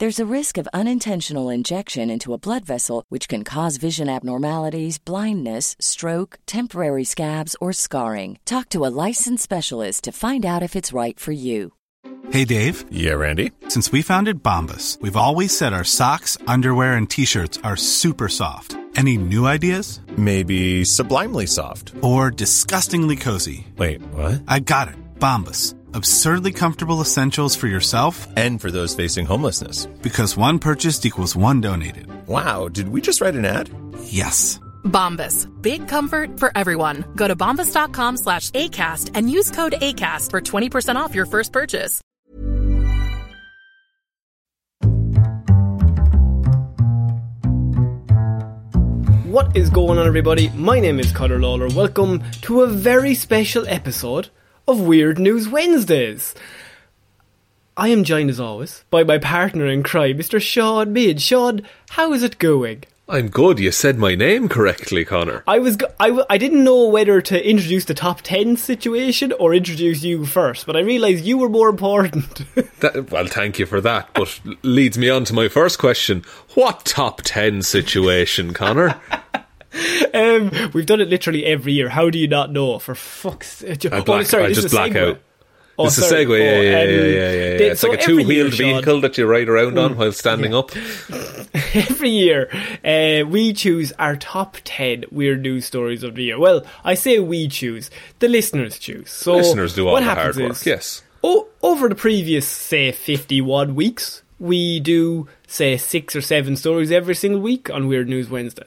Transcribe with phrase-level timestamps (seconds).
[0.00, 4.96] There's a risk of unintentional injection into a blood vessel, which can cause vision abnormalities,
[4.96, 8.38] blindness, stroke, temporary scabs, or scarring.
[8.46, 11.74] Talk to a licensed specialist to find out if it's right for you.
[12.30, 12.82] Hey, Dave.
[12.90, 13.52] Yeah, Randy.
[13.68, 18.30] Since we founded Bombas, we've always said our socks, underwear, and t shirts are super
[18.30, 18.78] soft.
[18.96, 20.00] Any new ideas?
[20.16, 21.92] Maybe sublimely soft.
[22.00, 23.66] Or disgustingly cozy?
[23.76, 24.44] Wait, what?
[24.48, 24.96] I got it.
[25.18, 25.74] Bombas.
[25.92, 29.86] Absurdly comfortable essentials for yourself and for those facing homelessness.
[30.02, 32.06] Because one purchased equals one donated.
[32.28, 33.68] Wow, did we just write an ad?
[34.04, 34.60] Yes.
[34.84, 35.48] Bombas.
[35.60, 37.04] Big comfort for everyone.
[37.16, 42.00] Go to bombas.com slash ACAST and use code ACAST for 20% off your first purchase.
[49.24, 50.50] What is going on, everybody?
[50.50, 51.68] My name is Connor Lawler.
[51.68, 54.28] Welcome to a very special episode
[54.66, 56.34] of Weird News Wednesdays.
[57.76, 60.40] I am joined as always by my partner in crime, Mr.
[60.40, 61.20] Sean Mead.
[61.22, 62.84] Sean, how is it going?
[63.08, 63.58] I'm good.
[63.58, 65.42] You said my name correctly, Connor.
[65.46, 69.32] I was go- I, w- I didn't know whether to introduce the top 10 situation
[69.32, 72.44] or introduce you first, but I realised you were more important.
[72.80, 74.08] That, well, thank you for that.
[74.14, 78.98] But leads me on to my first question: What top ten situation, Connor?
[80.14, 81.88] um, we've done it literally every year.
[81.88, 82.78] How do you not know?
[82.78, 83.86] For fuck's sake.
[83.86, 85.20] I, black, oh, sorry, I just black out.
[85.78, 87.56] Oh, it's a segue, yeah, Oh, yeah, yeah, yeah, yeah, yeah.
[87.58, 90.52] they- It's so like a two-wheeled Sean- vehicle that you ride around on while standing
[90.52, 90.58] Yeah.
[90.58, 90.72] up.
[91.74, 92.50] every year
[92.84, 97.18] uh, we choose our top 10 weird news stories of the year well i say
[97.18, 100.52] we choose the listeners choose so Listeners do all what the happens hard work.
[100.52, 101.02] is, Yes.
[101.22, 107.14] o- over the previous say 51 weeks we do say six or seven stories every
[107.14, 108.66] single week on weird news wednesday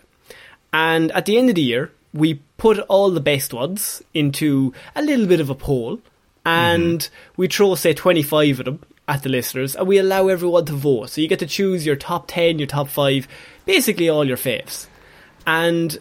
[0.73, 5.01] and at the end of the year we put all the best ones into a
[5.01, 5.99] little bit of a poll.
[6.45, 7.33] And mm-hmm.
[7.37, 11.09] we throw say 25 of them at the listeners and we allow everyone to vote.
[11.09, 13.27] So you get to choose your top 10 your top 5
[13.65, 14.87] basically all your faves.
[15.47, 15.97] And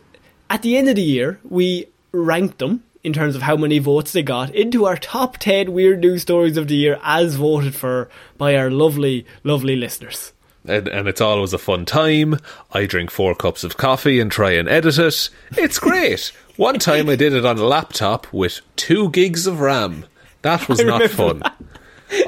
[0.51, 4.13] at the end of the year we ranked them in terms of how many votes
[4.13, 8.09] they got into our top 10 weird news stories of the year as voted for
[8.37, 10.33] by our lovely lovely listeners
[10.65, 12.39] And, and it's always a fun time.
[12.73, 15.29] I drink four cups of coffee and try and edit it.
[15.57, 16.33] It's great.
[16.57, 20.05] One time I did it on a laptop with two gigs of RAM.
[20.43, 21.41] That was I not fun.
[21.41, 21.57] that.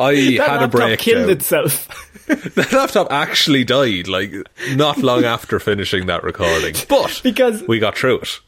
[0.01, 0.99] I that had a laptop break.
[0.99, 1.89] killed itself
[2.27, 4.33] That laptop actually died, like
[4.75, 6.75] not long after finishing that recording.
[6.89, 8.41] But Because- we got through it.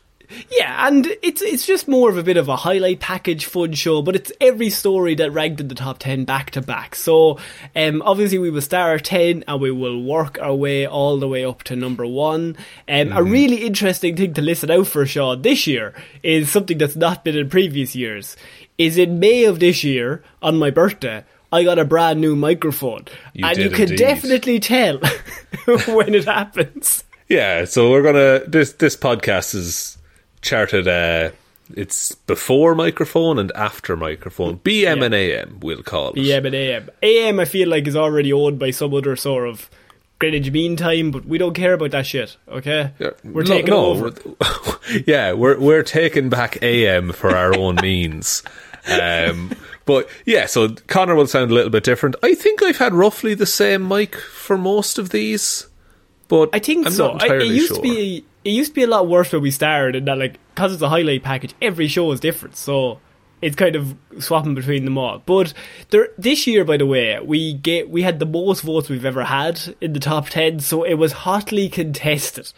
[0.50, 4.02] Yeah, and it's it's just more of a bit of a highlight package fun show,
[4.02, 6.94] but it's every story that ranked in the top ten back to back.
[6.94, 7.38] So
[7.74, 11.28] um obviously we will start at ten and we will work our way all the
[11.28, 12.56] way up to number one.
[12.88, 16.96] Um a really interesting thing to listen out for, Sean, this year is something that's
[16.96, 18.36] not been in previous years.
[18.78, 23.06] Is in May of this year, on my birthday, I got a brand new microphone.
[23.32, 23.98] You and you can indeed.
[23.98, 24.98] definitely tell
[25.88, 27.04] when it happens.
[27.28, 29.96] Yeah, so we're gonna this this podcast is
[30.46, 31.30] charted uh
[31.74, 34.58] it's before microphone and after microphone.
[34.58, 36.14] BM and AM we'll call it.
[36.14, 36.90] PM and AM.
[37.02, 39.68] AM, I feel like, is already owned by some other sort of
[40.20, 42.92] Greenwich Mean Time, but we don't care about that shit, okay?
[43.00, 44.10] Yeah, We're no- taking no, over.
[44.10, 48.44] we're- yeah, we're we're taking back AM for our own means.
[48.88, 49.50] Um,
[49.86, 52.14] but yeah, so Connor will sound a little bit different.
[52.22, 55.66] I think I've had roughly the same mic for most of these,
[56.28, 57.10] but I think I'm so.
[57.10, 57.76] I, it used sure.
[57.78, 58.24] to be.
[58.46, 60.82] It used to be a lot worse when we started, and that like because it's
[60.82, 62.56] a highlight package, every show is different.
[62.56, 63.00] So
[63.42, 65.22] it's kind of swapping between them all.
[65.26, 65.52] But
[65.90, 69.24] there, this year, by the way, we get we had the most votes we've ever
[69.24, 72.52] had in the top ten, so it was hotly contested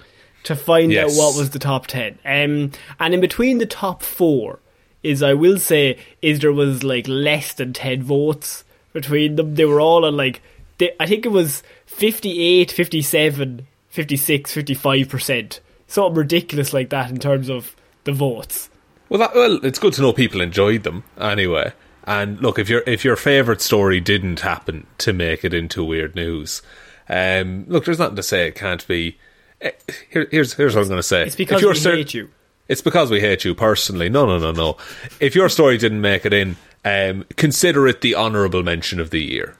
[0.44, 1.04] to find Yes.
[1.12, 2.18] out what was the top ten.
[2.24, 2.70] Um,
[3.00, 4.60] and in between the top four
[5.02, 8.62] is, I will say, is there was like less than ten votes
[8.92, 9.54] between them.
[9.54, 10.42] They were all on like,
[10.78, 17.18] they, I think it was 58, 57, 56, 55 percent, something ridiculous like that in
[17.18, 17.74] terms of
[18.04, 18.70] the votes.
[19.08, 21.72] Well, that, well, it's good to know people enjoyed them anyway.
[22.04, 26.14] And look, if your if your favorite story didn't happen to make it into weird
[26.14, 26.62] news,
[27.08, 29.18] um, look, there's nothing to say it can't be.
[29.60, 29.72] eh,
[30.10, 31.24] Here, here's here's what I'm going to say.
[31.26, 32.30] It's because we cer- hate you.
[32.68, 34.08] It's because we hate you personally.
[34.08, 34.76] No, no, no, no.
[35.20, 39.20] If your story didn't make it in, um, consider it the honourable mention of the
[39.22, 39.56] year.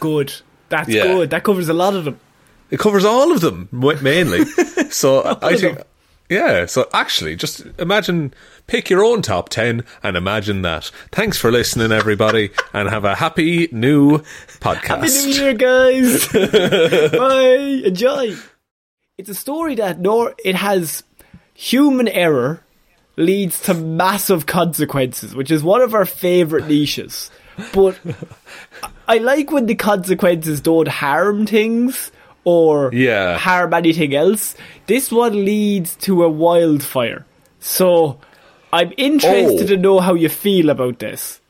[0.00, 0.32] Good.
[0.68, 1.04] That's Yeah.
[1.04, 1.30] good.
[1.30, 2.20] That covers a lot of them.
[2.70, 4.44] It covers all of them mainly.
[4.90, 5.80] so I think,
[6.28, 6.66] yeah.
[6.66, 8.34] So actually, just imagine,
[8.66, 10.90] pick your own top ten, and imagine that.
[11.10, 14.18] Thanks for listening, everybody, and have a happy new
[14.60, 15.22] podcast.
[15.22, 16.28] Happy New Year, guys.
[17.12, 17.82] Bye.
[17.86, 18.36] Enjoy.
[19.16, 21.02] It's a story that nor it has
[21.54, 22.62] human error
[23.16, 27.30] leads to massive consequences, which is one of our favorite niches.
[27.72, 27.98] But
[29.08, 32.12] I like when the consequences don't harm things
[32.44, 33.36] or Yeah.
[33.38, 34.54] harm anything else.
[34.86, 37.26] This one leads to a wildfire.
[37.60, 38.18] So
[38.72, 39.66] I'm interested Oh.
[39.66, 41.40] to know how you feel about this.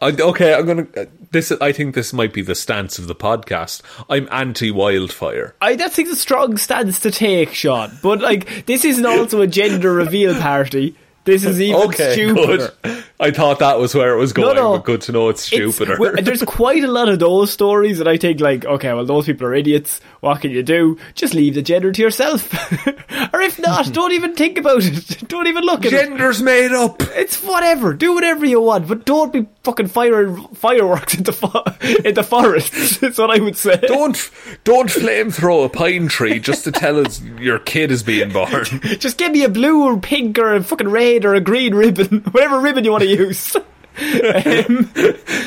[0.00, 0.86] I, okay, I'm gonna.
[0.96, 3.80] Uh, this I think this might be the stance of the podcast.
[4.10, 5.54] I'm anti wildfire.
[5.62, 7.96] I that think a strong stance to take, Sean.
[8.02, 10.96] But like, this isn't also a gender reveal party.
[11.24, 12.72] This is even Okay, stupider.
[12.82, 13.04] good.
[13.18, 14.72] I thought that was where it was going, no.
[14.72, 15.96] but good to know it's It's- stupider.
[15.98, 19.24] well, there's quite a lot of those stories that I think like, okay, well, those
[19.26, 20.00] people are idiots.
[20.20, 20.98] What can you do?
[21.14, 22.52] Just leave the gender to yourself,
[23.32, 25.26] or if not, don't even think about it.
[25.28, 26.08] Don't even look at it.
[26.10, 27.00] Gender's made up.
[27.14, 27.94] It's whatever.
[27.94, 31.64] Do whatever you want, but don't be fucking firing fireworks into fo-
[32.04, 32.96] into forests.
[32.98, 33.76] That's what I would say.
[33.78, 34.30] Don't
[34.62, 38.64] don't flamethrow a pine tree just to tell us your kid is being born.
[38.98, 42.20] Just give me a blue or pink or a fucking red or a green ribbon,
[42.30, 43.56] whatever ribbon you want to use.
[43.56, 43.62] um,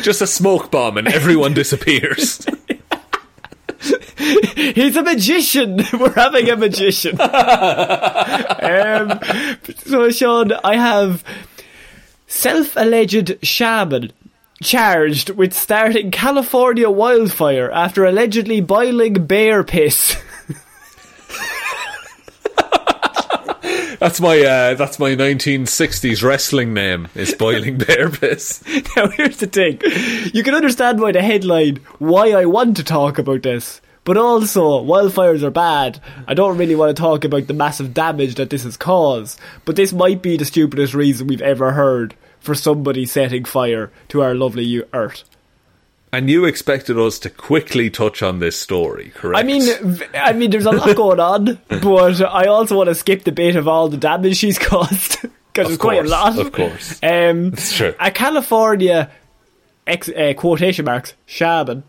[0.01, 2.45] just a smoke bomb and everyone disappears.
[4.17, 5.81] he's a magician.
[5.99, 7.19] We're having a magician.
[7.19, 9.19] um,
[9.85, 11.23] so, Sean, I have
[12.27, 14.11] self-alleged shaman
[14.61, 20.17] charged with starting California wildfire after allegedly boiling bear piss.
[23.99, 27.07] That's my uh, that's my 1960s wrestling name.
[27.15, 28.63] Is boiling bear piss.
[28.95, 29.81] Now, here's the thing.
[30.33, 33.81] You can understand by the headline why I want to talk about this.
[34.07, 35.99] But also, wildfires are bad.
[36.29, 39.37] I don't really want to talk about the massive damage that this has caused.
[39.65, 44.21] But this might be the stupidest reason we've ever heard for somebody setting fire to
[44.21, 45.25] our lovely Earth.
[46.13, 49.39] And you expected us to quickly touch on this story, correct?
[49.39, 49.67] I mean,
[50.13, 53.57] I mean, there's a lot going on, but I also want to skip the bit
[53.57, 55.21] of all the damage she's caused
[55.51, 56.39] because there's quite a lot.
[56.39, 56.97] of course.
[57.03, 57.93] um, It's true.
[57.99, 59.11] A California
[59.85, 61.83] ex- uh, quotation marks shaman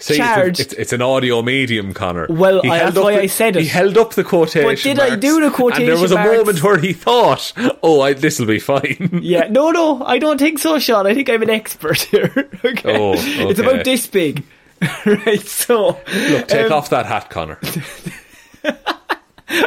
[0.00, 0.60] See, it's, charged.
[0.60, 2.26] it's, it's an audio medium, Connor.
[2.30, 3.62] Well, He I- held that's up why the- I said it.
[3.62, 4.68] He held up the quotation.
[4.68, 5.50] But did I marks, do the
[5.80, 6.36] And there was a marks?
[6.38, 7.52] moment where he thought,
[7.82, 11.06] "Oh, this will be fine." Yeah, no, no, I don't think so, Sean.
[11.06, 12.32] I think I'm an expert here.
[12.64, 12.96] okay.
[12.98, 14.44] Oh, It's about this big.
[15.06, 15.98] right, so.
[16.30, 17.58] Look, take um, off that hat, Connor.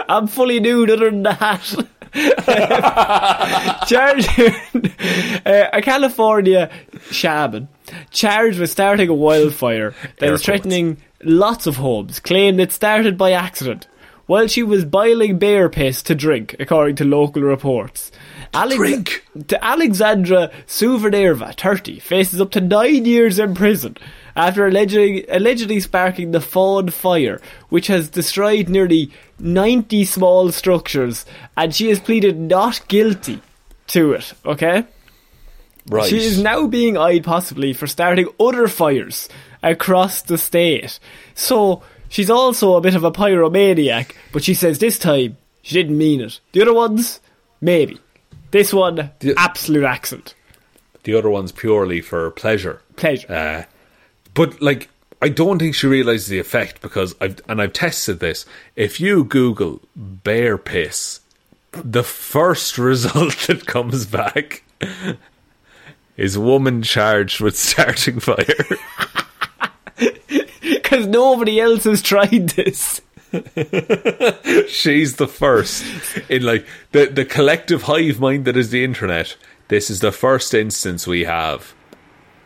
[0.08, 1.76] I'm fully nude other than the hat.
[3.88, 4.30] charged
[5.48, 6.70] uh, a California
[7.10, 7.68] shaman
[8.12, 10.46] charged with starting a wildfire that Air is quotes.
[10.46, 13.88] threatening lots of homes claimed it started by accident
[14.26, 18.12] while she was boiling bear piss to drink, according to local reports.
[18.54, 19.26] Alex- drink?
[19.48, 23.98] To Alexandra Souverneva, 30, faces up to nine years in prison
[24.36, 31.74] after allegedly, allegedly sparking the Fawn fire, which has destroyed nearly 90 small structures, and
[31.74, 33.42] she has pleaded not guilty
[33.88, 34.86] to it, okay?
[35.88, 36.10] Right.
[36.10, 39.28] She is now being eyed possibly for starting other fires
[39.62, 41.00] across the state.
[41.36, 45.98] So, she's also a bit of a pyromaniac, but she says this time she didn't
[45.98, 46.40] mean it.
[46.54, 47.20] The other ones,
[47.60, 48.00] maybe.
[48.54, 50.36] This one, The- absolute accent.
[51.04, 52.82] the other one's purely for pleasure.
[52.96, 53.28] Pleasure.
[53.34, 53.64] Uh,
[54.36, 54.90] but like,
[55.22, 58.46] I don't think she realizes the effect because I've and I've tested this.
[58.76, 61.20] If you Google bear piss,
[61.72, 64.64] the first result that comes back
[66.18, 68.46] is woman charged with starting fire.
[70.62, 73.02] Because nobody else has tried this.
[74.68, 75.84] She's the first
[76.30, 79.36] in like the the collective hive mind that is the internet.
[79.70, 81.74] this is the first instance we have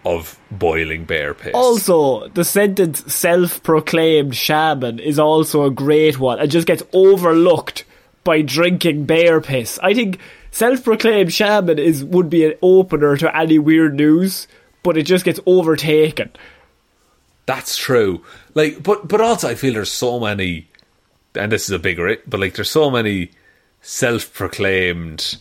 [0.05, 1.51] of boiling bear piss.
[1.53, 6.39] Also, the sentence self-proclaimed shaman is also a great one.
[6.39, 7.83] It just gets overlooked
[8.23, 9.77] by drinking bear piss.
[9.83, 10.19] I think
[10.51, 14.47] self-proclaimed shaman is would be an opener to any weird news,
[14.83, 16.31] but it just gets overtaken.
[17.45, 18.23] That's true.
[18.53, 20.69] Like, but but also I feel there's so many,
[21.37, 23.31] and this is a bigger, it, but like there's so many
[23.81, 25.37] self-proclaimed,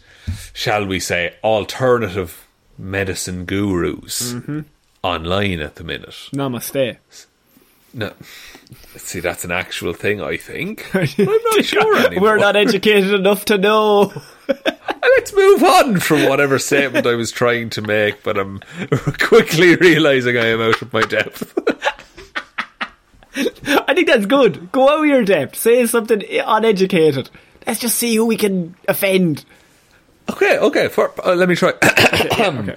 [0.53, 2.47] shall we say, alternative
[2.79, 4.61] medicine gurus Mm-hmm.
[5.03, 6.11] online at the minute.
[6.33, 6.99] Namaste.
[7.95, 8.13] No,
[8.97, 10.21] see, that's an actual thing.
[10.21, 12.23] I think I'm not sure anymore.
[12.31, 14.13] We're not educated enough to know.
[15.17, 18.61] Let's move on from whatever statement I was trying to make, but I'm
[19.19, 21.55] quickly realizing I am out of my depth.
[23.89, 24.73] I think that's good.
[24.73, 25.57] Go out of your depth.
[25.57, 27.31] Say something uneducated.
[27.67, 29.45] Let's just see who we can offend.
[30.31, 30.89] okay, okay.
[30.89, 31.73] For, uh, let me try.
[31.83, 32.75] Okay, here we go.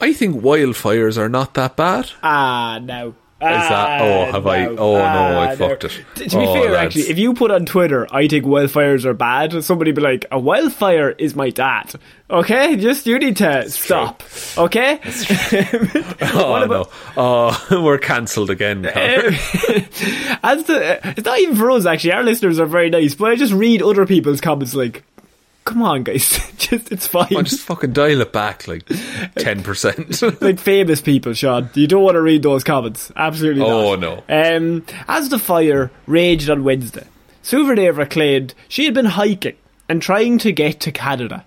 [0.00, 2.10] I think wildfires are not that bad.
[2.22, 3.14] Ah, no.
[3.42, 4.02] Is that?
[4.02, 4.66] Oh, ah, have I?
[4.66, 5.92] Oh no, I ah, fucked it.
[6.14, 6.96] T- To be Oh, fair, lads.
[6.96, 10.38] actually, if you put on Twitter, I think wildfires are bad, somebody be like, a
[10.38, 11.94] wildfire is my dad.
[12.28, 12.76] Okay?
[12.76, 14.22] Just, you need to stop.
[14.58, 15.00] Okay?
[16.34, 18.82] oh no, oh, we're cancelled again.
[18.84, 19.28] Connor.
[20.42, 22.12] As the, uh, it's not even for us, actually.
[22.12, 25.02] Our listeners are very nice, but I just read other people's comments like,
[25.64, 26.38] come on, guys.
[26.56, 27.28] just, it's fine.
[27.32, 28.84] Oh, just fucking dial it back like
[29.36, 30.20] ten percent.
[30.42, 31.70] like famous people, Sean.
[31.74, 33.12] You don't want to read those comments.
[33.16, 33.70] Absolutely not.
[33.70, 34.24] Oh, no.
[34.28, 37.06] Um, as the fire raged on Wednesday,
[37.42, 39.56] Souverneva claimed she had been hiking
[39.88, 41.44] and trying to get to Canada,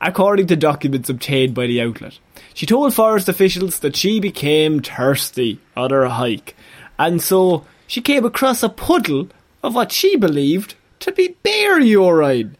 [0.00, 2.18] according to documents obtained by the outlet.
[2.54, 6.54] She told forest officials that she became thirsty on her hike,
[6.98, 9.28] and so she came across a puddle
[9.62, 12.56] of what she believed to be bear urine,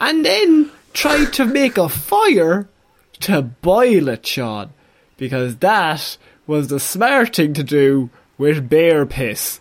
[0.00, 2.68] and then tried to make a fire
[3.20, 4.70] to boil it, Sean,
[5.16, 9.60] because that was the smart thing to do with bear piss.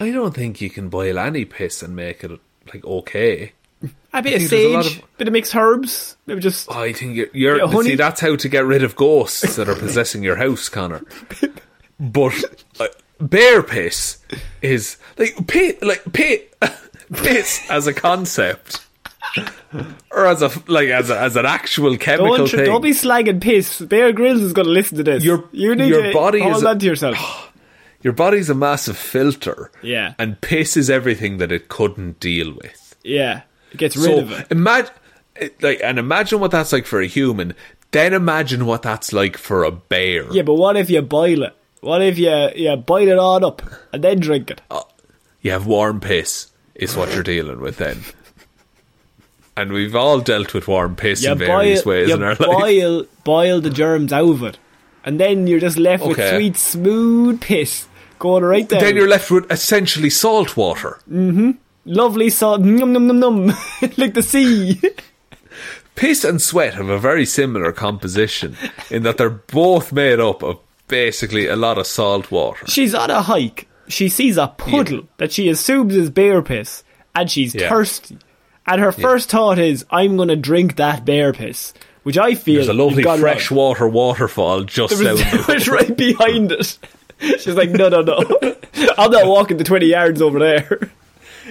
[0.00, 2.40] I don't think you can boil any piss and make it
[2.72, 3.52] like okay.
[4.12, 7.16] A bit of there's a sage, of- bit of mixed herbs, maybe just I think
[7.16, 10.68] you're, you're see that's how to get rid of ghosts that are possessing your house,
[10.68, 11.02] Connor.
[12.00, 12.88] But uh,
[13.20, 14.18] bear piss
[14.60, 16.52] is like pit, like pit,
[17.12, 18.84] piss as a concept,
[20.10, 22.64] or as a like as a, as an actual chemical don't, thing.
[22.64, 23.80] don't be slagging piss.
[23.80, 25.24] Bear Grylls is going to listen to this.
[25.24, 27.48] Your- you need your to body hold is- on to yourself.
[28.02, 30.14] Your body's a massive filter, Yeah.
[30.18, 32.96] and piss is everything that it couldn't deal with.
[33.04, 34.48] yeah, it gets rid So of it.
[34.50, 34.90] imagine,
[35.60, 37.54] like, and imagine what that's like for a human.
[37.92, 40.24] Then imagine what that's like for a bear.
[40.32, 41.54] Yeah, but what if you boil it?
[41.80, 43.62] What if you you boil it all up
[43.92, 44.60] and then drink it?
[44.68, 44.82] Uh,
[45.40, 48.00] you have warm piss, is what you're dealing with then.
[49.56, 52.38] And we've all dealt with warm piss You in various boil, ways in our life.
[52.38, 54.58] boil, boil the germs out of it,
[55.04, 57.86] and then you're just left with sweet, smooth piss
[58.18, 58.80] going right down.
[58.80, 60.98] Then you're left with essentially salt water.
[61.10, 61.50] Mm-hmm.
[61.84, 63.46] lovely salt, num num num num,
[63.98, 64.80] like the sea.
[65.94, 68.56] Piss and sweat have a very similar composition
[68.90, 72.66] in that they're both made up of basically a lot of salt water.
[72.66, 73.68] she's on a hike.
[73.88, 76.82] She sees a puddle that she assumes is bear piss,
[77.14, 77.68] and she's Yeah.
[77.68, 78.16] thirsty.
[78.66, 81.72] And her first thought is, "I'm going to drink that bear piss,"
[82.04, 85.68] which I feel There's a lovely freshwater waterfall just There down was, the there was
[85.68, 86.78] right behind it.
[87.20, 88.18] She's like, "No, no, no,
[88.98, 90.90] I'm not walking the twenty yards over there."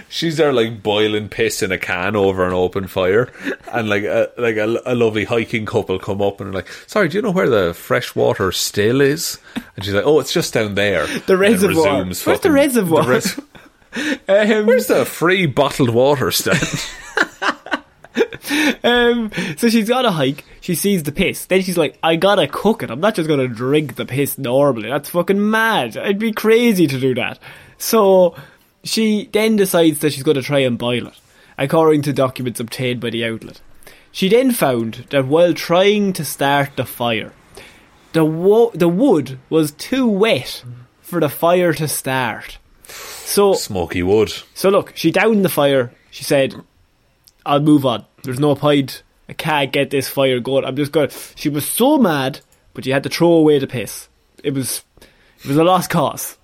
[0.08, 3.30] She's there like boiling piss in a can over an open fire,
[3.74, 7.10] and like a like a, a lovely hiking couple come up and are like, "Sorry,
[7.10, 9.38] do you know where the freshwater still is?"
[9.75, 12.06] And she's like, "Oh, it's just down there." The reservoir.
[12.06, 13.06] Where's the reservoir?
[13.10, 13.39] res-
[13.95, 16.60] Um, Where's the free bottled water stand?
[18.83, 20.43] Um, so she's got a hike.
[20.60, 21.45] She sees the piss.
[21.45, 22.89] Then she's like, "I gotta cook it.
[22.89, 24.89] I'm not just gonna drink the piss normally.
[24.89, 25.95] That's fucking mad.
[25.95, 27.39] I'd be crazy to do that."
[27.77, 28.36] So
[28.83, 31.13] she then decides that she's gonna try and boil it,
[31.57, 33.62] according to documents obtained by the outlet.
[34.12, 37.31] She then found that while trying to start the fire,
[38.12, 40.63] the wo- the wood was too wet
[41.01, 42.57] for the fire to start.
[43.31, 44.31] So Smoky wood.
[44.53, 45.91] so look, she downed the fire.
[46.11, 46.53] She said,
[47.45, 48.05] "I'll move on.
[48.23, 49.03] There's no point.
[49.29, 50.65] I can't get this fire going.
[50.65, 52.41] I'm just going." She was so mad,
[52.73, 54.09] but she had to throw away the piss.
[54.43, 56.38] It was, it was a lost cause,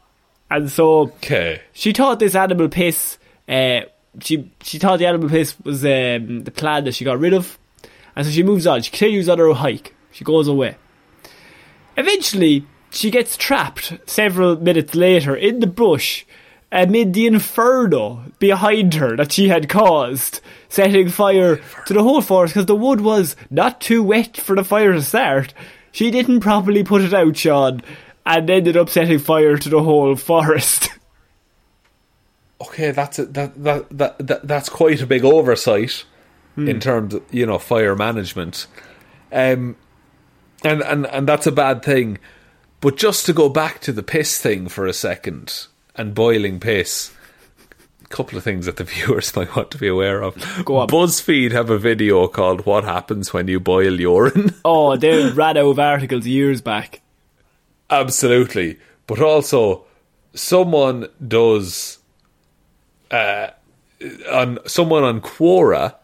[0.50, 1.62] and so Okay.
[1.74, 3.18] she thought this animal piss.
[3.50, 3.82] Uh,
[4.22, 7.60] she she thought the animal piss was um, the plan that she got rid of,
[8.16, 8.82] and so she moves on.
[8.82, 9.94] She continues on her hike.
[10.12, 10.76] She goes away.
[11.98, 16.24] Eventually, she gets trapped several minutes later in the bush
[16.72, 22.54] amid the inferno behind her that she had caused, setting fire to the whole forest
[22.54, 25.54] because the wood was not too wet for the fire to start.
[25.92, 27.82] She didn't properly put it out, Sean,
[28.26, 30.90] and ended up setting fire to the whole forest.
[32.62, 36.04] okay, that's a, that, that that that that's quite a big oversight
[36.58, 38.66] in terms of you know fire management,
[39.32, 39.76] um,
[40.64, 42.18] and and and that's a bad thing.
[42.82, 47.12] But just to go back to the piss thing for a second and boiling piss.
[48.04, 50.36] a Couple of things that the viewers might want to be aware of.
[50.66, 50.88] Go on.
[50.88, 55.66] BuzzFeed have a video called "What Happens When You Boil Urine." oh, they ran out
[55.66, 57.02] of articles years back.
[57.90, 58.80] Absolutely.
[59.08, 59.86] But also,
[60.34, 62.00] someone does.
[63.10, 63.48] Uh,
[64.32, 65.96] on someone on Quora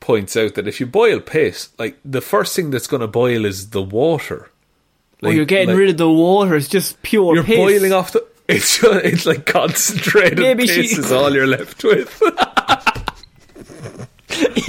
[0.00, 3.44] points out that if you boil piss, like the first thing that's going to boil
[3.44, 4.50] is the water.
[5.22, 6.56] oh, you're getting rid of the water.
[6.56, 7.56] It's just pure You're piss.
[7.56, 8.26] boiling off the.
[8.48, 12.22] It's just, it's like concentrated Maybe piss she- is all you're left with.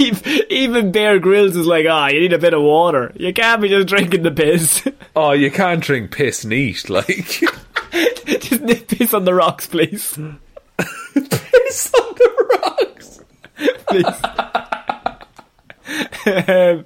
[0.50, 3.12] Even- Bear Grylls is like, ah, you need a bit of water.
[3.16, 4.86] You can't be just drinking the piss.
[5.16, 7.40] oh, you can't drink piss neat, like
[8.40, 10.18] just nip piss on the rocks, please.
[10.76, 13.20] piss on the rocks.
[16.26, 16.84] Um,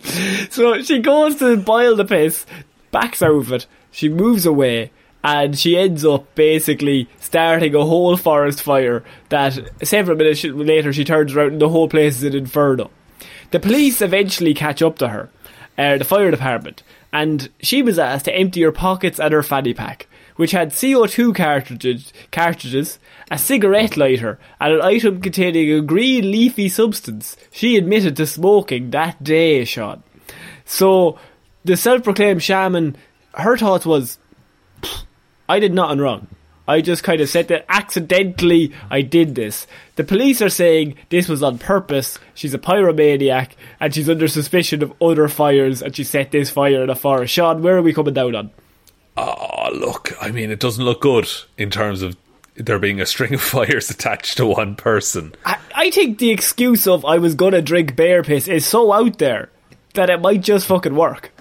[0.50, 2.44] so she goes to boil the piss,
[2.90, 4.90] backs out of it, she moves away,
[5.23, 11.05] and she ends up basically starting a whole forest fire that several minutes later she
[11.05, 12.91] turns around and the whole place is an inferno.
[13.50, 15.31] The police eventually catch up to her,
[15.77, 19.75] uh, the fire department, and she was asked to empty her pockets and her fanny
[19.75, 22.99] pack, which had CO2 cartridges, cartridges,
[23.31, 28.91] a cigarette lighter, and an item containing a green leafy substance she admitted to smoking
[28.91, 30.03] that day, Sean.
[30.65, 31.19] So,
[31.65, 32.97] the self-proclaimed shaman,
[33.35, 34.30] her thoughts was, "Pfft,
[35.50, 36.28] I did nothing wrong.
[36.69, 39.66] I just kind of said that accidentally I did this.
[39.97, 42.21] The police are saying this was on purpose.
[42.35, 46.85] She's a pyromaniac and she's under suspicion of other fires and she set this fire
[46.85, 47.35] in a forest.
[47.35, 48.50] Sean, where are we coming down on?
[49.16, 51.28] Oh, look, I mean, it doesn't look good
[51.59, 52.16] in terms of
[52.54, 55.35] there being a string of fires attached to one person.
[55.44, 59.18] I, I think the excuse of I was gonna drink bear piss is so out
[59.18, 59.51] there
[59.94, 61.33] that it might just fucking work.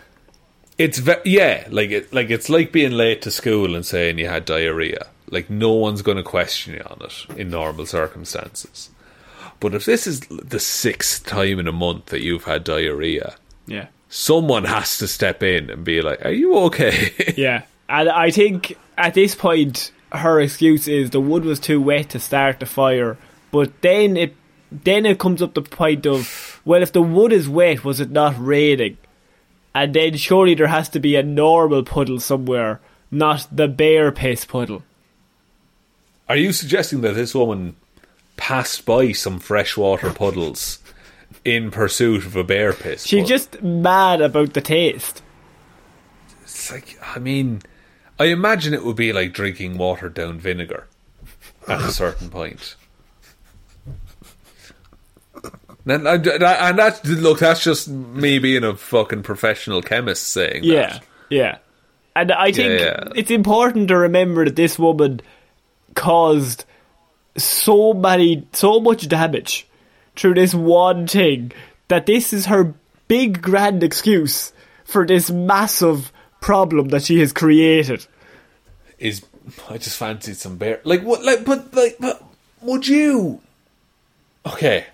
[0.80, 4.28] It's ve- yeah, like it, like it's like being late to school and saying you
[4.28, 5.08] had diarrhea.
[5.30, 8.90] Like no one's going to question you on it in normal circumstances.
[9.60, 13.36] But if this is the sixth time in a month that you've had diarrhea,
[13.68, 13.88] Yeah.
[14.08, 18.78] someone has to step in and be like, "Are you okay?" Yeah, and I think
[18.98, 23.18] at this point her excuse is the wood was too wet to start the fire.
[23.52, 24.34] But then it
[24.72, 28.12] then it comes up the point of well, if the wood is wet, was it
[28.12, 28.98] not raining?
[29.74, 32.80] And then surely there has to be a normal puddle somewhere,
[33.12, 34.84] not the bear piss puddle.
[36.28, 37.76] Are you suggesting that this woman
[38.38, 40.80] passed by some freshwater puddles
[41.44, 43.06] in pursuit of a bear piss?
[43.06, 43.30] She's puddle?
[43.30, 45.22] just mad about the taste.
[46.44, 47.62] It's like, I mean,
[48.20, 50.88] I imagine it would be like drinking watered down vinegar
[51.68, 52.76] at a certain point.
[55.86, 60.94] And, and, and that look, that's just me being a fucking professional chemist saying Yeah,
[60.94, 61.04] that.
[61.30, 61.58] yeah.
[62.16, 63.10] And I think yeah.
[63.16, 65.22] it's important to remember that this woman
[65.96, 66.66] caused
[67.38, 69.68] so many, so much damage
[70.16, 71.52] through this one thing
[71.88, 72.74] that this is her
[73.08, 74.52] big grand excuse
[74.84, 76.12] for this massive
[76.42, 78.06] problem that she has created.
[78.98, 79.24] Is
[79.70, 82.22] I just fancied some bear like what like but like but
[82.62, 83.42] would you
[84.46, 84.86] Okay.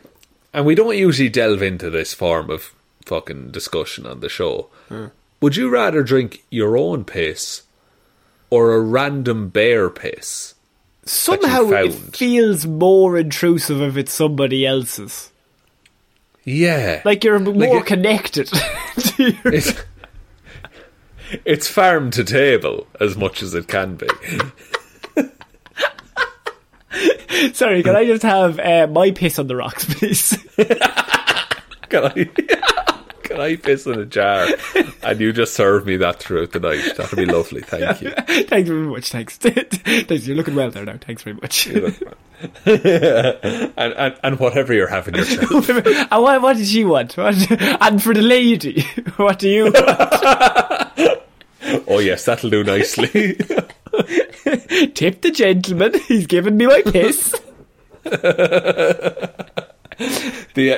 [0.55, 2.73] And we don't usually delve into this form of
[3.05, 4.69] fucking discussion on the show.
[4.87, 5.07] Hmm.
[5.41, 7.63] Would you rather drink your own piss
[8.49, 10.53] or a random bear piss?
[11.03, 15.29] Somehow it feels more intrusive if it's somebody else's.
[16.45, 17.01] Yeah.
[17.03, 18.47] Like you're more it- connected.
[18.47, 19.73] to your- it's,
[21.43, 24.07] it's farm to table as much as it can be.
[27.53, 30.37] Sorry, can I just have uh, my piss on the rocks, please?
[31.87, 32.23] Can I
[33.23, 34.47] can I piss in a jar
[35.03, 36.95] and you just serve me that throughout the night?
[36.97, 38.09] That'd be lovely, thank you.
[38.45, 39.11] Thanks very much.
[39.11, 39.37] Thanks.
[39.37, 40.25] Thanks.
[40.27, 40.97] You're looking well there now.
[40.99, 41.67] Thanks very much.
[42.65, 45.69] and, and and whatever you're having yourself.
[45.69, 45.85] and
[46.23, 47.15] what, what does she want?
[47.17, 47.35] What,
[47.81, 48.81] and for the lady,
[49.17, 49.75] what do you want?
[51.87, 53.37] Oh yes, that'll do nicely.
[54.93, 55.93] Tip the gentleman.
[56.07, 57.33] He's giving me my piss.
[58.05, 59.31] the,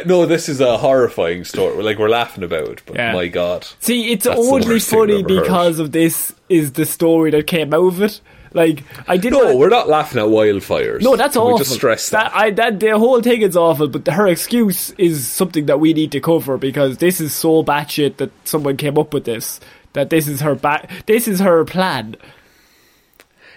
[0.01, 1.81] uh, no, this is a horrifying story.
[1.83, 3.13] Like we're laughing about, it, but Yeah.
[3.13, 5.43] my God, See, it's only worst thing I've funny ever heard.
[5.43, 8.21] because of this is the story that came out of it.
[8.53, 9.33] Like I did.
[9.33, 11.01] No, we're not laughing at wildfires.
[11.01, 11.53] No, that's Can awful.
[11.55, 12.31] We just stress that.
[12.33, 16.11] I, that the whole thing is awful, but her excuse is something that we need
[16.13, 19.59] to cover because this is so batshit that someone came up with this.
[19.93, 22.15] That this is her ba- This is her plan.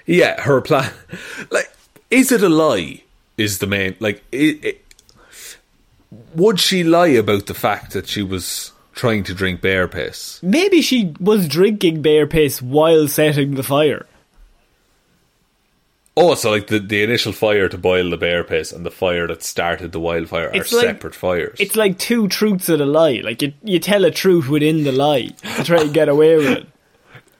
[0.07, 0.93] Yeah, her plan.
[1.51, 1.71] Like,
[2.11, 3.03] is it a lie?
[3.37, 4.23] Is the main like?
[4.33, 4.85] It, it,
[6.35, 10.43] would she lie about the fact that she was trying to drink bear piss?
[10.43, 14.07] Maybe she was drinking bear piss while setting the fire.
[16.17, 19.27] Oh, so like the, the initial fire to boil the bear piss and the fire
[19.29, 21.57] that started the wildfire It's are like- separate fires.
[21.61, 23.21] It's like two truths and a lie.
[23.25, 26.49] Like you, you tell a truth within the lie to try and get away with
[26.59, 26.67] it.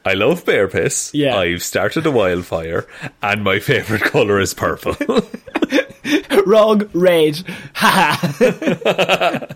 [0.05, 1.11] I love bear piss.
[1.13, 1.37] Yeah.
[1.37, 2.87] I've started a wildfire,
[3.23, 4.97] and my favorite color is purple.
[6.47, 7.43] Wrong, red.
[7.75, 8.37] Ha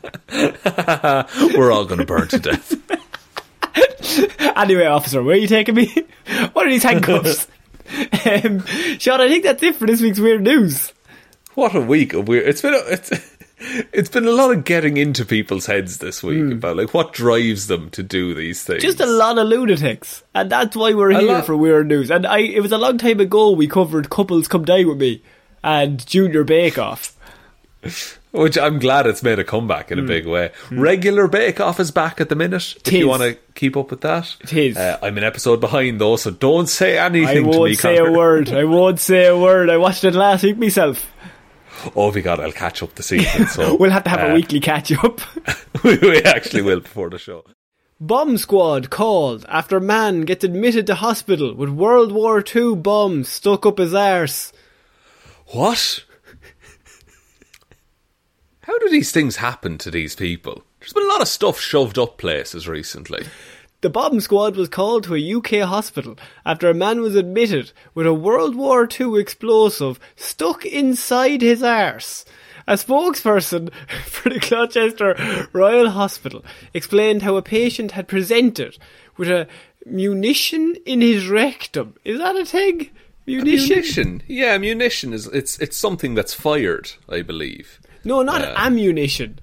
[1.56, 2.74] We're all going to burn to death.
[4.54, 5.92] Anyway, officer, where are you taking me?
[6.52, 7.48] what are these handcuffs?
[8.24, 8.64] um,
[8.98, 10.92] Sean, I think that's it for this week's weird news.
[11.54, 12.46] What a week of weird.
[12.46, 13.10] It's been a, it's
[13.58, 17.66] it's been a lot of getting into people's heads this week about like what drives
[17.68, 18.82] them to do these things.
[18.82, 18.86] Hmm.
[18.88, 22.10] Just a lot of lunatics, and that's why we're here lot- for weird news.
[22.10, 25.22] And I, it was a long time ago we covered couples Come Dine with Me
[25.62, 27.16] and Junior Bake Off.
[28.32, 30.50] Which I'm glad it's made a comeback in a big way.
[30.72, 32.74] Regular Bake Off is back at the minute.
[32.84, 32.96] If Hmm.
[32.96, 34.76] You want to keep up with that, Tis.
[34.76, 37.56] Uh, I'm an episode behind though, so don't say I anything to me.
[37.58, 38.50] won't say a word.
[38.50, 39.70] I won't say a word.
[39.70, 41.08] I watched it last week myself.
[41.96, 43.46] Oh my god, I'll catch up this evening.
[43.48, 45.20] So We'll have to have a uh, weekly catch up.
[45.84, 47.44] we actually will before the show.
[48.00, 53.64] Bomb squad called after man gets admitted to hospital with World War II bomb stuck
[53.64, 54.52] up his arse.
[55.48, 56.04] What?
[58.62, 60.64] How do these things happen to these people?
[60.80, 63.26] There's been a lot of stuff shoved up places recently.
[63.84, 66.16] The bomb squad was called to a UK hospital
[66.46, 72.24] after a man was admitted with a World War II explosive stuck inside his arse.
[72.66, 73.70] A spokesperson
[74.06, 76.42] for the Gloucester Royal Hospital
[76.72, 78.78] explained how a patient had presented
[79.18, 79.46] with a
[79.84, 81.94] munition in his rectum.
[82.06, 82.88] Is that a thing?
[83.26, 83.68] Munition?
[83.68, 87.80] Munition, yeah, munition is it's it's something that's fired, I believe.
[88.02, 89.40] No, not uh, ammunition.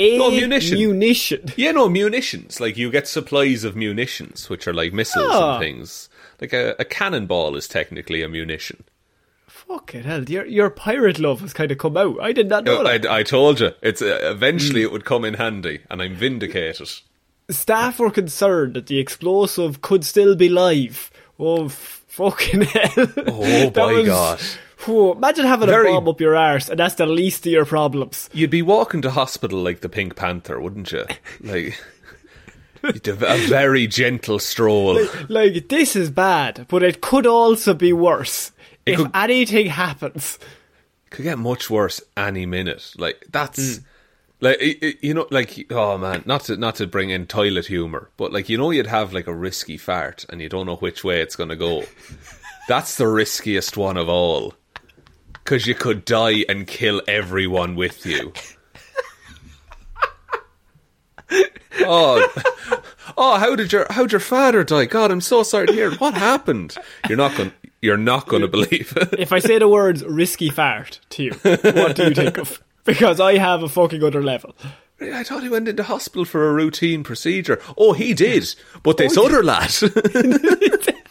[0.00, 0.78] A No, munition.
[0.78, 1.52] Munition.
[1.56, 2.58] Yeah, no munitions.
[2.60, 5.52] Like you get supplies of munitions, which are like missiles Ah.
[5.56, 6.08] and things.
[6.40, 8.84] Like a, a cannonball is technically a munition.
[9.46, 12.16] Fucking hell, your, your pirate love has kind of come out.
[12.20, 13.06] I did not know that.
[13.06, 16.90] I, I told you, it's uh, eventually it would come in handy, and I'm vindicated.
[17.50, 21.10] staff were concerned that the explosive could still be live.
[21.38, 23.06] Oh, fucking hell.
[23.28, 24.40] Oh, by God.
[24.84, 27.64] Whew, imagine having Very- a bomb up your arse and that's the least of your
[27.66, 28.30] problems.
[28.32, 31.04] You'd be walking to hospital like the Pink Panther, wouldn't you?
[31.40, 31.78] Like
[32.82, 34.98] a very gentle stroll.
[35.28, 38.52] Like, this is bad, but it could also be worse.
[38.86, 40.38] It if could- anything happens.
[41.10, 42.92] Could get much worse any minute.
[42.96, 43.82] Like that's Hmm.
[44.40, 47.66] like i- i- you know, like oh man, not to not to bring in toilet
[47.66, 50.76] humor, but like you know, you'd have like a risky fart, and you don't know
[50.76, 51.82] which way it's gonna go.
[52.68, 54.54] That's the riskiest one of all,
[55.44, 58.32] because you could die and kill everyone with you.
[61.80, 62.26] oh,
[63.16, 63.38] oh!
[63.38, 64.86] How did your how did your father die?
[64.86, 65.92] God, I'm so sorry to hear.
[65.96, 66.76] What happened?
[67.08, 67.52] You're not going.
[67.82, 69.14] You're not going to believe it.
[69.18, 72.62] If I say the words risky fart to you, what do you think of?
[72.82, 74.56] Because I have a fucking other level.
[75.00, 77.60] I thought he went into hospital for a routine procedure.
[77.76, 78.54] Oh, he did.
[78.82, 79.70] But this oh, other lad.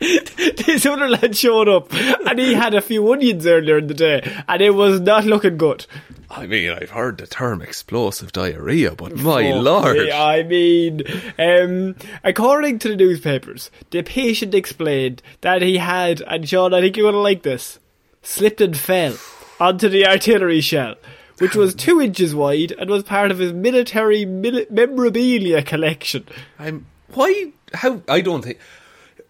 [0.00, 4.42] this other lad showed up and he had a few onions earlier in the day
[4.48, 5.86] and it was not looking good.
[6.30, 9.96] I mean, I've heard the term explosive diarrhea, but my Fuck lord.
[9.98, 11.02] me, I mean,
[11.38, 16.96] um, according to the newspapers, the patient explained that he had, and Sean, I think
[16.96, 17.80] you're going to like this,
[18.22, 19.16] slipped and fell
[19.58, 20.94] onto the artillery shell,
[21.38, 26.26] which was two inches wide and was part of his military mili- memorabilia collection.
[26.60, 28.58] I'm why how I don't think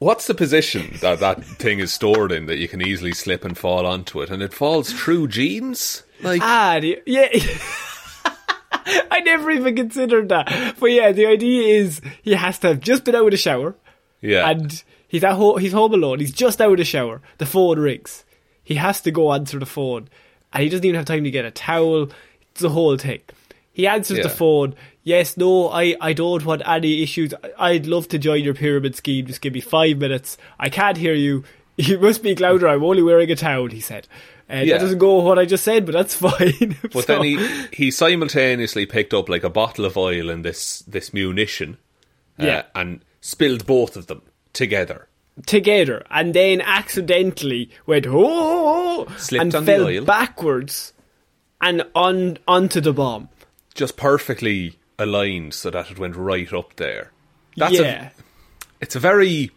[0.01, 3.57] What's the position that that thing is stored in that you can easily slip and
[3.57, 6.03] fall onto it and it falls through jeans?
[6.23, 7.29] Like Ah, the, yeah.
[9.11, 10.77] I never even considered that.
[10.81, 13.77] But yeah, the idea is he has to have just been out of the shower.
[14.21, 14.49] yeah.
[14.51, 16.21] and he's at ho- he's home alone.
[16.21, 17.21] He's just out of the shower.
[17.39, 18.25] The phone rings.
[18.65, 20.09] He has to go answer the phone,
[20.53, 22.11] and he doesn't even have time to get a towel.
[22.53, 23.21] It's the whole thing.
[23.73, 24.75] He answers the phone.
[25.03, 27.33] Yes, no, I, I don't want any issues.
[27.59, 29.27] I'd love to join your pyramid scheme.
[29.27, 30.37] Just give me five minutes.
[30.59, 31.45] I can't hear you.
[31.77, 32.69] You must speak louder.
[32.69, 33.69] I'm only wearing a towel.
[33.69, 34.07] He said.
[34.51, 34.75] Uh, Yeah.
[34.75, 36.77] That doesn't go with what I just said, but that's fine.
[36.93, 40.81] But So- then he he simultaneously picked up like a bottle of oil and this
[40.81, 41.79] this munition,
[42.39, 42.63] uh, Yeah.
[42.75, 44.21] and spilled both of them
[44.53, 45.07] together.
[45.47, 50.93] together and then accidentally went oh Slipped and on the fell backwards
[51.63, 53.31] and on onto the bomb.
[53.75, 57.11] Just perfectly aligned so that it went right up there.
[57.57, 58.11] That's a, yeah.
[58.81, 59.51] it's a very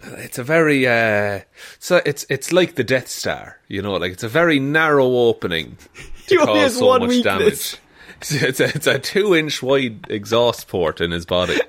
[0.00, 1.40] it's a very uh
[1.78, 5.76] so it's it's like the Death Star, you know, like it's a very narrow opening
[6.26, 7.24] to He only has cause so one much weakness.
[7.72, 7.80] damage.
[8.20, 11.60] It's a, it's a two inch wide exhaust port in his body.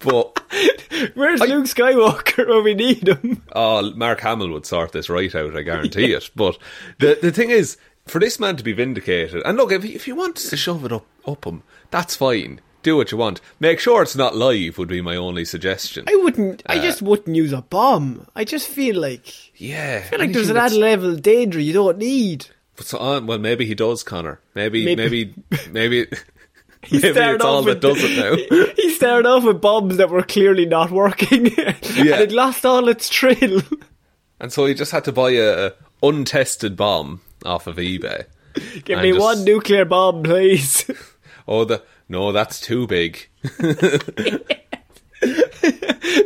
[0.00, 0.42] but
[1.14, 3.42] Where's Luke Skywalker when we need him?
[3.54, 6.30] oh, Mark Hamill would sort this right out, I guarantee it.
[6.34, 6.58] But
[6.98, 10.04] the the thing is, for this man to be vindicated, and look, if he, if
[10.06, 12.60] he wants to shove it up up him, that's fine.
[12.82, 13.40] Do what you want.
[13.60, 14.76] Make sure it's not live.
[14.76, 16.04] Would be my only suggestion.
[16.08, 16.62] I wouldn't.
[16.62, 18.26] Uh, I just wouldn't use a bomb.
[18.34, 21.72] I just feel like yeah, I feel like there's an added level of danger you
[21.72, 22.46] don't need.
[22.78, 24.40] So, uh, well, maybe he does, Connor.
[24.56, 25.34] Maybe, Maybe- maybe,
[25.70, 26.06] maybe,
[26.82, 28.72] He maybe started it's off all that with- does it now.
[28.76, 33.08] He started off with bombs that were clearly not working, and it lost all its
[33.08, 33.60] thrill.
[34.40, 38.24] And so he just had to buy a, a untested bomb off of eBay.
[38.84, 40.90] Give me just- one nuclear bomb, please.
[41.48, 43.28] Oh, the no, that's too big.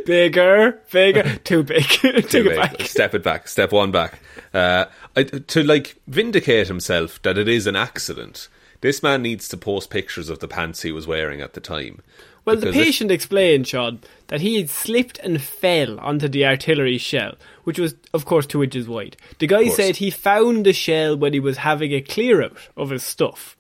[0.07, 1.85] bigger, bigger, too big.
[1.85, 2.57] Take Too it big.
[2.57, 2.81] back.
[2.83, 3.49] Step it back.
[3.49, 4.19] Step one back.
[4.53, 8.49] Uh, I, to like vindicate himself that it is an accident.
[8.83, 12.01] This man needs to post pictures of the pants he was wearing at the time.
[12.47, 17.35] Well, the patient explained, Sean, that he had slipped and fell onto the artillery shell,
[17.65, 19.17] which was, of course, two inches wide.
[19.41, 22.91] The guy said he found the shell when he was having a clear out of
[22.91, 23.57] his stuff.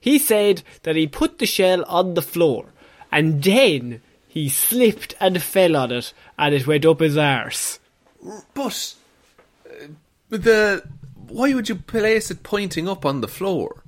[0.00, 2.72] He said that he put the shell on the floor,
[3.12, 7.78] and then he slipped and fell on it, and it went up his arse.
[8.54, 8.94] But
[9.66, 9.86] uh,
[10.30, 10.82] the
[11.28, 13.82] why would you place it pointing up on the floor?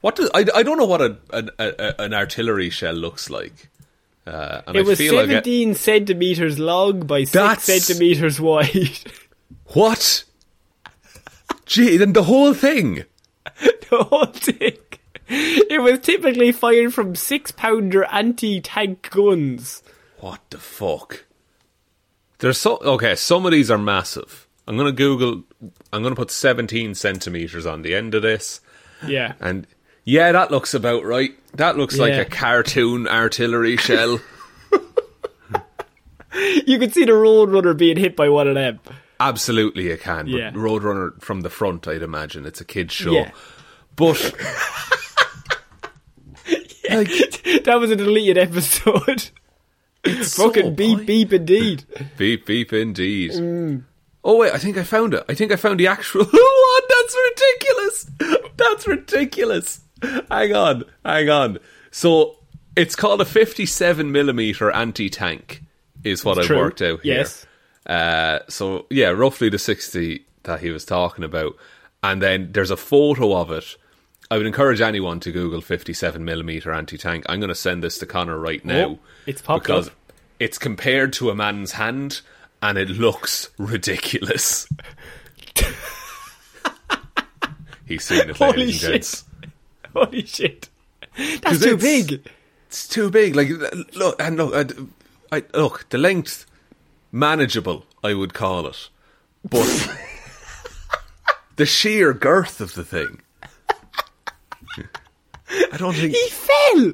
[0.00, 3.68] What does I, I don't know what a, an a, an artillery shell looks like.
[4.26, 8.98] Uh, and It was feel like I- 17 centimetres long by 6 centimetres wide.
[9.74, 10.24] what?
[11.66, 13.04] Gee, then the whole thing.
[13.90, 14.76] the whole thing.
[15.28, 19.82] It was typically fired from six pounder anti tank guns.
[20.18, 21.24] What the fuck?
[22.38, 23.14] There's so okay.
[23.14, 24.46] Some of these are massive.
[24.66, 25.44] I'm gonna Google.
[25.92, 28.60] I'm gonna put 17 centimeters on the end of this,
[29.06, 29.34] Yeah.
[29.40, 29.66] and
[30.04, 31.32] yeah, that looks about right.
[31.54, 34.20] That looks like a cartoon artillery shell.
[36.66, 38.80] You could see the Roadrunner being hit by one of them.
[39.20, 40.24] Absolutely, you can.
[40.24, 40.50] But Yeah.
[40.50, 43.12] Roadrunner from the front, I'd imagine it's a kid's show.
[43.12, 43.30] Yeah.
[43.94, 44.20] But
[46.90, 47.08] like,
[47.64, 49.30] that was a deleted episode.
[50.22, 51.84] so Fucking beep point- beep indeed.
[52.18, 53.30] beep beep indeed.
[53.32, 53.84] Mm.
[54.24, 55.24] Oh wait, I think I found it.
[55.28, 56.24] I think I found the actual.
[56.24, 56.84] what?
[56.88, 58.10] That's ridiculous.
[58.56, 59.80] That's ridiculous.
[60.30, 61.58] Hang on, hang on.
[61.90, 62.36] So
[62.76, 65.62] it's called a 57 millimeter anti tank,
[66.02, 66.58] is what I've True.
[66.58, 67.16] worked out here.
[67.16, 67.46] Yes.
[67.86, 71.56] Uh, so yeah, roughly the 60 that he was talking about,
[72.02, 73.76] and then there's a photo of it.
[74.30, 77.24] I would encourage anyone to Google 57 millimeter anti tank.
[77.28, 78.84] I'm going to send this to Connor right now.
[78.86, 79.94] Oh, it's popped because up.
[80.40, 82.22] it's compared to a man's hand,
[82.62, 84.66] and it looks ridiculous.
[87.86, 88.92] He's seen it, Holy ladies and shit.
[89.02, 89.23] gents.
[89.94, 90.68] Holy shit.
[91.42, 92.28] That's too big.
[92.68, 93.36] It's too big.
[93.36, 93.48] Like
[93.94, 94.54] look, and look,
[95.30, 96.46] I, I, look the length
[97.12, 97.86] manageable.
[98.02, 98.88] I would call it,
[99.48, 99.96] but
[101.56, 103.20] the sheer girth of the thing.
[105.72, 106.14] I don't think.
[106.14, 106.92] He fell.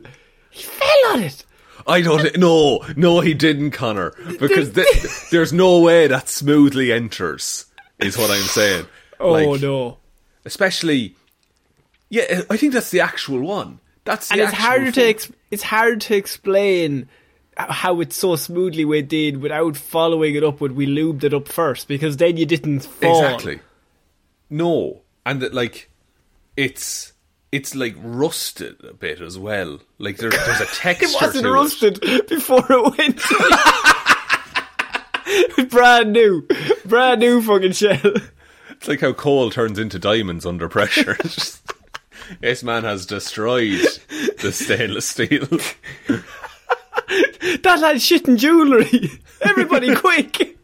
[0.50, 1.44] He fell on it.
[1.86, 2.36] I don't.
[2.36, 4.12] No, no, he didn't, Connor.
[4.38, 4.86] Because th-
[5.30, 7.66] there's no way that smoothly enters.
[7.98, 8.86] Is what I'm saying.
[9.18, 9.98] Oh Like, no.
[10.44, 11.16] Especially,
[12.10, 13.80] yeah, I think that's the actual one.
[14.04, 17.08] That's the And it's harder to ex- it's hard to explain
[17.56, 21.48] how it so smoothly went in without following it up when we lubed it up
[21.48, 23.24] first because then you didn't fall.
[23.24, 23.60] Exactly.
[24.48, 25.90] No, and that like
[26.56, 27.12] it's
[27.52, 29.80] it's like rusted a bit as well.
[29.98, 31.06] Like there's there's a texture.
[31.06, 33.20] It wasn't rusted before it went.
[35.32, 36.46] It brand new,
[36.84, 38.14] brand new fucking shell.
[38.70, 41.16] It's like how coal turns into diamonds under pressure.
[42.40, 43.80] This man has destroyed
[44.40, 45.46] the stainless steel.
[47.62, 49.10] That had shit and jewellery.
[49.42, 50.56] Everybody, quick!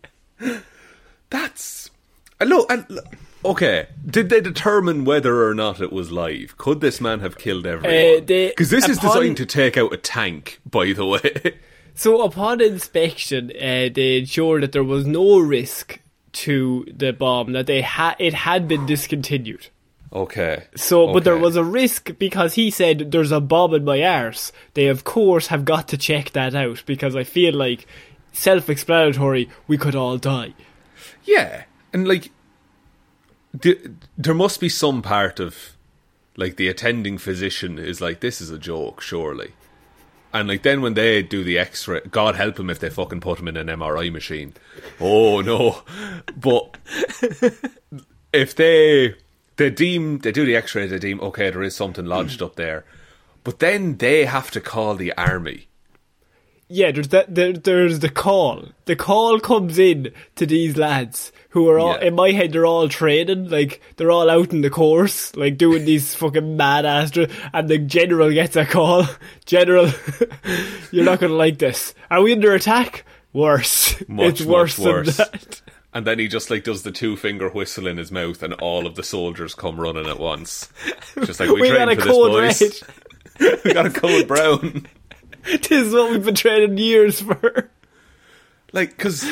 [1.30, 1.90] That's
[2.38, 3.16] and look.
[3.44, 6.56] Okay, did they determine whether or not it was live?
[6.56, 7.96] Could this man have killed everyone?
[7.96, 10.60] Uh, Because this is designed to take out a tank.
[10.68, 11.54] By the way.
[11.94, 16.00] So upon inspection, uh, they ensured that there was no risk
[16.32, 17.52] to the bomb.
[17.52, 19.68] That they had it had been discontinued.
[20.16, 20.64] Okay.
[20.74, 24.50] So, but there was a risk because he said there's a bomb in my arse.
[24.72, 27.86] They of course have got to check that out because I feel like
[28.32, 29.50] self-explanatory.
[29.68, 30.54] We could all die.
[31.24, 32.30] Yeah, and like,
[33.52, 33.78] the,
[34.16, 35.76] there must be some part of
[36.34, 39.52] like the attending physician is like, this is a joke, surely.
[40.32, 43.38] And like then when they do the X-ray, God help them if they fucking put
[43.38, 44.54] him in an MRI machine.
[44.98, 45.82] Oh no!
[46.34, 46.78] But
[48.32, 49.14] if they
[49.56, 52.46] they deem they do the X-ray, they deem okay, there is something lodged hmm.
[52.46, 52.84] up there.
[53.44, 55.68] But then they have to call the army.
[56.68, 57.32] Yeah, there's that.
[57.32, 58.70] There, there's the call.
[58.86, 62.08] The call comes in to these lads who are all Yeah.
[62.08, 62.52] in my head.
[62.52, 66.84] They're all training, like they're all out in the course, like doing these fucking mad
[66.84, 67.12] ass.
[67.52, 69.04] And the general gets a call.
[69.46, 69.90] General,
[70.90, 71.94] you're not gonna like this.
[72.10, 73.04] Are we under attack?
[73.32, 74.02] Worse.
[74.08, 75.16] Much, it's worse, worse.
[75.16, 75.60] than that.
[75.96, 78.86] And then he just like does the two finger whistle in his mouth, and all
[78.86, 80.68] of the soldiers come running at once.
[81.24, 82.82] Just like we, We trained for this,
[83.40, 83.60] boys.
[83.64, 84.86] we got a code brown.
[85.44, 87.70] this is what we've been training years for.
[88.72, 89.22] like because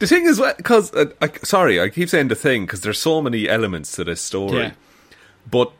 [0.00, 3.20] the thing is because uh, I, sorry i keep saying the thing because there's so
[3.22, 4.72] many elements to this story Yeah.
[5.48, 5.70] but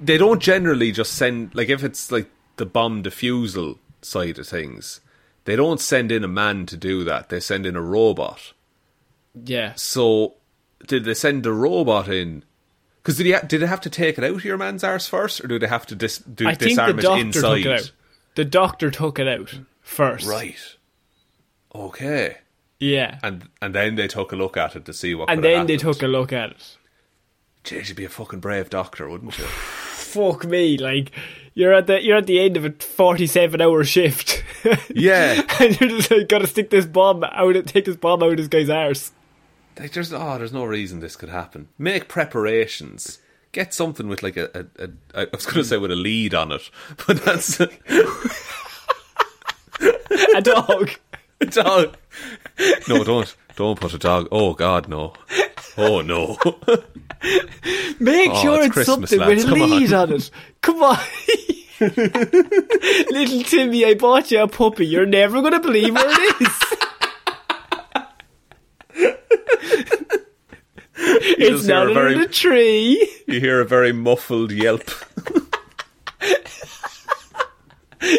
[0.00, 5.00] they don't generally just send like if it's like the bomb defusal side of things
[5.44, 8.52] they don't send in a man to do that they send in a robot
[9.44, 9.72] Yeah.
[9.76, 10.34] so
[10.86, 12.44] did they send the robot in
[13.02, 15.06] because did, he ha- did they have to take it out of your man's arse
[15.08, 17.56] first or do they have to dis- do, I think the disarm it doctor inside
[17.62, 17.92] took it out.
[18.36, 20.26] The doctor took it out first.
[20.28, 20.76] right
[21.74, 22.38] okay
[22.78, 23.18] Yeah.
[23.22, 25.76] and and then they took a look at it to see what And then they
[25.76, 26.76] took a look at it.
[27.64, 29.44] Jeez, you'd be a fucking brave doctor, wouldn't you?
[29.98, 31.10] Fuck me, like
[31.54, 34.42] you're at the you're at the end of a forty-seven hour shift.
[34.94, 35.42] Yeah.
[35.60, 38.48] and you're just like, gotta stick this bomb out, take this bomb out of this
[38.48, 39.12] guy's arse.
[39.78, 41.68] Like, there's oh, there's no reason this could happen.
[41.78, 43.18] Make preparations.
[43.52, 46.34] Get something with like a, a, a I was going to say with a lead
[46.34, 46.70] on it,
[47.06, 47.68] but that's a
[50.36, 50.90] A dog.
[51.40, 51.96] A dog.
[52.88, 54.26] No, don't don't put a dog.
[54.32, 55.12] Oh God, no.
[55.76, 56.36] Oh no.
[58.00, 59.70] Make Oh, sure it's it's, Christmas, something lads, with a come on.
[59.70, 60.12] lead on.
[60.12, 60.30] it.
[60.62, 60.98] Come on.
[63.12, 64.84] Little Timmy, I bought you a puppy.
[64.86, 66.87] You're never gonna believe where it is.
[70.96, 73.08] It's not a very- the tree.
[73.26, 74.90] You hear a very muffled yelp.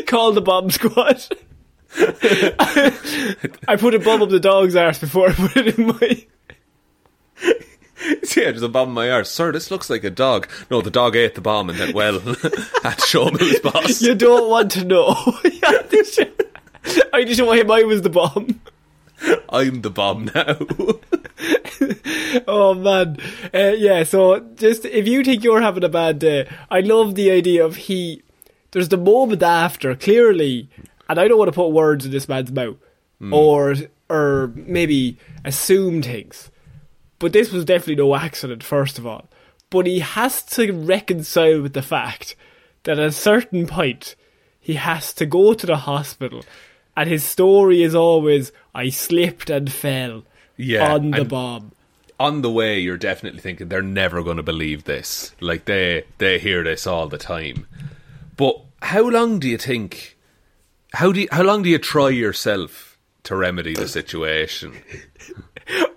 [0.07, 1.23] Call the bomb squad.
[1.97, 6.25] I put a bomb up the dog's arse before I put it in my.
[8.35, 9.29] yeah, there's a bomb in my arse.
[9.31, 10.47] Sir, this looks like a dog.
[10.69, 12.19] No, the dog ate the bomb and then, well,
[12.83, 14.01] had to show him who his boss.
[14.01, 15.15] You don't want to know.
[17.13, 17.71] I just want him.
[17.71, 18.59] I was the bomb.
[19.49, 20.57] I'm the bomb now.
[22.47, 23.17] Oh man,
[23.53, 24.03] uh, yeah.
[24.03, 27.75] So just if you think you're having a bad day, I love the idea of
[27.75, 28.21] he.
[28.71, 30.69] There's the moment after clearly,
[31.07, 32.77] and I don't want to put words in this man's mouth
[33.31, 33.75] or
[34.09, 36.51] or maybe assume things,
[37.17, 38.63] but this was definitely no accident.
[38.63, 39.29] First of all,
[39.69, 42.35] but he has to reconcile with the fact
[42.83, 44.15] that at a certain point
[44.59, 46.43] he has to go to the hospital,
[46.99, 50.23] and his story is always I slipped and fell
[50.57, 51.71] Yeah, on the bomb.
[52.19, 56.37] on the way you're definitely thinking they're never going to believe this like they they
[56.39, 57.65] hear this all the time
[58.37, 60.17] but how long do you think
[60.93, 64.73] how do you, how long do you try yourself to remedy the situation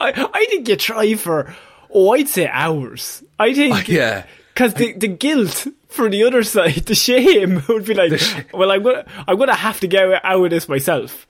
[0.00, 1.54] I, I think you try for,
[1.90, 3.22] oh, I'd say hours.
[3.38, 4.26] I think, yeah
[4.62, 8.20] because the, the guilt for the other side, the shame would be like,
[8.53, 11.27] well, I'm gonna, I'm gonna have to get out of this myself.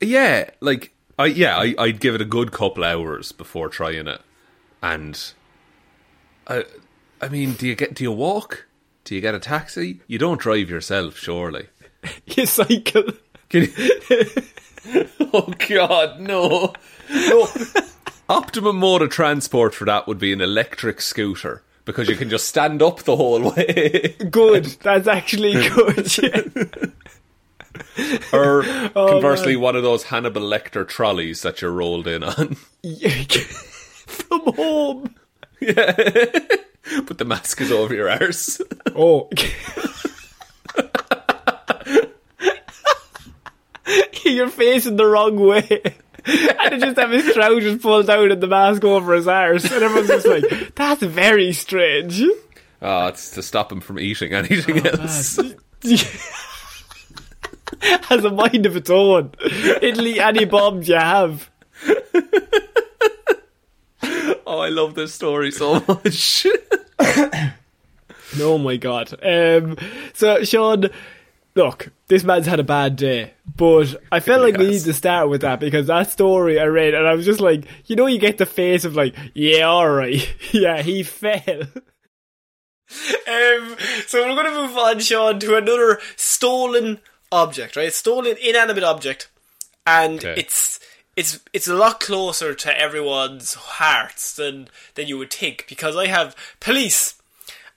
[0.00, 4.20] yeah like I yeah I, I'd give it a good couple hours before trying it
[4.82, 5.32] and
[6.46, 6.64] I
[7.20, 8.66] I mean do you get do you walk
[9.04, 11.68] do you get a taxi you don't drive yourself surely
[12.26, 13.04] You cycle.
[13.52, 13.72] You-
[15.32, 16.72] oh God, no,
[17.10, 17.48] no.
[18.28, 22.48] Optimum mode of transport for that would be an electric scooter because you can just
[22.48, 24.16] stand up the whole way.
[24.30, 24.64] Good.
[24.82, 26.18] That's actually good.
[26.18, 26.40] yeah.
[28.32, 28.64] or
[28.96, 32.56] oh, conversely, one of those Hannibal Lecter trolleys that you're rolled in on.
[34.06, 35.14] From home.
[35.60, 35.92] Yeah,
[37.06, 38.60] but the mask is over your arse.
[38.94, 39.28] Oh.
[44.24, 45.96] You're facing the wrong way.
[46.26, 49.64] And they just have his trousers pulled down and the mask over his arse.
[49.70, 52.22] And everyone's just like, that's very strange.
[52.80, 55.38] Oh, it's to stop him from eating anything else.
[57.80, 59.32] Has a mind of its own.
[59.42, 61.50] It'll eat any bombs you have.
[64.46, 66.46] Oh, I love this story so much.
[68.40, 69.14] Oh my god.
[69.22, 69.76] Um,
[70.12, 70.86] so, Sean,
[71.54, 75.28] look, this man's had a bad day, but I felt like we need to start
[75.28, 78.18] with that because that story I read, and I was just like, you know, you
[78.18, 81.62] get the face of like, yeah, all right, yeah, he fell.
[83.26, 83.76] Um,
[84.06, 87.00] so we're going to move on, Sean, to another stolen
[87.32, 87.92] object, right?
[87.92, 89.30] Stolen inanimate object,
[89.86, 90.34] and Okay.
[90.36, 90.78] it's
[91.16, 96.06] it's it's a lot closer to everyone's hearts than than you would think because I
[96.08, 97.14] have police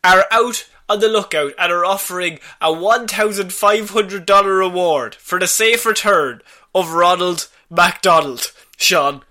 [0.03, 5.15] are out on the lookout and are offering a one thousand five hundred dollar reward
[5.15, 6.41] for the safe return
[6.73, 8.51] of Ronald McDonald.
[8.77, 9.23] Sean,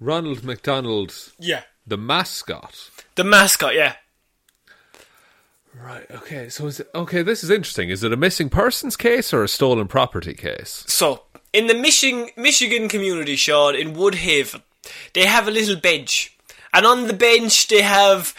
[0.00, 2.90] Ronald McDonald, yeah, the mascot.
[3.14, 3.94] the mascot, yeah.
[5.78, 6.10] Right.
[6.10, 6.48] Okay.
[6.48, 7.22] So is it okay?
[7.22, 7.90] This is interesting.
[7.90, 10.84] Is it a missing persons case or a stolen property case?
[10.88, 14.62] So, in the Michigan, Michigan community, Sean, in Woodhaven,
[15.12, 16.36] they have a little bench.
[16.72, 18.34] And on the bench, they have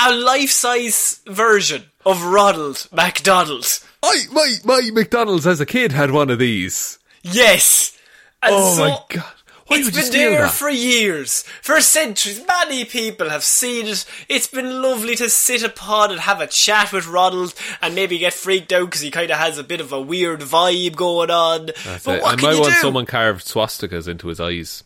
[0.00, 3.66] a life size version of Ronald McDonald.
[4.02, 6.98] I my my McDonald's as a kid had one of these.
[7.22, 7.96] Yes!
[8.42, 9.32] And Oh so, my god!
[9.66, 10.50] Why it's been there that?
[10.52, 12.44] for years, for centuries.
[12.46, 14.04] Many people have seen it.
[14.28, 18.34] It's been lovely to sit upon and have a chat with Ronald, and maybe get
[18.34, 21.66] freaked out because he kind of has a bit of a weird vibe going on.
[21.82, 22.22] That's but it.
[22.22, 22.80] what I can might you want do?
[22.80, 24.84] someone carved swastikas into his eyes.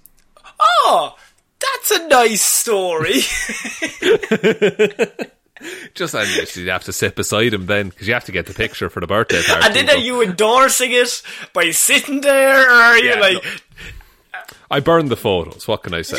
[0.61, 1.17] Oh,
[1.79, 3.21] that's a nice story.
[5.95, 8.55] Just and you'd have to sit beside him then, because you have to get the
[8.55, 9.67] picture for the birthday party.
[9.67, 11.21] and then are you endorsing it
[11.53, 13.45] by sitting there, or are you Yeah, like,
[14.71, 15.67] I burned the photos.
[15.67, 16.17] What can I say?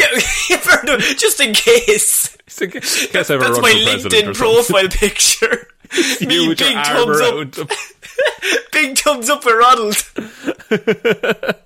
[0.50, 2.36] yeah, just in case?
[2.48, 5.68] Just in case- in case I ever That's my LinkedIn profile picture.
[6.22, 7.70] Me, big thumbs up,
[8.74, 9.96] big thumbs up for Ronald.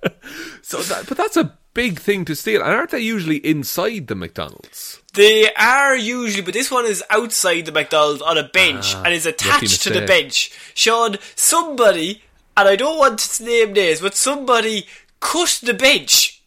[0.64, 4.16] So that, but that's a big thing to steal, and aren't they usually inside the
[4.16, 5.02] McDonald's?
[5.14, 9.14] They are usually, but this one is outside the McDonald's on a bench ah, and
[9.14, 10.52] is attached to the bench.
[10.74, 12.24] Sean, somebody,
[12.56, 14.88] and I don't want to name names, but somebody
[15.20, 16.42] cut the bench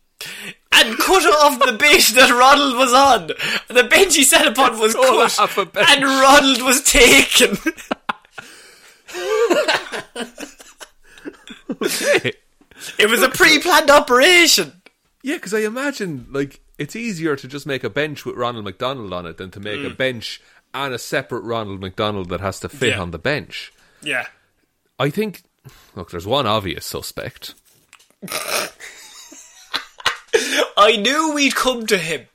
[0.73, 3.27] and cut off the bench that Ronald was on.
[3.69, 5.89] The bench he sat upon was cut, off a bench.
[5.91, 7.59] and Ronald was taken.
[12.99, 14.83] it was a pre-planned operation.
[15.23, 19.13] Yeah, because I imagine like it's easier to just make a bench with Ronald McDonald
[19.13, 19.97] on it than to make a mm.
[19.97, 20.41] bench
[20.75, 23.01] and a separate Ronald McDonald that has to fit Yeah.
[23.01, 23.73] on the bench.
[24.03, 24.27] Yeah.
[24.99, 25.43] I think.
[25.95, 27.55] Look, there's one obvious suspect.
[30.77, 32.27] I knew we'd come to him.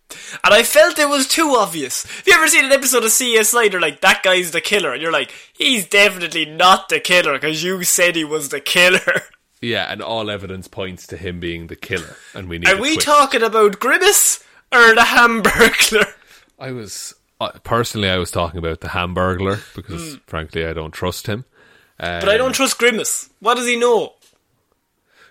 [0.43, 2.03] And I felt it was too obvious.
[2.03, 3.71] Have you ever seen an episode of CSI?
[3.71, 4.93] They're like, that guy's the killer.
[4.93, 8.99] And you're like, he's definitely not the killer because you said he was the killer.
[9.62, 12.68] Yeah, and all evidence points to him being the killer, and we need.
[12.68, 13.05] Are we twist.
[13.05, 16.12] talking about Grimace or the Hamburglar?
[16.59, 21.28] I was uh, personally, I was talking about the Hamburglar because, frankly, I don't trust
[21.28, 21.45] him.
[21.97, 23.30] But I don't trust Grimace.
[23.39, 24.14] What does he know?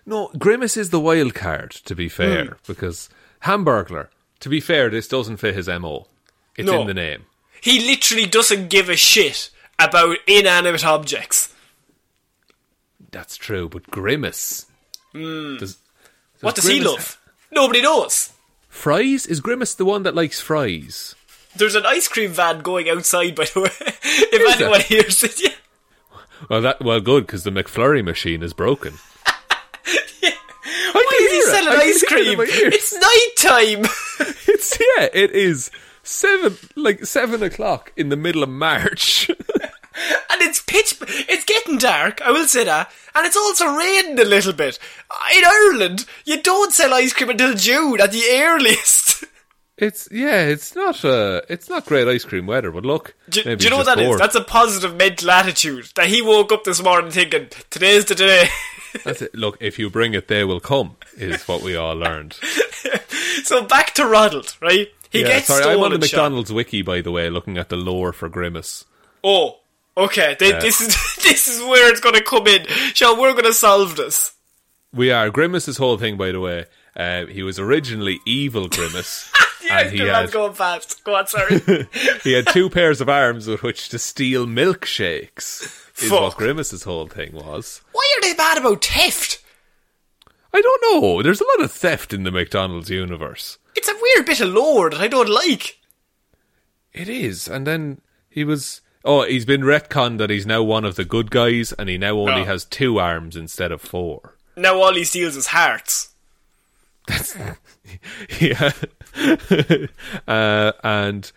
[0.06, 3.08] No, Grimace is the wild card, to be fair, because
[3.44, 4.08] Hamburglar,
[4.40, 6.06] to be fair, this doesn't fit his MO.
[6.56, 6.80] It's No.
[6.80, 7.26] in the name.
[7.60, 11.54] He literally doesn't give a shit about inanimate objects.
[13.10, 14.66] That's true, but Grimace.
[15.12, 15.56] Hmm.
[15.56, 15.78] Does,
[16.40, 17.20] What does he Grimace- love?
[17.52, 18.32] Nobody knows.
[18.68, 19.26] Fries?
[19.26, 21.16] Is Grimace the one that likes fries?
[21.56, 23.70] There's an ice cream van going outside, by the way.
[23.80, 25.50] if Is anyone hears it, yeah.
[26.48, 28.94] Well, that well, good because the McFlurry machine is broken.
[30.22, 31.46] Why is he it.
[31.50, 32.40] selling ice hear it cream?
[32.72, 33.86] It's night time.
[34.52, 35.70] It's yeah, it is
[36.02, 39.30] seven like seven o'clock in the middle of March.
[39.94, 40.96] And it's pitch.
[41.00, 42.20] It's getting dark.
[42.22, 42.90] I will say that.
[43.14, 44.78] And it's also raining a little bit.
[45.34, 49.24] In Ireland, you don't sell ice cream until June at the earliest.
[49.78, 53.64] it's yeah, it's not uh, it's not great ice cream weather, but look, Do, do
[53.64, 54.06] you know what that is?
[54.06, 54.20] bored.
[54.20, 55.90] That's a positive mental attitude.
[55.96, 58.48] That he woke up this morning thinking, today's the day.
[59.04, 59.34] That's it.
[59.34, 60.96] Look, if you bring it, they will come.
[61.16, 62.34] Is what we all learned.
[63.44, 64.88] so back to Ronald, right?
[65.10, 65.64] He yeah, gets sorry.
[65.64, 65.98] I'm on the.
[65.98, 68.84] McDonald's wiki, by the way, looking at the lore for Grimace.
[69.22, 69.59] Oh,
[70.04, 70.36] okay.
[70.38, 70.60] They, Yeah.
[70.60, 70.88] This is
[71.22, 72.66] this is where it's going to come in.
[72.94, 74.34] Sean, we're going to solve this.
[74.92, 76.66] We are Grimace's whole thing, by the way.
[76.96, 79.30] Uh, he was originally evil Grimace,
[79.64, 81.04] Yeah, and he had going fast.
[81.04, 81.60] Go on, sorry.
[82.24, 85.62] he had two pairs of arms with which to steal milkshakes.
[86.02, 86.20] Is Fuck.
[86.20, 87.82] what Grimace's whole thing was.
[87.92, 89.44] Why are they mad about theft?
[90.52, 91.22] I don't know.
[91.22, 93.58] There's a lot of theft in the McDonald's universe.
[93.76, 95.78] It's a weird bit of lore that I don't like.
[96.92, 98.80] It is, and then he was.
[99.04, 102.18] Oh, he's been retconned that he's now one of the good guys, and he now
[102.18, 104.36] only has two arms instead of four.
[104.56, 106.10] Now all he steals is hearts.
[108.40, 108.72] yeah.
[110.28, 111.32] uh, and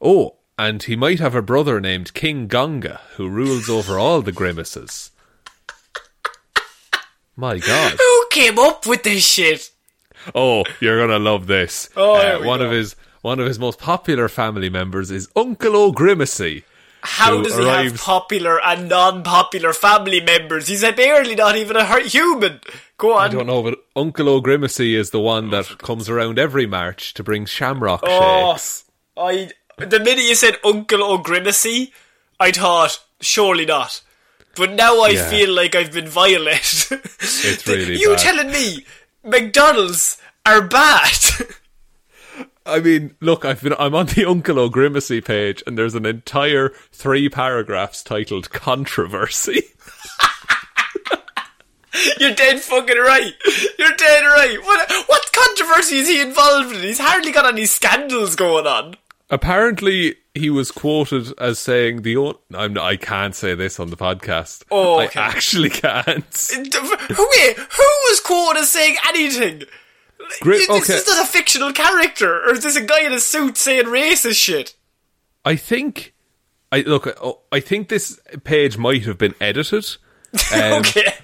[0.00, 4.32] oh, and he might have a brother named King Gonga who rules over all the
[4.32, 5.10] grimaces.
[7.36, 7.92] My God.
[7.98, 9.70] Who came up with this shit?
[10.34, 11.88] Oh, you're gonna love this.
[11.96, 12.66] Oh, Uh, one go.
[12.66, 16.64] of his one of his most popular family members is Uncle O'Grimacey.
[17.02, 20.68] How does he have popular and non-popular family members?
[20.68, 22.60] He's barely not even a human.
[22.98, 23.22] Go on.
[23.24, 27.22] I don't know, but Uncle O'Grimacey is the one that comes around every March to
[27.22, 28.84] bring shamrock Oh, shakes.
[29.16, 31.92] I the minute you said Uncle O'Grimacey,
[32.38, 34.02] I thought surely not.
[34.56, 35.30] But now I Yeah.
[35.30, 37.00] feel like I've been violated.
[37.20, 38.18] It's really you bad.
[38.18, 38.84] telling me
[39.24, 41.16] McDonald's are bad?
[42.70, 46.72] I mean, look, I've been I'm on the Uncle O'Grimacey page, and there's an entire
[46.92, 49.62] three paragraphs titled "Controversy."
[52.18, 53.34] You're dead fucking right.
[53.78, 54.58] You're dead right.
[54.62, 56.82] What what controversy is he involved in?
[56.82, 58.94] He's hardly got any scandals going on.
[59.28, 62.16] Apparently, he was quoted as saying the.
[62.16, 64.62] O- I'm I can't say this on the podcast.
[64.70, 65.20] Oh, okay.
[65.20, 66.04] I actually can't.
[66.52, 69.62] Who wait, who was quoted as saying anything?
[70.40, 70.94] Gri- This okay.
[70.94, 74.42] is not a fictional character, or is this a guy in a suit saying racist
[74.42, 74.74] shit?
[75.44, 76.14] I think.
[76.72, 77.08] I look.
[77.50, 79.86] I think this page might have been edited.
[80.54, 81.14] Um, okay.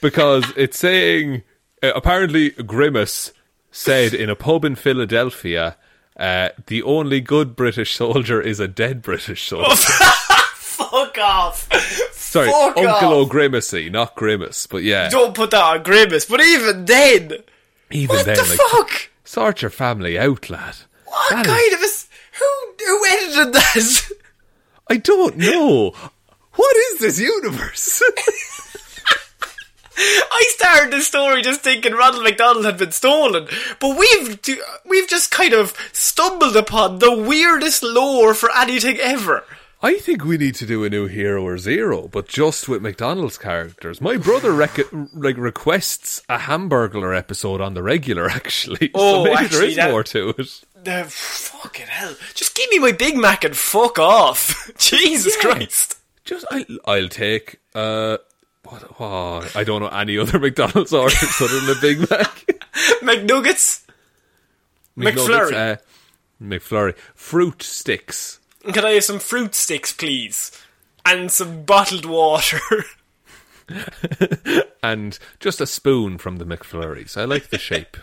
[0.00, 1.42] because it's saying
[1.82, 3.32] uh, apparently Grimace
[3.72, 5.76] said in a pub in Philadelphia,
[6.16, 9.74] uh, the only good British soldier is a dead British soldier.
[10.54, 11.68] Fuck off.
[12.12, 13.28] Sorry, fuck Uncle off.
[13.30, 17.32] O'Grimacey, not Grimace, but yeah, Don't put that on Grimace, but even then,
[17.94, 19.10] even what then, the like, fuck?
[19.24, 20.76] sort your family out, lad.
[21.06, 24.08] What That kind is- of a who who edited that?
[24.90, 25.90] I don't know.
[26.54, 28.02] What is this universe?
[29.96, 33.46] I started the story just thinking Ronald McDonald had been stolen,
[33.78, 34.40] but we've
[34.84, 39.44] we've just kind of stumbled upon the weirdest lore for anything ever.
[39.84, 43.36] I think we need to do a new Hero or Zero, but just with McDonald's
[43.36, 44.00] characters.
[44.00, 48.90] My brother rec- like requests a Hamburglar episode on the regular, actually.
[48.94, 50.60] Oh, so maybe actually, there is that- more to it.
[50.86, 52.14] Uh, fucking hell!
[52.34, 54.70] Just give me my Big Mac and fuck off.
[54.78, 55.50] Jesus Yeah.
[55.52, 55.98] Christ!
[56.24, 57.58] Just I, I'll take.
[57.74, 58.18] Uh,
[58.64, 62.46] what, oh, I don't know any other McDonald's orders other than a Big Mac.
[63.02, 63.82] McNuggets.
[64.96, 65.52] McNuggets, McFlurry.
[65.72, 65.76] uh,
[66.42, 66.96] McFlurry.
[67.14, 68.40] Fruit sticks.
[68.72, 70.50] Can I have some fruit sticks, please?
[71.06, 72.60] And some bottled water.
[74.82, 77.16] And just a spoon from the McFlurries.
[77.16, 77.96] I like the shape.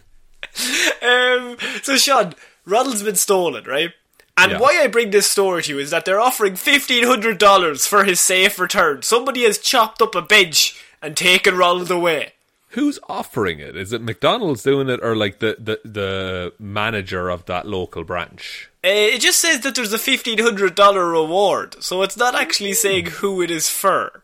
[1.04, 2.34] um, so, Sean,
[2.66, 3.92] Ronald's been stolen, right?
[4.36, 4.58] And Yeah.
[4.60, 8.58] why I bring this story to you is that they're offering $1,500 for his safe
[8.58, 9.04] return.
[9.04, 12.34] Somebody has chopped up a bench and taken Ronald away.
[12.72, 13.76] Who's offering it?
[13.76, 18.70] Is it McDonald's doing it or like the, the, the manager of that local branch?
[18.84, 23.42] Uh, it just says that there's a $1,500 reward, so it's not actually saying who
[23.42, 24.24] it is for.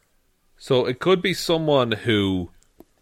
[0.58, 2.50] So it could be someone who,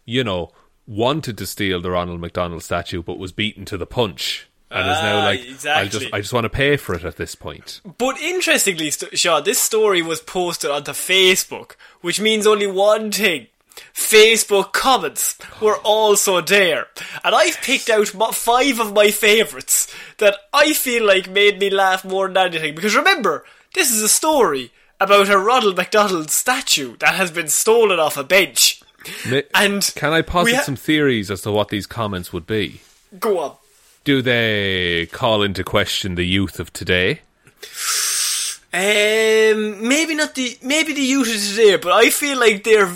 [0.04, 0.50] you know,
[0.86, 4.48] wanted to steal the Ronald McDonald statue but was beaten to the punch.
[4.70, 6.00] And is now Ah, like, I exactly.
[6.00, 7.80] just, I just want to pay for it at this point.
[7.98, 13.46] But interestingly, St- Sean, this story was posted onto Facebook, which means only one thing.
[13.94, 16.86] Facebook comments were also there.
[17.24, 22.04] And I've picked out five of my favourites that I feel like made me laugh
[22.04, 22.74] more than anything.
[22.74, 27.98] Because remember, this is a story about a Ronald McDonald statue that has been stolen
[27.98, 28.80] off a bench.
[29.28, 32.80] Ma- And Can I posit ha- some theories as to what these comments would be?
[33.20, 33.56] Go on.
[34.04, 37.20] Do they call into question the youth of today?
[38.72, 42.90] Um, maybe not the maybe the youth of today, but I feel like they're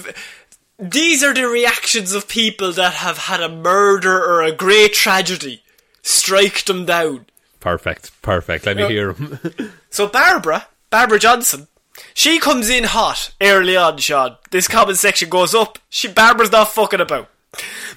[0.80, 5.62] these are the reactions of people that have had a murder or a great tragedy
[6.02, 7.26] strike them down.
[7.60, 8.64] Perfect, perfect.
[8.66, 9.38] Let me hear them.
[9.90, 11.66] So Barbara, Barbara Johnson,
[12.14, 13.98] she comes in hot early on.
[13.98, 15.78] Sean, this comment section goes up.
[15.88, 17.28] She Barbara's not fucking about.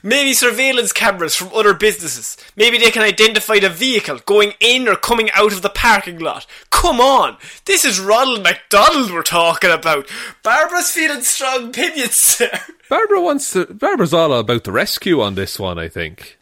[0.01, 2.37] Maybe surveillance cameras from other businesses.
[2.55, 6.45] Maybe they can identify the vehicle going in or coming out of the parking lot.
[6.71, 10.09] Come on, this is Ronald McDonald we're talking about.
[10.41, 12.61] Barbara's feeling strong opinions there.
[12.89, 13.65] Barbara wants to.
[13.67, 16.37] Barbara's all about the rescue on this one, I think.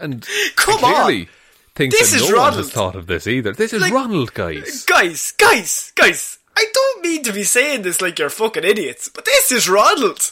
[0.00, 1.28] And Come clearly on.
[1.74, 3.52] thinks This that is no one has thought of this either.
[3.52, 4.86] This is Like- Ronald, guys.
[4.88, 9.08] Uh, guys, guys, guys, I don't mean to be saying this like you're fucking idiots,
[9.08, 10.30] but this is Ronald.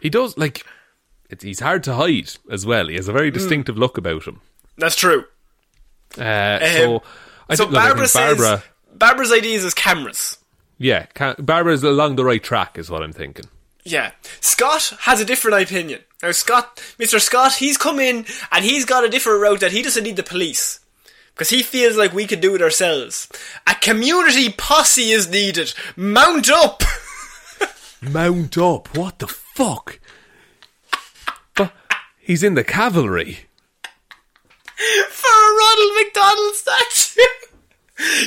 [0.00, 0.64] He does like.
[1.30, 2.88] It's, he's hard to hide as well.
[2.88, 3.16] He has a Mm.
[3.16, 4.40] very distinctive look about him.
[4.76, 5.24] That's true.
[6.16, 7.02] Uh, so
[7.48, 8.62] I so think, look, I Barbara think Barbara, says
[8.94, 10.38] Barbara's ideas is cameras.
[10.78, 13.44] yeah, can, Barbara's along the right track, is what I'm thinking.
[13.84, 14.12] Yeah.
[14.40, 16.00] Scott has a different opinion.
[16.22, 17.20] Now Scott, Mr.
[17.20, 20.22] Scott, he's come in and he's got a different route that he doesn't need the
[20.22, 20.80] police.
[21.34, 23.28] Because he feels like we can do it ourselves.
[23.66, 25.72] A community posse is needed.
[25.96, 26.82] Mount up!
[28.02, 28.96] Mount up.
[28.96, 30.00] What the fuck?
[32.28, 33.38] He's in the cavalry.
[35.08, 37.22] for a Ronald McDonald statue.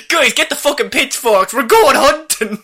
[0.10, 1.54] Guys, get the fucking pitchforks.
[1.54, 2.64] We're going hunting.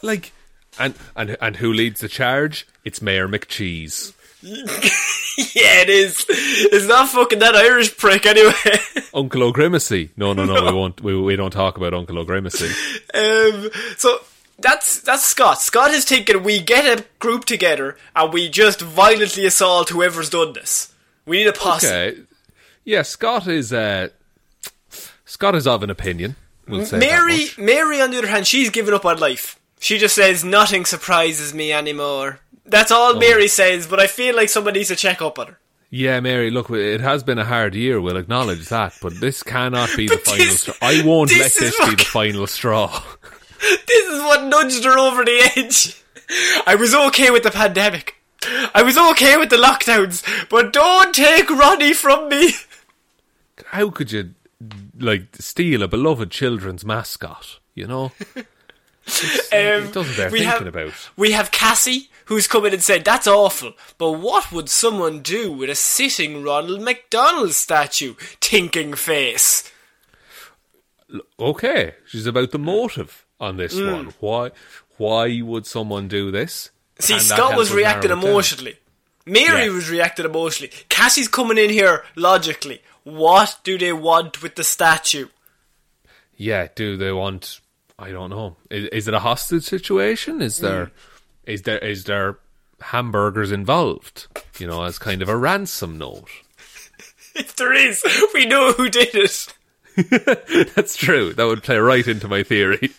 [0.00, 0.30] Like,
[0.78, 2.68] and and and who leads the charge?
[2.84, 4.12] It's Mayor McCheese.
[4.42, 6.24] yeah, it is.
[6.28, 8.52] It's not fucking that Irish prick anyway.
[9.12, 10.10] Uncle O'Grimacey.
[10.16, 11.00] No, no, no, we won't.
[11.00, 12.70] We, we don't talk about Uncle O'Grimacey.
[13.12, 14.20] um, so
[14.58, 15.60] that's that's Scott.
[15.60, 20.52] Scott is thinking we get a group together and we just violently assault whoever's done
[20.52, 20.92] this.
[21.26, 21.86] We need a posse.
[21.86, 22.18] Okay.
[22.84, 23.72] Yeah, Scott is.
[23.72, 24.08] Uh,
[25.24, 26.36] Scott is of an opinion.
[26.66, 27.46] We'll Mary.
[27.56, 29.58] Mary, on the other hand, she's given up on life.
[29.80, 32.40] She just says nothing surprises me anymore.
[32.66, 33.18] That's all Oh.
[33.18, 35.58] Mary says, but I feel like someone needs to check up on her.
[35.90, 36.50] Yeah, Mary.
[36.50, 37.98] Look, it has been a hard year.
[38.00, 40.74] We'll acknowledge that, but this cannot be the But final straw.
[40.82, 43.02] I won't this let is this be the final straw.
[43.60, 46.02] This is what nudged her over the edge.
[46.66, 48.16] I was okay with the pandemic.
[48.74, 52.52] I was okay with the lockdowns, but don't take Ronnie from me.
[53.66, 54.34] How could you,
[54.98, 57.58] like, steal a beloved children's mascot?
[57.74, 58.12] You know,
[59.08, 59.14] Um,
[59.52, 60.92] it doesn't bear we thinking have, about.
[61.16, 65.50] We have Cassie, who's come in and said, That's awful, but what would someone do
[65.50, 68.14] with a sitting Ronald McDonald statue?
[68.40, 69.72] Tinking face.
[71.40, 73.92] Okay, she's about the motive on this Mm.
[73.92, 74.14] one.
[74.20, 74.50] Why?
[74.96, 76.70] Why would someone do this?
[76.98, 78.78] See, that Scott was reacting emotionally.
[79.24, 79.70] Mary Yeah.
[79.72, 80.72] was reacting emotionally.
[80.88, 82.82] Cassie's coming in here logically.
[83.04, 85.28] What do they want with the statue?
[86.36, 87.60] Yeah, do they want?
[87.98, 88.56] I don't know.
[88.70, 90.40] Is, is it a hostage situation?
[90.42, 90.86] Is there?
[90.86, 90.90] Mm.
[91.46, 91.78] Is there?
[91.78, 92.38] Is there
[92.80, 94.26] hamburgers involved?
[94.58, 96.28] You know, as kind of a ransom note.
[97.34, 98.02] If there is,
[98.34, 99.54] we know who did it.
[100.74, 101.32] That's true.
[101.34, 102.90] That would play right into my theory.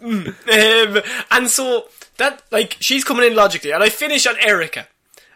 [0.00, 0.34] Um,
[1.30, 1.86] and so
[2.18, 4.86] that like she's coming in logically, and I finish on Erica,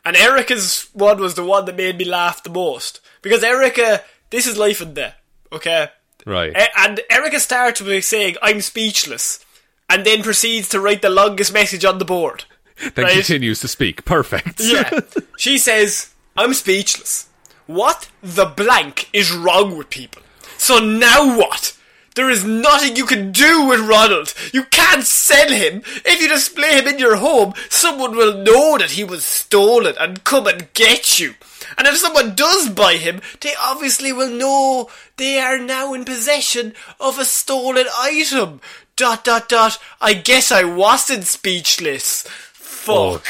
[0.05, 4.47] and Erica's one was the one that made me laugh the most because Erica, this
[4.47, 5.17] is life and death,
[5.51, 5.89] okay?
[6.25, 6.53] Right.
[6.55, 9.45] A- and Erica starts with saying, "I'm speechless,"
[9.89, 12.45] and then proceeds to write the longest message on the board.
[12.95, 13.15] then right.
[13.15, 14.05] continues to speak.
[14.05, 14.61] Perfect.
[14.61, 15.01] Yeah,
[15.39, 17.29] she says, "I'm speechless.
[17.67, 20.23] What the blank is wrong with people?
[20.57, 21.77] So now what?"
[22.15, 24.35] There is nothing you can do with Ronald.
[24.53, 25.83] You can't sell him.
[26.05, 30.23] If you display him in your home, someone will know that he was stolen and
[30.25, 31.35] come and get you.
[31.79, 36.75] And if someone does buy him, they obviously will know they are now in possession
[37.01, 38.61] of a stolen item.
[38.95, 39.79] Dot dot dot.
[40.01, 42.25] I guess I wasn't speechless.
[42.53, 43.25] Fuck.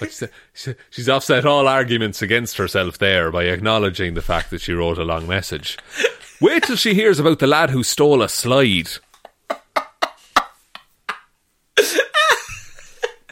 [0.00, 4.74] Oh, she- She's offset all arguments against herself there by acknowledging the fact that she
[4.74, 5.78] wrote a long message.
[6.42, 8.88] Wait till she hears about the lad who stole a slide.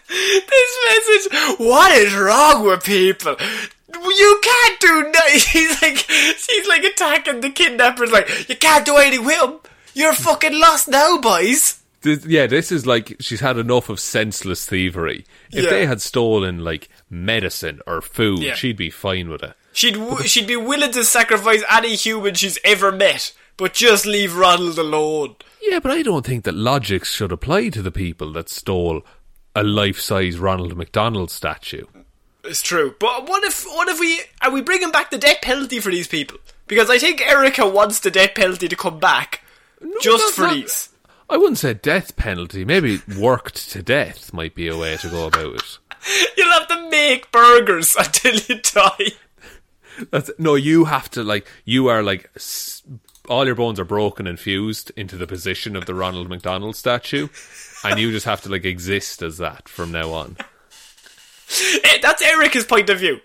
[0.09, 1.59] this message.
[1.59, 3.37] What is wrong with people?
[3.93, 5.21] You can't do no.
[5.39, 8.11] She's like, she's like attacking the kidnappers.
[8.13, 9.59] Like, you can't do anything with him.
[9.95, 11.83] You're fucking lost now, boys.
[12.03, 15.27] This, yeah, this is like she's had enough of senseless thievery.
[15.53, 15.71] If Yeah.
[15.71, 18.55] they had stolen like medicine or food, Yeah.
[18.55, 19.53] she'd be fine with it.
[19.73, 24.37] She'd w- she'd be willing to sacrifice any human she's ever met, but just leave
[24.37, 25.37] Ronald alone.
[25.63, 29.03] Yeah, but I don't think that logic should apply to the people that stole
[29.55, 31.85] a life-size Ronald McDonald statue.
[32.45, 35.79] It's true, but what if what if we are we bringing back the death penalty
[35.79, 36.39] for these people?
[36.67, 39.43] Because I think Erica wants the death penalty to come back,
[40.03, 40.89] just for not- these.
[41.29, 42.65] I wouldn't say death penalty.
[42.65, 45.79] Maybe worked to death might be a way to go about it.
[46.37, 49.13] You'll have to make burgers until you die.
[50.11, 52.31] That's, no, you have to like you are like
[53.29, 57.29] all your bones are broken and fused into the position of the Ronald McDonald statue,
[57.85, 60.37] and you just have to like exist as that from now on.
[61.85, 63.21] Eh, That's Erica's point of view.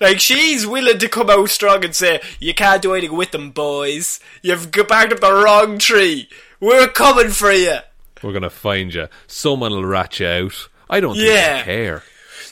[0.00, 3.50] Like she's willing to come out strong and say, "You can't do anything with them,
[3.50, 4.18] boys.
[4.42, 6.28] You've g- barked up the wrong tree.
[6.58, 7.78] We're coming for you."
[8.22, 9.08] We're gonna find you.
[9.26, 10.68] Someone will rat you out.
[10.88, 11.62] I don't think Yeah.
[11.62, 12.02] care.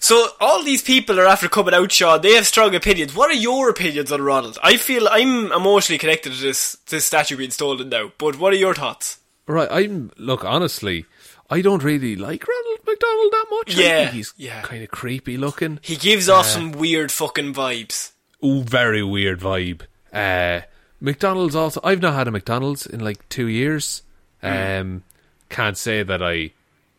[0.00, 2.20] So all these people are after coming out, Sean.
[2.20, 3.14] They have strong opinions.
[3.14, 4.58] What are your opinions on Ronald?
[4.62, 8.12] I feel I'm emotionally connected to this this statue being stolen now.
[8.18, 9.18] But what are your thoughts?
[9.46, 11.06] Right, I'm look honestly.
[11.50, 13.76] I don't really like Ronald McDonald that much.
[13.76, 14.60] I Yeah, think he's yeah.
[14.60, 15.78] kind of creepy looking.
[15.82, 18.12] He gives off some weird fucking vibes.
[18.44, 19.82] Ooh, very weird vibe.
[20.12, 20.60] Uh,
[21.00, 21.80] McDonald's also.
[21.82, 24.02] I've not had a McDonald's in like two years.
[24.42, 25.02] Um,
[25.48, 26.50] can't say that I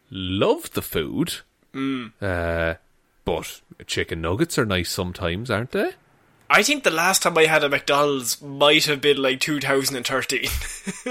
[0.10, 1.36] love the food.
[1.76, 2.74] Uh,
[3.30, 5.92] but chicken nuggets are nice sometimes, aren't they?
[6.50, 10.40] I think the last time I had a McDonald's might have been like 2013.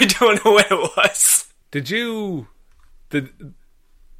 [0.00, 1.52] I don't know when it was.
[1.70, 2.48] Did you?
[3.10, 3.54] Did you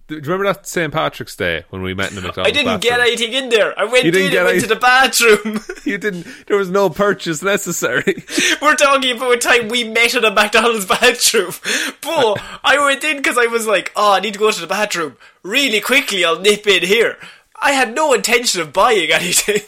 [0.08, 0.92] remember that St.
[0.92, 2.68] Patrick's Day when we met in the McDonald's bathroom?
[2.68, 3.78] I didn't get anything in there.
[3.78, 5.60] I went You didn't in get and went to the bathroom.
[5.84, 6.26] You didn't.
[6.46, 8.24] There was no purchase necessary.
[8.62, 11.52] We're talking about a time we met in a McDonald's bathroom.
[12.00, 14.66] But I went in because I was like, oh, I need to go to the
[14.66, 15.16] bathroom.
[15.42, 17.18] Really quickly, I'll nip in here.
[17.60, 19.62] I had no intention of buying anything.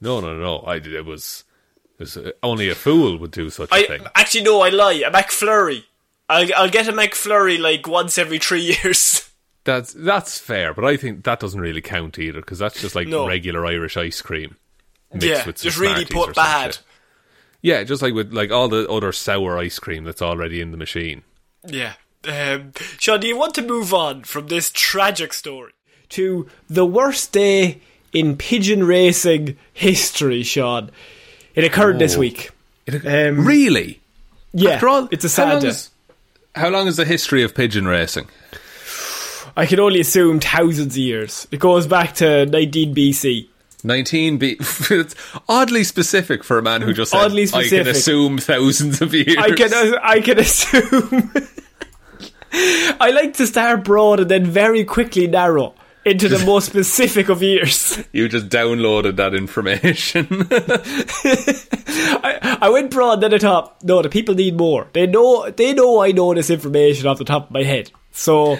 [0.00, 0.64] No, no, no.
[0.66, 0.94] I did.
[0.94, 1.44] It was.
[1.98, 4.02] It was uh, only a fool would do such a I thing.
[4.14, 5.02] Actually, no, I lie.
[5.06, 5.84] A McFlurry.
[6.28, 9.29] I'll, I'll get a McFlurry like once every three years.
[9.64, 13.08] That's that's fair, but I think that doesn't really count either because that's just like
[13.08, 13.26] No.
[13.28, 14.56] regular Irish ice cream.
[15.12, 16.74] mixed yeah, with just really put bad.
[16.74, 16.82] shit.
[17.62, 20.76] Yeah, just like with like all the other sour ice cream that's already in the
[20.78, 21.22] machine.
[21.66, 21.94] Yeah.
[22.26, 25.72] Um, Sean, do you want to move on from this tragic story
[26.10, 27.80] to the worst day
[28.12, 30.90] in pigeon racing history, Sean?
[31.54, 32.20] It occurred this Oh.
[32.20, 32.50] week.
[32.86, 34.00] It, Um, really?
[34.52, 35.68] Yeah, After all, it's a how sad long day.
[35.68, 35.90] is-
[36.54, 38.28] how long is the history of pigeon racing?
[39.60, 41.46] I can only assume thousands of years.
[41.50, 43.46] It goes back to 19 BC.
[43.84, 44.56] 19 B.
[44.58, 45.14] it's
[45.50, 49.36] oddly specific for a man who just said, Oddly I can assume thousands of years.
[49.36, 49.70] I can
[50.02, 51.32] I can assume.
[53.00, 55.74] I like to start broad and then very quickly narrow
[56.06, 58.02] into the most specific of years.
[58.12, 60.26] You just downloaded that information.
[62.24, 64.88] I, I went broad, then I thought, no, the people need more.
[64.94, 67.92] They know they know I know this information off the top of my head.
[68.10, 68.58] So,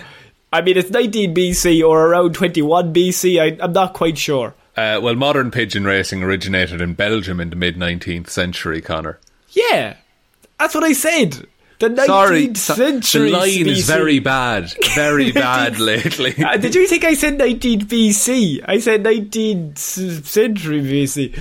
[0.53, 3.41] I mean, it's 19 BC or around 21 BC.
[3.41, 4.55] I, I'm not quite sure.
[4.77, 9.19] uh, well, modern pigeon racing originated in Belgium in the mid 19th century, Connor.
[9.51, 9.97] Yeah,
[10.59, 11.47] that's what I said.
[11.79, 13.31] The 19th Sorry, century.
[13.31, 13.67] the line BC.
[13.69, 16.35] is very bad, very bad lately.
[16.45, 18.63] Uh, did you think I said 19 BC?
[18.69, 21.41] I said 19th century BC.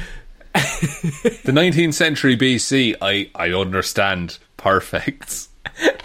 [1.43, 5.49] the 19th century BC, I I understand perfect.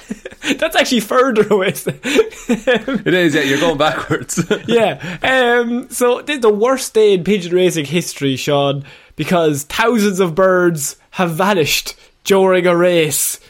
[0.59, 1.73] That's actually further away.
[2.47, 3.43] It is, yeah.
[3.43, 4.45] You're going backwards.
[4.67, 5.19] yeah.
[5.23, 8.85] Um, so this is the worst day in pigeon racing history, Sean,
[9.17, 11.95] because thousands of birds have vanished
[12.25, 13.41] during a race.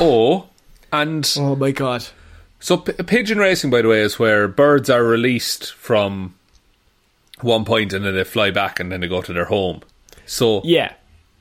[0.00, 0.48] oh,
[0.92, 2.06] and Oh my god.
[2.60, 6.34] So p- pigeon racing, by the way, is where birds are released from
[7.40, 9.82] one point and then they fly back and then they go to their home.
[10.26, 10.94] So Yeah.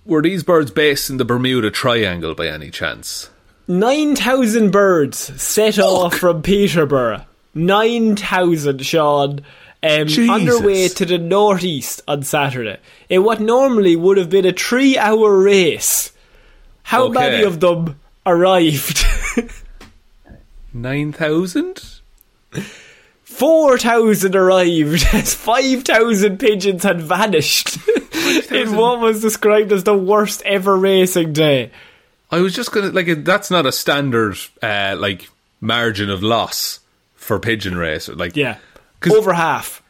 [0.05, 3.29] were these birds based in the Bermuda Triangle by any chance?
[3.68, 7.26] 9,000 birds set off from Peterborough.
[7.53, 9.41] 9,000, Sean.
[9.84, 12.78] Um, on their way to the northeast on Saturday.
[13.09, 16.11] In what normally would have been a three hour race.
[16.84, 17.13] How Okay.
[17.20, 19.05] many of them arrived?
[20.74, 21.84] Nine thousand?
[23.24, 27.78] 4,000 arrived as 5,000 pigeons had vanished
[28.51, 31.70] in what was described as the worst ever racing day.
[32.32, 35.30] I was just gonna like that's not a standard uh, like
[35.61, 36.80] margin of loss
[37.15, 38.07] for pigeon race.
[38.09, 38.57] Like Yeah.
[38.99, 39.82] 'Cause- Over half.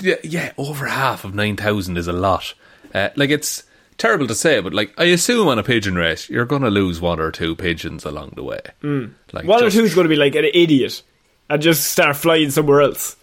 [0.00, 2.54] yeah, yeah, over half of nine thousand is a lot.
[2.94, 3.64] Uh, like it's
[3.98, 7.20] terrible to say, but like I assume on a pigeon race you're gonna lose one
[7.20, 8.60] or two pigeons along the way.
[8.82, 9.12] Mm.
[9.32, 11.02] Like One or just- two is going to be like an idiot
[11.50, 13.16] and just start flying somewhere else.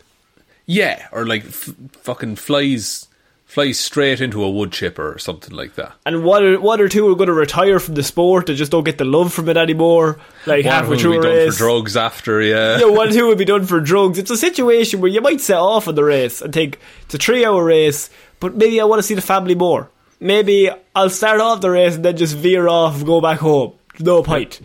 [0.66, 3.08] Yeah, or like f- fucking flies
[3.52, 5.92] flies straight into a wood chipper or something like that.
[6.06, 8.72] And one or, one or two are going to retire from the sport and just
[8.72, 10.20] don't get the love from it anymore.
[10.46, 11.54] Like One halfway will through be a done race.
[11.58, 12.80] for drugs after, yeah.
[12.80, 14.18] yeah, one or two will be done for drugs.
[14.18, 17.18] It's a situation where you might set off on the race and think it's a
[17.18, 19.90] three hour race, but maybe I want to see the family more.
[20.22, 23.74] Maybe I'll start off the race and then just veer off and go back home.
[24.00, 24.62] No point.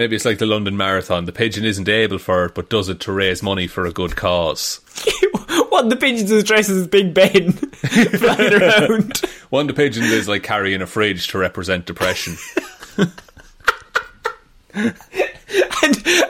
[0.00, 1.26] Maybe it's like the London Marathon.
[1.26, 4.16] The pigeon isn't able for it, but does it to raise money for a good
[4.16, 4.80] cause.
[5.68, 9.18] One of the pigeons is dressed as Big Ben, flying around.
[9.50, 12.38] One of the pigeons is like carrying a fridge to represent depression.
[12.96, 13.22] and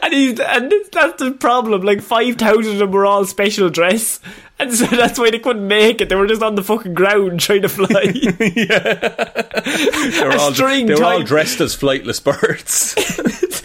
[0.02, 1.82] and, he's, and that's the problem.
[1.82, 4.18] Like five thousand of them were all special dress,
[4.60, 6.08] and so that's why they couldn't make it.
[6.08, 7.88] They were just on the fucking ground trying to fly.
[9.70, 12.94] They were, all, string they were all dressed as flightless birds.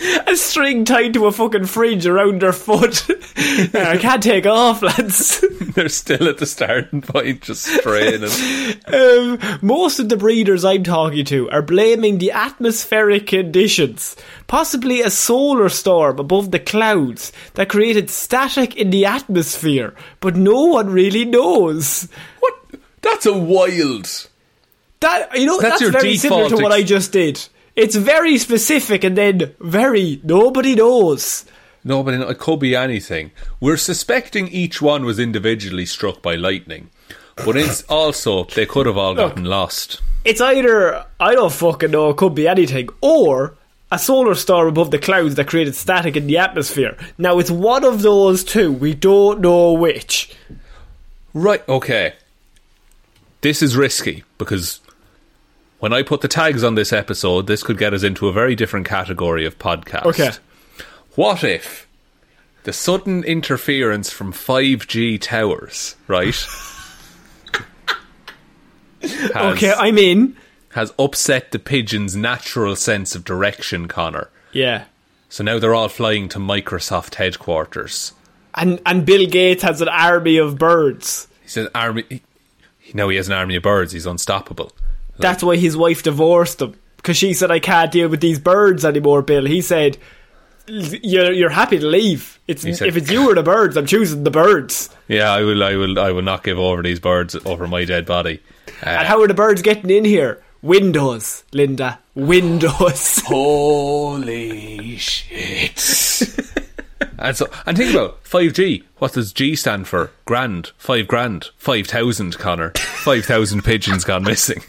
[0.27, 3.05] a string tied to a fucking fridge around their foot.
[3.37, 5.43] I can't take off, lads.
[5.75, 8.29] They're still at the starting point, just straining.
[8.87, 14.15] Um, most of the breeders I'm talking to are blaming the atmospheric conditions,
[14.47, 20.65] possibly a solar storm above the clouds that created static in the atmosphere, but no
[20.65, 22.07] one really knows.
[22.39, 22.53] What?
[23.01, 24.29] That's a wild.
[25.01, 27.47] That you know That's that's, very similar to default what I just did.
[27.75, 31.45] It's very specific and then very nobody knows.
[31.83, 32.17] Nobody.
[32.17, 33.31] it could be anything.
[33.59, 36.89] We're suspecting each one was individually struck by lightning,
[37.35, 40.01] but it's also they could have all gotten lost.
[40.23, 43.55] It's either I don't fucking know, it could be anything, or
[43.91, 46.97] a solar storm above the clouds that created static in the atmosphere.
[47.17, 48.71] Now it's one of those two.
[48.71, 50.35] We don't know which.
[51.35, 52.13] Right, okay.
[53.41, 54.79] This is risky because
[55.79, 58.55] when I put the tags on this episode, this could get us into a very
[58.55, 60.05] different category of podcast.
[60.05, 60.31] Okay.
[61.15, 61.87] What if
[62.63, 66.33] the sudden interference from 5G towers, right?
[69.01, 70.35] has, Okay, I'm in.
[70.69, 74.29] has upset the pigeon's natural sense of direction, Connor.
[74.53, 74.85] Yeah.
[75.29, 78.13] So now they're all flying to Microsoft headquarters.
[78.55, 81.27] And and Bill Gates has an army of birds.
[81.41, 82.03] He's an army.
[82.79, 83.91] He, now he has an army of birds.
[83.91, 84.71] He's unstoppable.
[85.17, 88.83] That's why his wife divorced him because she said I can't deal with these birds
[88.85, 89.21] anymore.
[89.21, 89.97] Bill, he said,
[90.67, 92.39] "You're you're happy to leave.
[92.47, 95.63] It's said- if it's you or the birds, I'm choosing the birds." Yeah, I will.
[95.63, 95.99] I will.
[95.99, 98.41] I will not give over these birds over my dead body.
[98.83, 100.41] Uh, And how are the birds getting in here?
[100.61, 101.99] Windows, Linda.
[102.15, 103.19] Windows.
[103.25, 105.79] Holy shit!
[107.19, 108.83] and so, and think about five G.
[108.97, 110.11] What does G stand for?
[110.25, 112.37] Grand, five grand, five thousand.
[112.37, 114.63] Connor, five thousand pigeons gone missing.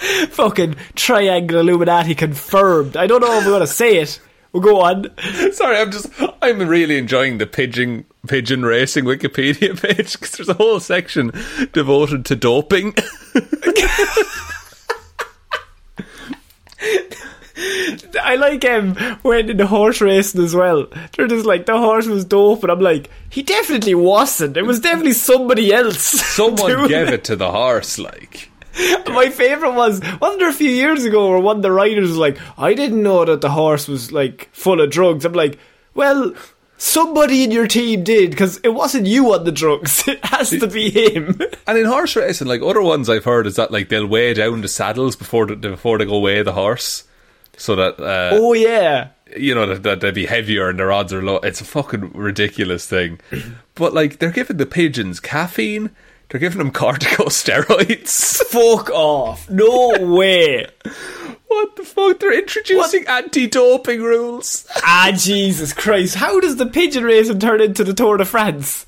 [0.30, 2.96] Fucking triangle Illuminati confirmed.
[2.96, 4.20] I don't know if we're gonna say it.
[4.52, 5.10] We'll go on.
[5.52, 6.08] Sorry, I'm just.
[6.42, 11.32] I'm really enjoying the pigeon pigeon racing Wikipedia page because there's a whole section
[11.72, 12.94] devoted to doping.
[18.22, 20.86] I like um, him when in the horse racing as well.
[21.16, 24.56] They're just like the horse was dope, and I'm like, he definitely wasn't.
[24.56, 26.02] It was definitely somebody else.
[26.36, 28.50] Someone gave it to the horse, like.
[29.08, 32.18] My favourite was wasn't there a few years ago where one of the riders was
[32.18, 35.24] like, I didn't know that the horse was like full of drugs.
[35.24, 35.58] I'm like,
[35.94, 36.34] well,
[36.78, 40.04] somebody in your team did because it wasn't you on the drugs.
[40.08, 41.40] It has to be him.
[41.66, 44.62] And in horse racing, like other ones I've heard is that like they'll weigh down
[44.62, 47.04] the saddles before the, before they go weigh the horse,
[47.56, 49.08] so that uh, oh yeah.
[49.36, 51.36] you know that, that they'd be heavier and their odds are low.
[51.38, 53.20] It's a fucking ridiculous thing.
[53.74, 55.90] but like they're giving the pigeons caffeine,
[56.28, 58.42] they're giving them corticosteroids.
[58.44, 59.48] Fuck off.
[59.50, 60.66] No way.
[61.48, 62.18] what the fuck?
[62.20, 64.66] They're introducing anti-doping rules.
[64.84, 66.14] ah, Jesus Christ.
[66.16, 68.86] How does the pigeon racing turn into the Tour de France?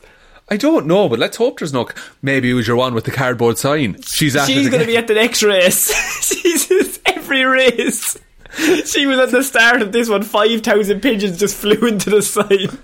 [0.48, 1.88] I don't know, but let's hope there's no.
[2.20, 4.02] Maybe it was your one with the cardboard sign.
[4.02, 5.90] She's at She's going to be at the next race.
[6.22, 8.18] She's at every race.
[8.86, 10.22] She was at the start of this one.
[10.22, 12.78] 5,000 pigeons just flew into the sign.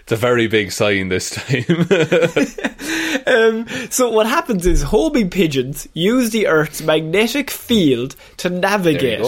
[0.00, 1.86] It's a very big sign this time.
[3.26, 9.24] Um, so what happens is homing pigeons use the Earth's magnetic field to navigate,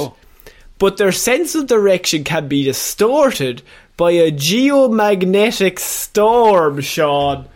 [0.79, 3.63] but their sense of direction can be distorted
[3.97, 6.81] by a geomagnetic storm.
[6.81, 7.47] Sean,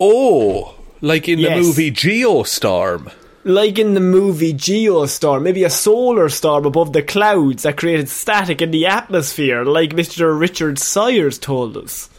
[0.00, 1.56] Oh, like in Yes.
[1.56, 3.12] the movie Geostorm.
[3.44, 8.60] Like in the movie Geostorm, maybe a solar storm above the clouds that created static
[8.60, 12.10] in the atmosphere, like Mister Richard Sayers told us.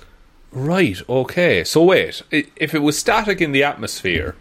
[0.51, 1.63] Right, okay.
[1.63, 4.35] So wait, if it was static in the atmosphere,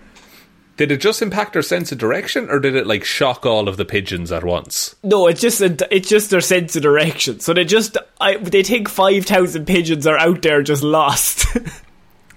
[0.76, 3.76] did it just impact their sense of direction or did it like shock all of
[3.76, 4.96] the pigeons at once?
[5.02, 7.38] No, it's just a, it's just their sense of direction.
[7.40, 11.46] So they just I, they think five thousand pigeons are out there just lost.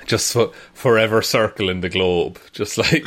[0.05, 3.05] Just for, forever circling the globe, just like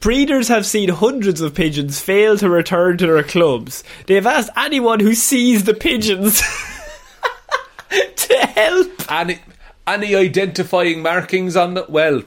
[0.00, 3.84] Breeders have seen hundreds of pigeons fail to return to their clubs.
[4.06, 6.40] They have asked anyone who sees the pigeons
[7.90, 9.12] to help.
[9.12, 9.40] any
[9.86, 12.22] any identifying markings on the well,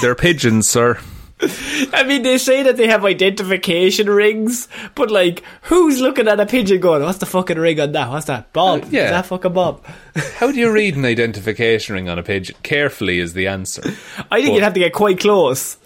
[0.00, 0.98] they're pigeons, sir.
[1.92, 6.46] I mean, they say that they have identification rings, but like, who's looking at a
[6.46, 8.10] pigeon going, "What's the fucking ring on that?
[8.10, 8.52] What's that?
[8.52, 8.84] Bob?
[8.84, 9.04] Uh, yeah.
[9.06, 9.84] Is that fucking Bob?"
[10.36, 12.54] How do you read an identification ring on a pigeon?
[12.62, 13.82] Carefully is the answer.
[14.30, 15.78] I think But- you'd have to get quite close.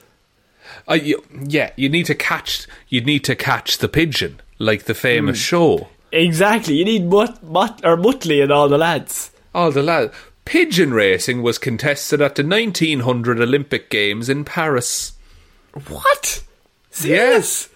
[0.88, 2.66] Uh, you, yeah, you need to catch.
[2.88, 5.88] You need to catch the pigeon, like the famous show.
[6.12, 6.76] Exactly.
[6.76, 9.32] You need Mut, Mut or Muttley and all the lads.
[9.54, 10.14] All the lads.
[10.44, 15.12] Pigeon racing was contested at the 1900 Olympic Games in Paris.
[15.88, 16.42] What?
[17.02, 17.68] Yes,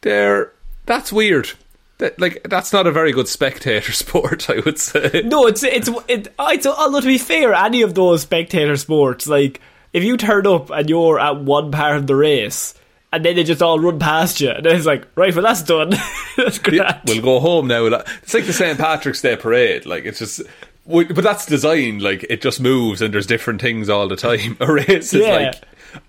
[0.00, 0.52] they're.
[0.86, 1.50] That's weird.
[1.98, 5.22] That, like that's not a very good spectator sport, I would say.
[5.24, 9.60] No, it's it's it, it's although to be fair, any of those spectator sports, like
[9.98, 12.74] if you turn up and you're at one part of the race,
[13.12, 15.62] and then they just all run past you, and then it's like, right, well that's
[15.62, 15.90] done.
[16.36, 16.80] that's great.
[17.06, 17.86] We'll go home now.
[17.86, 19.86] It's like the St Patrick's Day parade.
[19.86, 20.42] Like it's just.
[20.84, 24.56] we- But that's designed like it just moves and there's different things all the time.
[24.60, 25.36] A race is Yeah.
[25.36, 25.54] like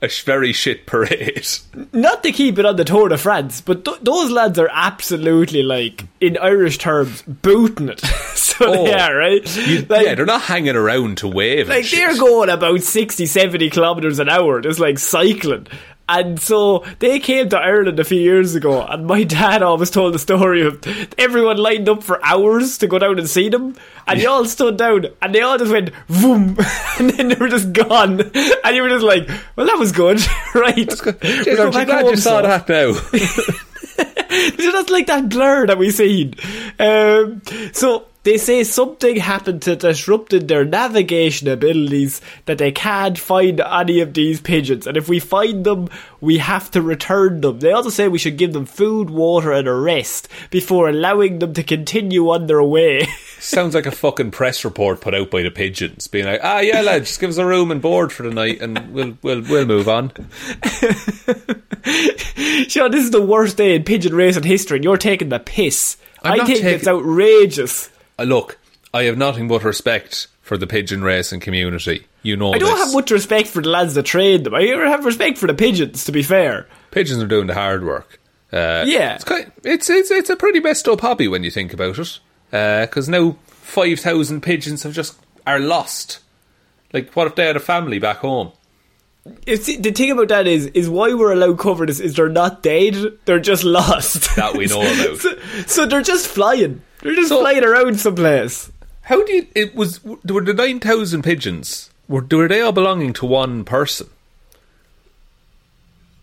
[0.01, 1.47] a very shit parade.
[1.93, 5.63] Not to keep it on the Tour de France, but th- those lads are absolutely
[5.63, 7.99] like, in Irish terms, booting it.
[8.35, 8.83] so Oh.
[8.85, 9.57] they are, right?
[9.67, 11.69] You- like, yeah, they're not hanging around to wave.
[11.69, 15.67] like they're going about 60, 70 kilometers an hour, just like cycling.
[16.11, 20.15] And so they came to Ireland a few years ago, and my dad always told
[20.15, 20.83] the story of
[21.19, 23.75] everyone lined up for hours to go down and see them,
[24.07, 26.57] and they all stood down, and they all just went boom,
[26.99, 30.19] and then they were just gone, and you were just like, "Well, that was good,
[30.55, 31.19] right?" That's good.
[31.19, 32.93] Jeez, I'm glad you saw that now.
[34.63, 36.33] so that's like that blur that we seen.
[36.79, 43.59] Um, so they say something happened to disrupted their navigation abilities that they can't find
[43.59, 45.89] any of these pigeons, and if we find them,
[46.21, 47.59] we have to return them.
[47.59, 51.55] They also say we should give them food, water, and a rest before allowing them
[51.55, 53.07] to continue on their way.
[53.39, 56.81] Sounds like a fucking press report put out by the pigeons, being like, "Ah, yeah,
[56.81, 59.65] lad, just give us a room and board for the night, and we'll we'll we'll
[59.65, 60.11] move on."
[62.67, 65.97] Sean, this is the worst day in pigeon racing history, and you're taking the piss.
[66.21, 67.89] I'm I think taking- it's outrageous.
[68.19, 68.57] Uh, look,
[68.93, 72.05] I have nothing but respect for the pigeon racing community.
[72.23, 72.85] You know, I don't this.
[72.85, 74.53] have much respect for the lads that train them.
[74.55, 76.67] I have respect for the pigeons, to be fair.
[76.91, 78.19] pigeons are doing the hard work.
[78.51, 79.15] Uh, Yeah.
[79.15, 82.19] it's, quite, it's it's it's a pretty messed up hobby when you think about it.
[82.51, 85.17] Because now five thousand pigeons have just
[85.47, 86.19] are lost.
[86.91, 88.51] Like, what if they had a family back home?
[89.45, 92.63] It's, the thing about that is, is why we're allowed cover this is they're not
[92.63, 92.95] dead,
[93.25, 94.35] they're just lost.
[94.35, 95.19] That we know about.
[95.19, 96.81] so, so they're just flying.
[97.01, 98.71] They're just So- flying around someplace.
[99.03, 99.47] How do you?
[99.55, 101.89] It was there were the nine thousand pigeons.
[102.07, 104.07] Were were they all belonging to one person?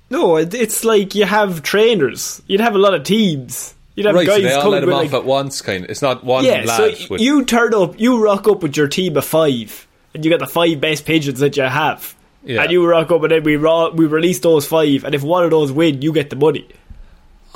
[0.09, 2.41] No, it, it's like you have trainers.
[2.47, 3.75] You'd have a lot of teams.
[3.97, 5.63] You'd have right, so guys they all let them off like, at once.
[5.63, 5.91] Kind of.
[5.91, 6.63] It's not one yeah.
[6.65, 6.97] lad.
[6.97, 10.31] So with, you turn up, you rock up with your team of five, and you
[10.31, 12.15] get the five best pigeons that you have.
[12.45, 12.63] Yeah.
[12.63, 15.43] And you rock up, and then we ro- we release those five, and if one
[15.43, 16.69] of those win, you get the money.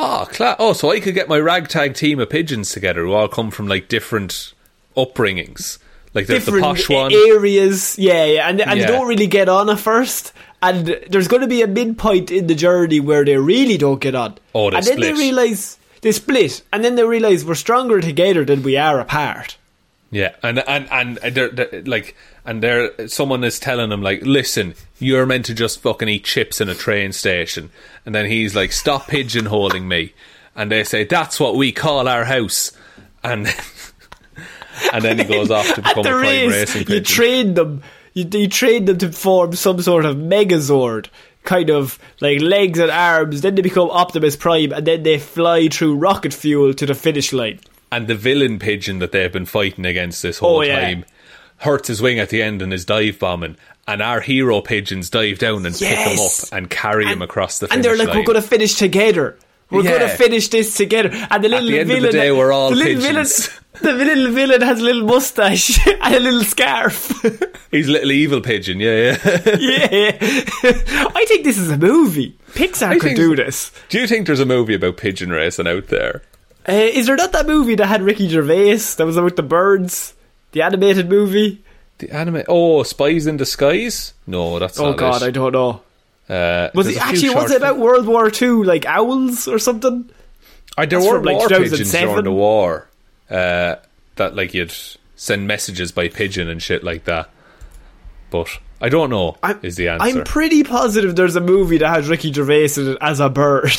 [0.02, 3.28] Oh, cla- oh, so I could get my ragtag team of pigeons together who all
[3.28, 4.54] come from like different
[4.96, 5.78] upbringings.
[6.14, 7.12] Like there's the different posh one.
[7.12, 7.98] areas.
[7.98, 8.86] Yeah, yeah, and and Yeah.
[8.86, 10.32] they don't really get on at first.
[10.62, 14.14] And there's going to be a midpoint in the journey where they really don't get
[14.14, 14.36] on.
[14.54, 18.44] Oh, they and then they realize they split, and then they realize we're stronger together
[18.44, 19.56] than we are apart.
[20.10, 22.16] Yeah, and and and they're, they're like,
[22.50, 26.60] and there someone is telling him like, listen, you're meant to just fucking eat chips
[26.60, 27.70] in a train station,
[28.04, 30.12] and then he's like, stop pigeonholing me,
[30.56, 32.72] and they say that's what we call our house,
[33.22, 33.46] and
[34.92, 37.82] and then he goes off to become a prime race, racing you train them.
[38.14, 41.06] You, you train them to form some sort of Megazord,
[41.44, 43.42] kind of like legs and arms.
[43.42, 47.32] Then they become Optimus Prime, and then they fly through rocket fuel to the finish
[47.32, 47.60] line.
[47.92, 50.80] and the villain pigeon that they've been fighting against this whole Oh, yeah.
[50.80, 51.04] time
[51.60, 53.56] hurts his wing at the end and is dive bombing.
[53.86, 57.68] And our hero pigeons dive down and pick him up and carry him across the
[57.68, 58.18] finish and they're like, line.
[58.18, 59.36] we're going to finish together.
[59.70, 59.98] We're Yeah.
[59.98, 61.10] going to finish this together.
[61.30, 63.46] And the little the of the villain, day, we're all the little pigeons.
[63.48, 67.08] Villain, the little villain has a little mustache and a little scarf.
[67.70, 69.56] He's a little evil pigeon, yeah, yeah.
[69.58, 70.16] yeah,
[71.14, 72.36] I think this is a movie.
[72.52, 73.70] Pixar I could think- do this.
[73.88, 76.22] Do you think there's a movie about pigeon racing out there?
[76.68, 80.14] Uh, is there not that movie that had Ricky Gervais that was about the birds?
[80.52, 81.62] The animated movie?
[81.98, 82.42] The anime.
[82.48, 84.14] Oh, Spies in Disguise?
[84.26, 85.26] No, that's Oh God, it.
[85.26, 85.82] I don't know.
[86.28, 90.08] Uh, Was it actually was it about World War Two, like owls or something?
[90.78, 92.08] I there were like, war pigeons 2007?
[92.08, 92.88] during the war.
[93.28, 93.76] Uh,
[94.16, 94.72] that like you'd
[95.16, 97.28] send messages by pigeon and shit like that.
[98.30, 98.48] But
[98.82, 99.36] I don't know.
[99.42, 100.06] I'm, is the answer?
[100.06, 103.70] I'm pretty positive there's a movie that has Ricky Gervais in it as a bird.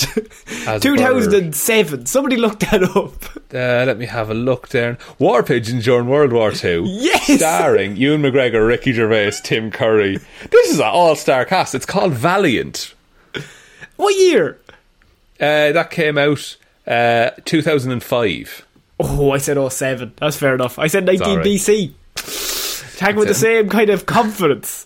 [0.68, 2.06] As a 2007.
[2.06, 3.26] Somebody looked that up.
[3.52, 5.00] Uh, let me have a look there.
[5.18, 6.84] War Pigeons during World War Two.
[6.86, 7.38] Yes!
[7.38, 10.20] Starring Ewan McGregor, Ricky Gervais, Tim Curry.
[10.52, 11.74] This is an all star cast.
[11.74, 12.94] It's called Valiant.
[13.96, 14.60] What year?
[15.40, 18.68] Uh, that came out uh, 2005.
[19.00, 20.14] Oh, I said 07.
[20.18, 20.78] That's fair enough.
[20.78, 21.46] I said 19 alright.
[21.46, 21.94] BC.
[22.98, 24.86] Tag with the same kind of confidence.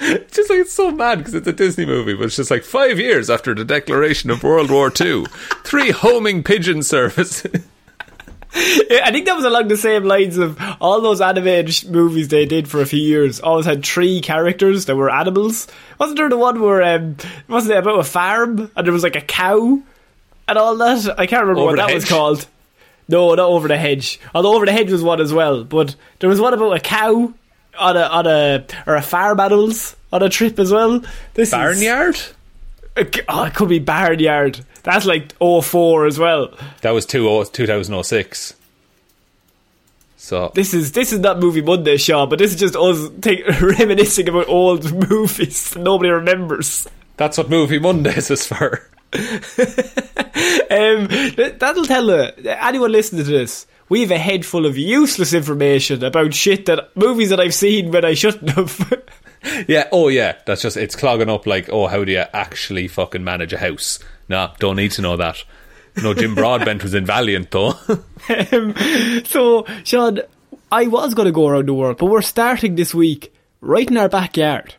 [0.00, 2.64] It's just like it's so mad because it's a Disney movie, but it's just like
[2.64, 5.26] five years after the declaration of World War Two,
[5.64, 7.46] three homing pigeon service.
[8.52, 12.28] Yeah, I think that was along the same lines of all those animated sh- movies
[12.28, 13.38] they did for a few years.
[13.38, 15.68] Always had three characters that were animals.
[16.00, 19.14] Wasn't there the one where um, wasn't it about a farm and there was like
[19.14, 19.80] a cow
[20.48, 21.16] and all that?
[21.16, 22.48] I can't remember Over what that was called.
[23.06, 24.18] No, not over the hedge.
[24.34, 27.32] Although over the hedge was one as well, but there was one about a cow
[27.78, 31.00] on a on a or a farm animals on a trip as well.
[31.34, 32.18] This is- Barnyard.
[33.28, 34.60] oh, it could be barnyard.
[34.82, 36.52] That's like 04 as well.
[36.82, 38.54] That was two, oh, 2006.
[40.16, 43.46] So This is this is not movie Monday, Sean, but this is just us take,
[43.60, 46.86] reminiscing about old movies that nobody remembers.
[47.16, 48.86] that's what Movie Mondays is for.
[50.70, 51.08] Um,
[51.58, 53.66] that'll tell uh, anyone listening to this.
[53.90, 57.90] We have a head full of useless information about shit that movies that I've seen
[57.90, 59.02] when I shouldn't have.
[59.66, 63.24] Yeah, oh yeah, that's just it's clogging up like, oh, how do you actually fucking
[63.24, 63.98] manage a house?
[64.28, 65.42] Nah, don't need to know that.
[66.02, 67.74] No, Jim Broadbent was in Valiant though.
[68.52, 68.74] Um,
[69.24, 70.20] so, Sean,
[70.70, 73.32] I was going to go around the world, but we're starting this week
[73.62, 74.74] right in our backyard.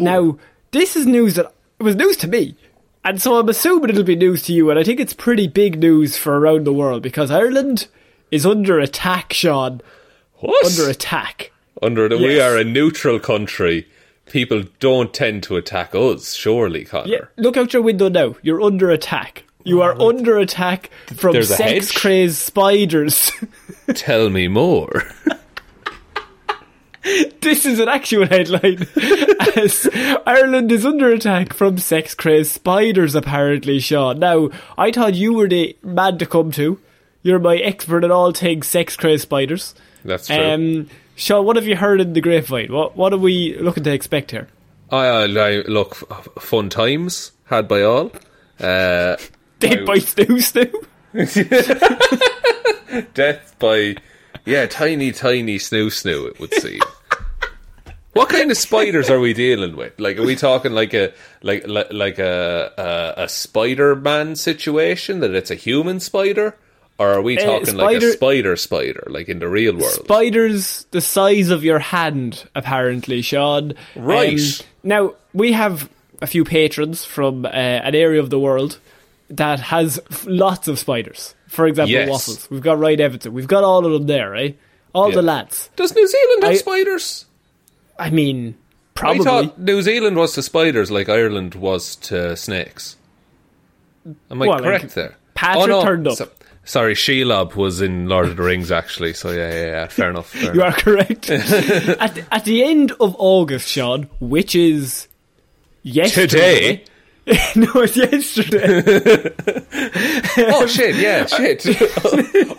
[0.00, 0.38] Now,
[0.72, 2.56] this is news that it was news to me,
[3.04, 5.78] and so I'm assuming it'll be news to you, and I think it's pretty big
[5.78, 7.86] news for around the world because Ireland
[8.30, 9.80] is under attack, Sean.
[10.38, 10.66] what?
[10.66, 11.52] Under attack.
[11.82, 13.86] Under the, we are a neutral country.
[14.26, 17.12] People don't tend to attack us, surely, Connor.
[17.12, 18.36] Yeah, look out your window now.
[18.42, 19.44] You're under attack.
[19.64, 23.32] You are under attack from There's sex crazed spiders.
[23.94, 25.04] Tell me more.
[27.40, 28.86] this is an actual headline.
[29.56, 29.88] As
[30.26, 34.18] Ireland is under attack from sex crazed spiders, apparently, Sean.
[34.18, 36.78] Now, I thought you were the man to come to.
[37.24, 39.74] You're my expert in all things sex crazed spiders.
[40.04, 40.36] That's true.
[40.36, 42.72] Um, Sean, what have you heard in the grapevine?
[42.72, 44.46] What What are we looking to expect here?
[44.90, 45.96] I, uh, li- look,
[46.40, 48.12] fun times had by all.
[48.60, 49.16] Uh,
[49.58, 50.84] Dead I- by Snoo Snoo?
[53.14, 53.96] death by
[54.44, 56.28] yeah, tiny, tiny snoo snoo.
[56.28, 56.80] It would seem.
[58.12, 59.98] what kind of spiders are we dealing with?
[59.98, 61.12] Like, are we talking like a
[61.42, 66.56] like like, like a, a a Spider Man situation that it's a human spider,
[66.98, 69.92] or are we Uh, talking like a spider- spider like in the real world?
[70.04, 73.74] Spiders the size of your hand, apparently, Sean.
[73.96, 74.38] Right.
[74.60, 75.88] Um, now, we have
[76.22, 78.78] a few patrons from uh, an area of the world
[79.30, 81.34] that has f- lots of spiders.
[81.48, 82.08] For example, Yes.
[82.08, 82.48] Waffles.
[82.50, 83.32] We've got Ryan Everton.
[83.32, 84.56] We've got all of them there, right?
[84.92, 85.16] All Yeah.
[85.16, 85.70] the lads.
[85.76, 87.24] Does New Zealand have I- spiders?
[87.98, 88.54] I mean,
[88.96, 89.24] I probably.
[89.24, 92.96] thought New Zealand was to spiders like Ireland was to snakes.
[94.06, 95.16] Am I Well, like, correct there?
[95.34, 96.16] Patrick turned up.
[96.16, 96.28] So-
[96.64, 99.12] sorry, Shelob was in Lord of the Rings actually.
[99.14, 99.86] So yeah, yeah, yeah.
[99.88, 100.30] Fair enough.
[100.30, 100.78] Fair You enough.
[100.78, 101.30] are correct.
[101.30, 105.08] at, the, at the end of August, Sean, which is
[105.82, 106.76] yesterday.
[106.76, 106.84] Today.
[107.56, 109.30] no, it's yesterday.
[110.36, 110.96] Oh shit!
[110.96, 111.64] Yeah, shit.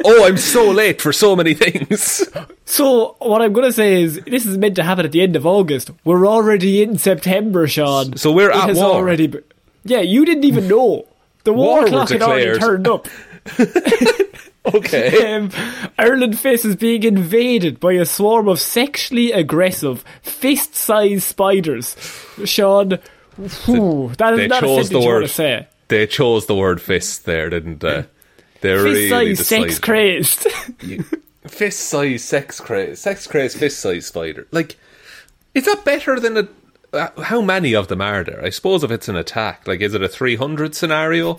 [0.05, 2.23] oh, I'm so late for so many things.
[2.65, 5.35] So what I'm going to say is this is meant to happen at the end
[5.35, 5.91] of August.
[6.05, 8.15] We're already in September, Sean.
[8.15, 8.85] So we're it at war.
[8.85, 9.27] already.
[9.27, 9.39] Be-
[9.83, 11.05] yeah, you didn't even know.
[11.43, 13.07] The war, War clock had already turned up.
[14.73, 15.35] Okay.
[15.35, 15.51] Um,
[15.97, 21.95] Ireland faces being invaded by a swarm of sexually aggressive, fist-sized spiders.
[22.45, 22.97] Sean,
[23.37, 25.21] whew, that is they not a chose the word.
[25.21, 25.67] to say.
[25.87, 28.05] They chose the word fist there, didn't they?
[28.61, 29.69] They really Fist-sized, decided.
[29.69, 30.39] sex crazed.
[31.47, 34.47] fist size sex craze, sex craze, fist size spider.
[34.51, 34.77] Like,
[35.53, 36.47] is that better than a?
[36.91, 38.43] Uh, how many of them are there?
[38.43, 41.37] I suppose if it's an attack, like, is it a three hundred scenario,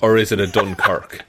[0.00, 1.24] or is it a Dunkirk?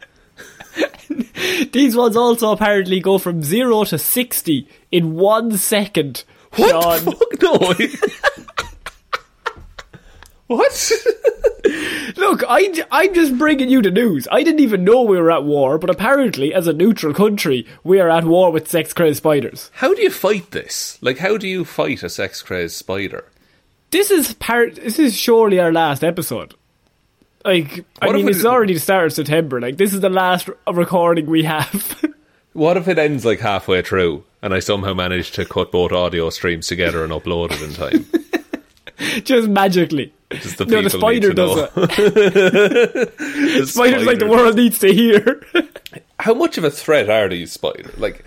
[1.72, 6.24] These ones also apparently go from zero to sixty in one second.
[6.56, 7.06] What Sean.
[7.06, 7.42] the fuck?
[7.42, 8.66] No.
[10.56, 10.92] what?
[12.18, 14.28] Look, I, I'm just bringing you the news.
[14.32, 18.00] I didn't even know we were at war, but apparently, as a neutral country, we
[18.00, 19.72] are at war with sex crazed spiders.
[19.76, 20.98] How do you fight this?
[21.02, 23.26] Like, how do you fight a sex crazed spider?
[23.92, 24.76] This is part.
[24.76, 26.56] This is surely our last episode.
[27.46, 29.60] Like, I What if mean, it- it's already the start of September.
[29.60, 32.04] Like, this is the last recording we have.
[32.54, 36.30] What if it ends like halfway through, and I somehow manage to cut both audio
[36.30, 39.22] streams together and upload it in time?
[39.24, 40.12] just magically.
[40.32, 41.74] Just the No, the spider does it.
[43.18, 45.42] The Spiders like the world needs to hear.
[46.20, 47.98] how much of a threat are these spiders?
[47.98, 48.26] Like,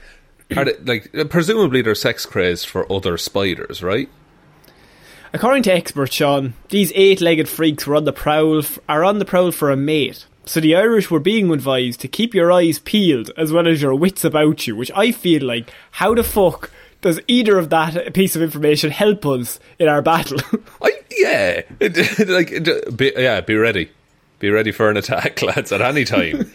[0.56, 4.08] are they like presumably they're sex crazed for other spiders, right?
[5.34, 9.24] According to experts, Sean, these eight-legged freaks were on the prowl f- are on the
[9.26, 10.24] prowl for a mate.
[10.46, 13.94] So the Irish were being advised to keep your eyes peeled as well as your
[13.96, 16.70] wits about you, which I feel like how the fuck
[17.00, 20.38] does either of that piece of information help us in our battle?
[20.82, 21.62] I yeah,
[22.28, 23.90] like be, yeah, be ready,
[24.38, 26.52] be ready for an attack, lads, at any time.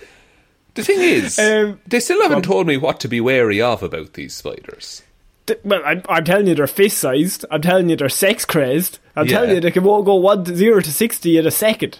[0.75, 4.13] the thing is, Um, they still haven't told me what to be wary of about
[4.13, 5.01] these spiders.
[5.49, 7.43] Th- well, I'm, I'm telling you they're fist-sized.
[7.51, 8.99] I'm telling you they're sex-crazed.
[9.15, 9.33] I'm Yeah.
[9.33, 11.99] telling you they can go go one to zero to sixty in a second.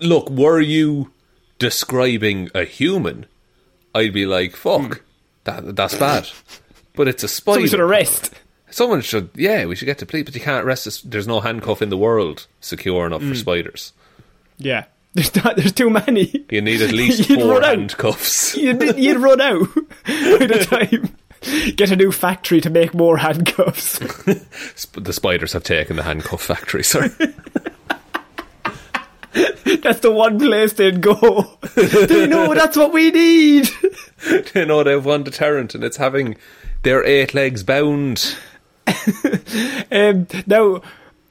[0.00, 1.10] Look, were you
[1.58, 3.26] describing a human,
[3.94, 5.02] I'd be like, "Fuck,
[5.44, 6.28] that that's bad."
[6.94, 7.54] But it's a spider.
[7.56, 8.34] Someone should arrest.
[8.70, 11.00] Someone should, yeah, we should get to police, but you can't arrest us.
[11.00, 13.28] There's no handcuff in the world secure enough Mm.
[13.30, 13.92] for spiders.
[14.58, 14.84] Yeah,
[15.14, 16.44] there's not, there's too many.
[16.50, 18.56] You need at least You'd four handcuffs.
[18.56, 21.16] you'd, you'd run out by the time.
[21.76, 23.98] Get a new factory to make more handcuffs.
[24.92, 27.10] The spiders have taken the handcuff factory, sorry.
[29.82, 31.58] That's the one place they'd go.
[31.74, 33.68] they know that's what we need.
[34.54, 36.36] you know, they have one deterrent, and it's having
[36.82, 38.36] their eight legs bound.
[39.90, 40.82] Um, now,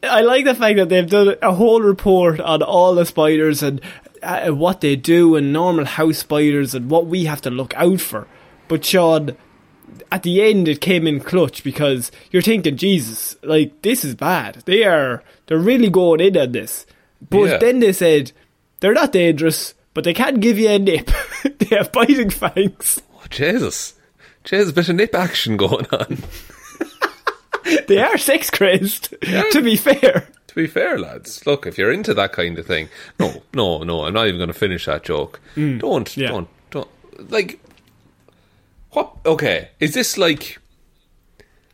[0.04, 3.82] I like the fact that they've done a whole report on all the spiders and
[4.24, 8.00] uh, what they do and normal house spiders and what we have to look out
[8.02, 8.28] for.
[8.68, 9.36] But Sean,
[10.12, 14.64] at the end, it came in clutch because you're thinking, Jesus, like this is bad.
[14.66, 16.86] They are they're really going in on this.
[17.30, 17.58] But Yeah.
[17.58, 18.32] then they said
[18.80, 21.10] they're not dangerous, but they can give you a nip.
[21.60, 23.02] they have biting fangs.
[23.16, 23.94] Oh, Jesus.
[24.44, 26.18] Jesus, bit of nip action going on.
[27.88, 29.14] They are sex crazed.
[29.52, 30.28] To be fair.
[30.48, 32.88] to be fair, lads, look, if you're into that kind of thing,
[33.20, 35.42] no, no, no, I'm not even going to finish that joke.
[35.58, 35.80] Mm.
[35.80, 36.30] don't, yeah.
[36.30, 36.88] don't, don't.
[37.30, 37.60] Like,
[38.98, 39.16] what?
[39.26, 40.58] Okay, is this like.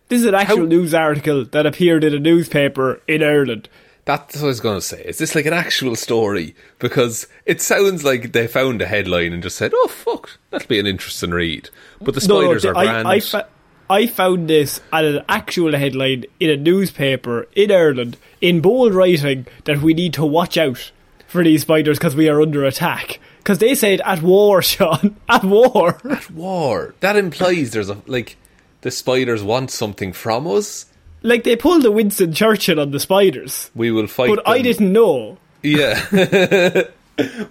[0.10, 3.70] This is an actual How- news article that appeared in a newspaper in Ireland.
[4.06, 5.02] That's what I was going to say.
[5.06, 6.56] Is this like an actual story?
[6.80, 10.80] Because it sounds like they found a headline and just said, "Oh fuck, that'll be
[10.80, 11.70] an interesting read."
[12.02, 13.08] But the spiders no, are I, grand.
[13.08, 13.48] I, fa-
[13.90, 19.48] I found this at an actual headline in a newspaper in Ireland in bold writing
[19.64, 20.91] that we need to watch out
[21.28, 23.22] for these spiders because we are under attack.
[23.44, 25.99] Because they said at war, Sean, at war.
[26.10, 26.95] At war.
[27.02, 28.38] That implies there's a like
[28.82, 30.86] the spiders want something from us.
[31.24, 34.30] like they pulled a Winston Churchill on the spiders, We will fight.
[34.36, 35.38] but I didn't know.
[35.61, 35.95] Yeah,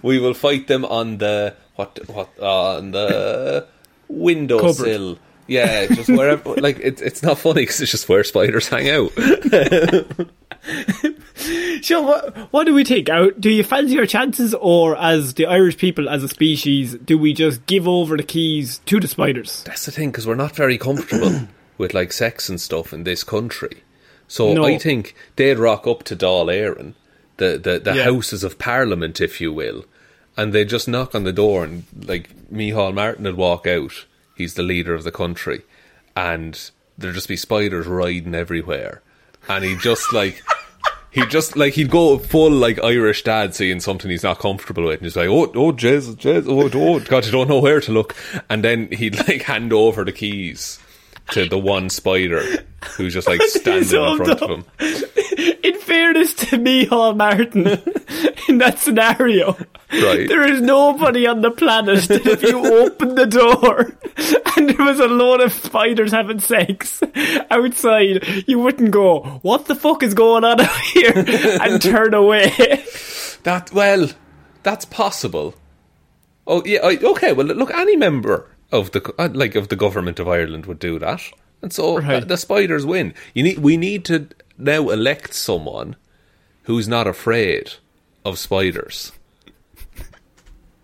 [0.01, 3.65] we will fight them on the what what uh, on the
[4.07, 5.17] windowsill.
[5.47, 6.55] Yeah, just wherever.
[6.55, 9.11] like it's it's not funny because it's just where spiders hang out.
[11.81, 13.39] Sean, what, what do we take Out?
[13.39, 17.33] Do you fancy your chances, or as the Irish people as a species, do we
[17.33, 19.63] just give over the keys to the spiders?
[19.63, 23.23] That's the thing because we're not very comfortable with like sex and stuff in this
[23.23, 23.83] country.
[24.27, 24.63] So No.
[24.65, 26.93] I think they'd rock up to Dáil Éireann,
[27.37, 28.03] the the, the Yeah.
[28.05, 29.85] Houses of Parliament, if you will,
[30.37, 34.05] and they'd just knock on the door and like Micheál Martin would walk out.
[34.35, 35.61] He's the leader of the country,
[36.15, 39.02] and there'd just be spiders riding everywhere,
[39.47, 40.43] and he'd just like.
[41.11, 44.97] He'd just like he'd go full like Irish dad seeing something he's not comfortable with,
[44.97, 47.91] and he's like, "Oh, oh, Jesus, Jesus, oh, oh, God, you don't know where to
[47.91, 48.15] look."
[48.49, 50.79] And then he'd like hand over the keys
[51.31, 52.43] to the one spider
[52.97, 54.65] who's just like standing in front of him.
[55.63, 57.65] In fairness to Micheál Martin,
[58.49, 59.53] in that scenario,
[59.91, 60.27] Right.
[60.27, 63.91] there is nobody on the planet that if you open the door
[64.57, 67.01] and there was a load of spiders having sex
[67.49, 72.83] outside, you wouldn't go, "What the fuck is going on out here?" and turn away.
[73.43, 74.09] That well,
[74.63, 75.55] that's possible.
[76.45, 77.33] Oh yeah, okay.
[77.33, 80.99] Well, look, any member of the uh, like of the government of Ireland would do
[80.99, 81.21] that,
[81.61, 82.23] and so Right.
[82.23, 83.13] uh, the spiders win.
[83.33, 84.27] You need we need to
[84.57, 85.95] now elect someone
[86.63, 87.73] who's not afraid
[88.25, 89.11] of spiders,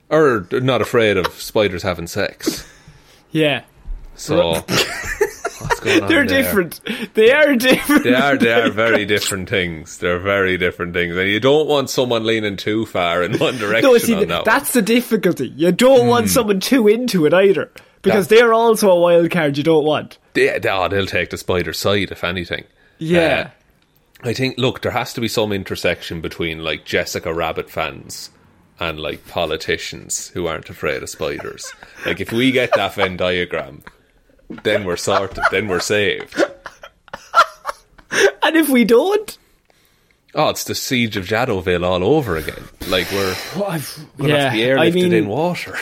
[0.10, 2.66] or not afraid of spiders having sex.
[3.32, 3.64] yeah,
[4.16, 4.64] So
[5.61, 6.41] what's going on they're there?
[6.44, 6.80] different.
[7.14, 8.03] They are different.
[8.03, 9.98] They are they are very different things.
[9.98, 13.91] They're very different things, and you don't want someone leaning too far in one direction
[13.91, 14.36] No, see, on that.
[14.38, 14.44] one.
[14.45, 15.49] that's the difficulty.
[15.49, 17.72] You don't want someone too into it either.
[18.02, 20.18] Because they're also a wild card you don't want.
[20.34, 22.64] They, oh, they'll take the spider side if anything.
[22.98, 23.52] Yeah.
[24.23, 24.57] Uh, I think.
[24.57, 28.30] Look, there has to be some intersection between like Jessica Rabbit fans
[28.80, 31.73] and like politicians who aren't afraid of spiders.
[32.06, 33.84] like if we get that Venn diagram,
[34.63, 35.43] then we're sorted.
[35.51, 36.41] then we're saved.
[38.43, 39.38] And if we don't,
[40.35, 42.63] Oh, it's the siege of Jadotville all over again.
[42.88, 45.76] Like we're gonna have to be I mean, in water.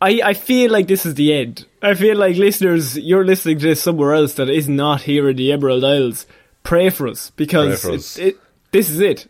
[0.00, 1.66] I, I feel like this is the end.
[1.82, 5.36] I feel like listeners, you're listening to this somewhere else that is not here in
[5.36, 6.26] the Emerald Isles.
[6.62, 8.36] Pray for us because for it- It,
[8.72, 9.26] this is it.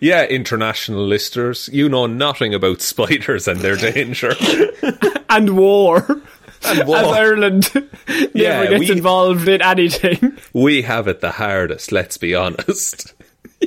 [0.00, 4.32] Yeah, international listeners, you know nothing about spiders and their danger.
[5.30, 6.22] And war.
[6.64, 6.80] And.
[6.80, 7.88] As Ireland never
[8.34, 10.36] Yeah, gets we- involved in anything.
[10.52, 13.14] we have it the hardest, let's be honest.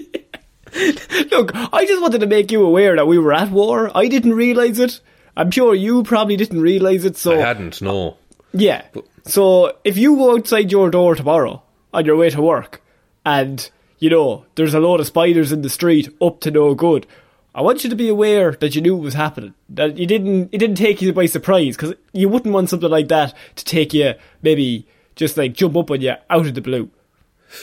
[1.31, 3.91] Look, I just wanted to make you aware that we were at war.
[3.95, 4.99] I didn't realise it.
[5.35, 7.17] I'm sure you probably didn't realise it.
[7.17, 8.17] So I hadn't, no.
[8.53, 8.83] Yeah.
[9.25, 11.61] So if you go outside your door tomorrow
[11.93, 12.81] on your way to work
[13.25, 13.69] and,
[13.99, 17.05] you know, there's a load of spiders in the street up to no good,
[17.53, 19.53] I want you to be aware that you knew it was happening.
[19.69, 23.09] That you didn't, it didn't take you by surprise because you wouldn't want something like
[23.09, 26.89] that to take you maybe just like jump up on you out of the blue.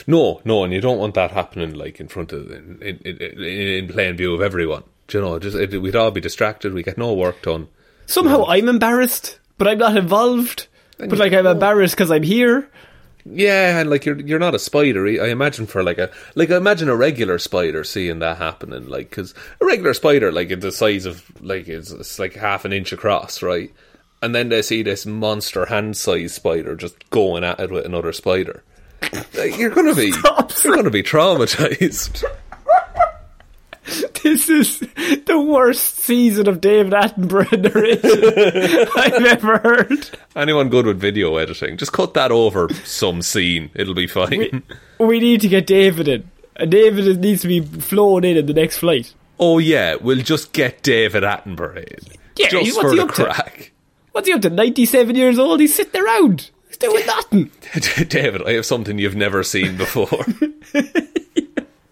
[0.05, 3.43] No, no, and you don't want that happening like in front of, in, in, in,
[3.43, 4.83] in plain view of everyone.
[5.07, 7.67] Do you know, just it, we'd all be distracted, we get no work done.
[8.05, 10.67] Somehow I'm embarrassed, but I'm not involved.
[10.99, 12.69] But like I'm embarrassed because I'm here.
[13.25, 15.05] Yeah, and like you're you're not a spider.
[15.05, 19.09] I imagine for like a like I imagine a regular spider seeing that happening, like
[19.09, 22.73] because a regular spider like it's the size of like it's, it's like half an
[22.73, 23.73] inch across, right?
[24.21, 28.63] And then they see this monster hand-sized spider just going at it with another spider.
[29.33, 30.13] Like, you're gonna be
[30.63, 32.25] you're gonna be traumatized.
[34.23, 40.09] This is the worst season of David Attenborough narration I've ever heard.
[40.35, 43.71] Anyone good with video editing, just cut that over some scene.
[43.73, 44.29] It'll be fine.
[44.99, 46.29] We, we need to get David in.
[46.57, 49.13] And David needs to be flown in in the next flight.
[49.39, 52.17] oh yeah, we'll just get David Attenborough in.
[52.35, 53.23] Yeah, just for he the up to?
[53.25, 53.71] crack.
[54.11, 54.49] What's he up to?
[54.49, 55.61] 97 years old?
[55.61, 56.49] He's sitting around.
[56.67, 57.51] He's doing nothing.
[58.09, 60.25] David, I have something you've never seen before.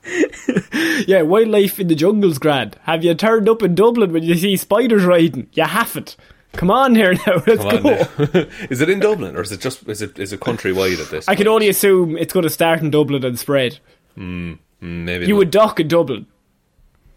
[1.08, 2.78] Yeah, wildlife in the jungle's grand.
[2.84, 5.48] Have you turned up in Dublin when you see spiders riding?
[5.54, 6.16] You haven't.
[6.54, 7.80] Come on here now, let's go.
[7.80, 8.48] now.
[8.70, 11.28] is it in Dublin or is it just is it is it countrywide at this?
[11.28, 13.80] I can only assume it's going to start in Dublin and spread.
[14.18, 16.26] Mm, maybe You would dock in Dublin.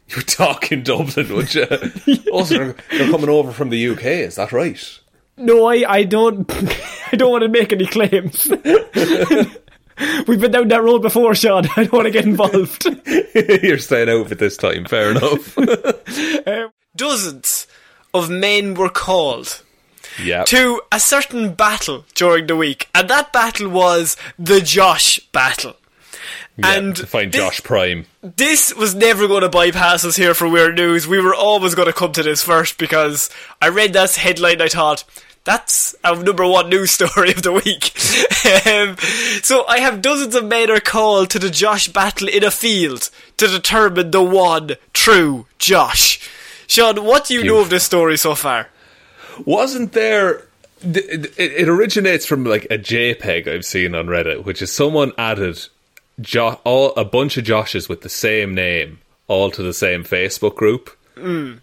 [0.09, 1.67] you would dock in Dublin, would you?
[2.33, 4.05] also, they're, they're coming over from the UK.
[4.05, 4.99] Is that right?
[5.39, 6.45] No, I, I don't.
[7.13, 8.47] I don't want to make any claims.
[10.27, 11.67] We've been down that road before, Sean.
[11.77, 12.87] I don't want to get involved.
[13.63, 14.85] You're staying out at this time.
[14.85, 15.57] Fair enough.
[16.97, 17.67] Dozens
[18.13, 19.63] of men were called
[20.23, 20.45] yeah.
[20.45, 25.77] to a certain battle during the week, and that battle was the Josh battle.
[26.57, 28.07] Yeah, and to find thi- Josh Prime.
[28.23, 31.07] this was never going to bypass us here for Weird News.
[31.07, 33.31] We were always going to come to this first because
[33.63, 34.61] I read that headline.
[34.61, 35.05] I thought
[35.45, 37.93] that's our number one news story of the week.
[38.67, 38.97] um,
[39.43, 43.11] so I have dozens of men are called to the Josh battle in a field
[43.39, 46.29] to determine the one true Josh.
[46.67, 48.69] Sean, what do you know of this story so far?
[49.45, 50.45] Wasn't there?
[50.83, 55.67] It, it originates from like a JPEG I've seen on Reddit, which is someone added
[56.21, 60.57] jo- all a bunch of Joshes with the same name all to the same Facebook
[60.57, 60.91] group.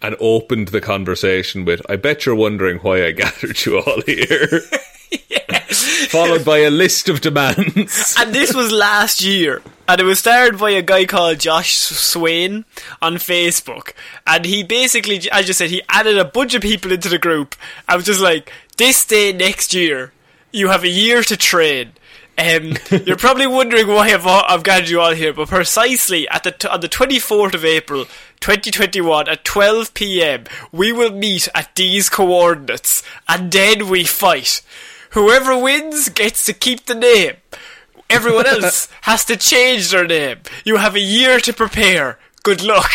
[0.02, 4.60] And opened the conversation with, I bet you're wondering why I gathered you all here.
[6.08, 8.14] Followed by a list of demands.
[8.18, 9.62] and this was last year.
[9.86, 12.64] And it was started by a guy called Josh Swain
[13.00, 13.92] on Facebook.
[14.26, 17.54] And he basically, as you said, he added a bunch of people into the group.
[17.86, 20.12] I was just like, this day next year,
[20.52, 21.92] you have a year to train.
[22.38, 22.74] Um,
[23.04, 26.68] you're probably wondering why I've, I've gathered you all here, but precisely at the t-
[26.68, 28.06] on the 24th of April,
[28.40, 34.62] 2021, at 12 p.m., we will meet at these coordinates, and then we fight.
[35.10, 37.36] Whoever wins gets to keep the name.
[38.10, 40.38] Everyone else has to change their name.
[40.64, 42.18] You have a year to prepare.
[42.42, 42.90] Good luck.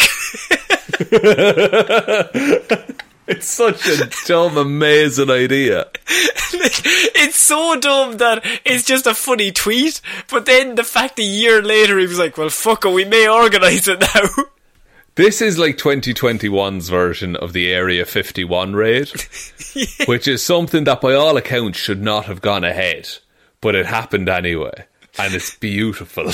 [3.26, 5.88] It's such a dumb, amazing idea.
[6.07, 11.61] it's so dumb that it's just a funny tweet, but then the fact a year
[11.61, 14.44] later he was like, well, fuck it, we may organise it now.
[15.15, 19.11] This is like 2021's version of the Area 51 raid,
[20.07, 23.07] which is something that by all accounts should not have gone ahead,
[23.61, 24.88] but it happened anyway.
[25.15, 26.31] And it's beautiful.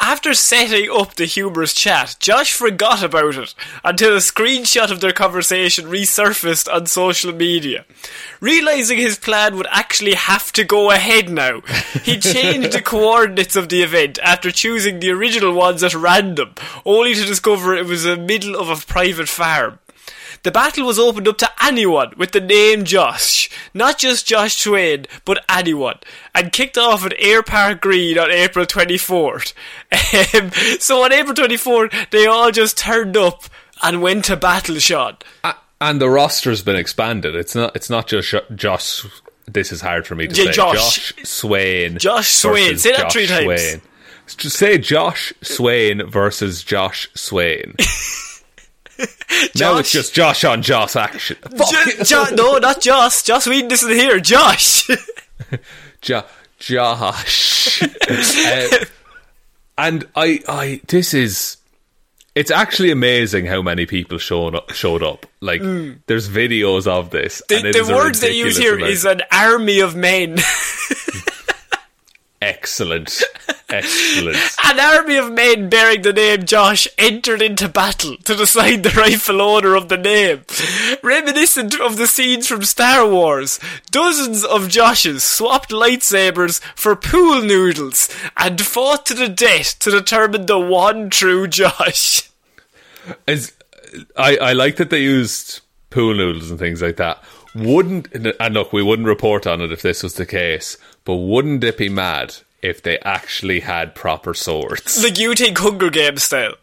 [0.00, 3.54] After setting up the humorous chat, Josh forgot about it
[3.84, 7.84] until a screenshot of their conversation resurfaced on social media.
[8.40, 11.60] Realizing his plan would actually have to go ahead now,
[12.04, 16.54] he changed the coordinates of the event after choosing the original ones at random,
[16.86, 19.78] only to discover it was the middle of a private farm.
[20.42, 25.06] The battle was opened up to anyone with the name Josh, not just Josh Swain,
[25.24, 25.98] but anyone,
[26.34, 29.52] and kicked off at Air Park Green on April 24th.
[30.34, 30.50] Um,
[30.80, 33.44] so on April 24th, they all just turned up
[33.84, 35.16] and went to battle, Sean.
[35.44, 37.34] A- and the roster's been expanded.
[37.36, 37.74] It's not.
[37.76, 39.04] It's not just Sh- Josh.
[39.46, 40.52] This is hard for me to Yeah, say.
[40.52, 41.12] Josh.
[41.24, 41.98] Swain.
[41.98, 42.78] Josh Swain.
[42.78, 43.44] Say that Josh three times.
[43.44, 43.82] Swain.
[44.36, 47.74] Just say Josh Swain versus Josh Swain.
[49.56, 51.36] now it's just Josh on Josh action.
[52.04, 52.36] Jo- it.
[52.36, 53.22] No, not Josh.
[53.22, 54.20] Josh Whedon isn't here.
[54.20, 54.88] Josh.
[56.00, 56.24] Jo-
[56.58, 57.82] Josh.
[57.82, 58.84] Uh,
[59.78, 61.56] and I, I, this is.
[62.34, 64.70] It's actually amazing how many people showed up.
[64.70, 65.26] Showed up.
[65.40, 65.60] Like,
[66.06, 67.42] there's videos of this.
[67.48, 68.90] the the words they use here amount.
[68.90, 70.38] is an army of men.
[72.42, 73.22] Excellent,
[73.68, 74.36] excellent.
[74.64, 79.40] An army of men bearing the name Josh entered into battle to decide the rightful
[79.40, 80.42] owner of the name.
[81.02, 83.60] Reminiscent of the scenes from Star Wars,
[83.90, 90.46] dozens of Joshes swapped lightsabers for pool noodles and fought to the death to determine
[90.46, 92.28] the one true Josh.
[93.28, 93.52] As
[94.16, 95.60] I, I like that they used
[95.90, 97.22] pool noodles and things like that.
[97.54, 101.64] Wouldn't and look, we wouldn't report on it if this was the case, but wouldn't
[101.64, 105.02] it be mad if they actually had proper swords?
[105.02, 106.54] Like you think Hunger Games style.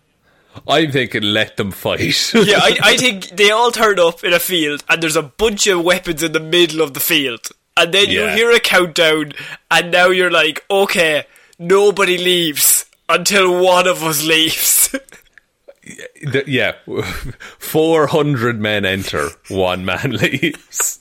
[0.67, 2.31] I'm thinking let them fight.
[2.33, 5.67] Yeah, I, I think they all turn up in a field and there's a bunch
[5.67, 7.49] of weapons in the middle of the field.
[7.77, 8.31] And then Yeah.
[8.31, 9.33] you hear a countdown
[9.71, 11.25] and now you're like, okay,
[11.59, 14.95] nobody leaves until one of us leaves.
[16.45, 16.73] Yeah,
[17.57, 20.98] four hundred men enter, one man leaves.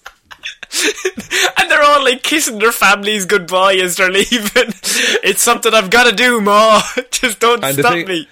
[1.58, 4.72] and they're all like kissing their families goodbye as they're leaving.
[5.22, 6.82] It's something I've got to do, Ma.
[7.10, 8.28] Just don't And stop thing- me.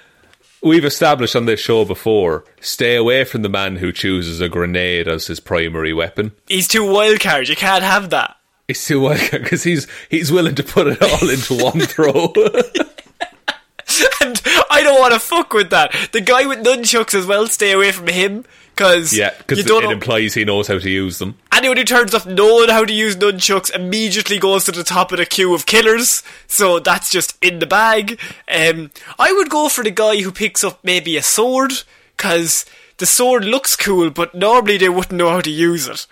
[0.62, 5.06] We've established on this show before: stay away from the man who chooses a grenade
[5.06, 6.32] as his primary weapon.
[6.48, 7.48] He's too wild card.
[7.48, 8.36] You can't have that.
[8.66, 12.32] It's too wild because he's he's willing to put it all into one throw.
[14.20, 15.94] And I don't want to fuck with that.
[16.12, 18.44] The guy with nunchucks as well, stay away from him.
[18.76, 21.38] Because yeah, because it know, implies he knows how to use them.
[21.50, 25.18] anyone who turns up knowing how to use nunchucks immediately goes to the top of
[25.18, 26.22] the queue of killers.
[26.46, 28.20] So that's just in the bag.
[28.54, 31.72] Um, I would go for the guy who picks up maybe a sword,
[32.18, 32.66] because
[32.98, 36.06] the sword looks cool, but normally they wouldn't know how to use it.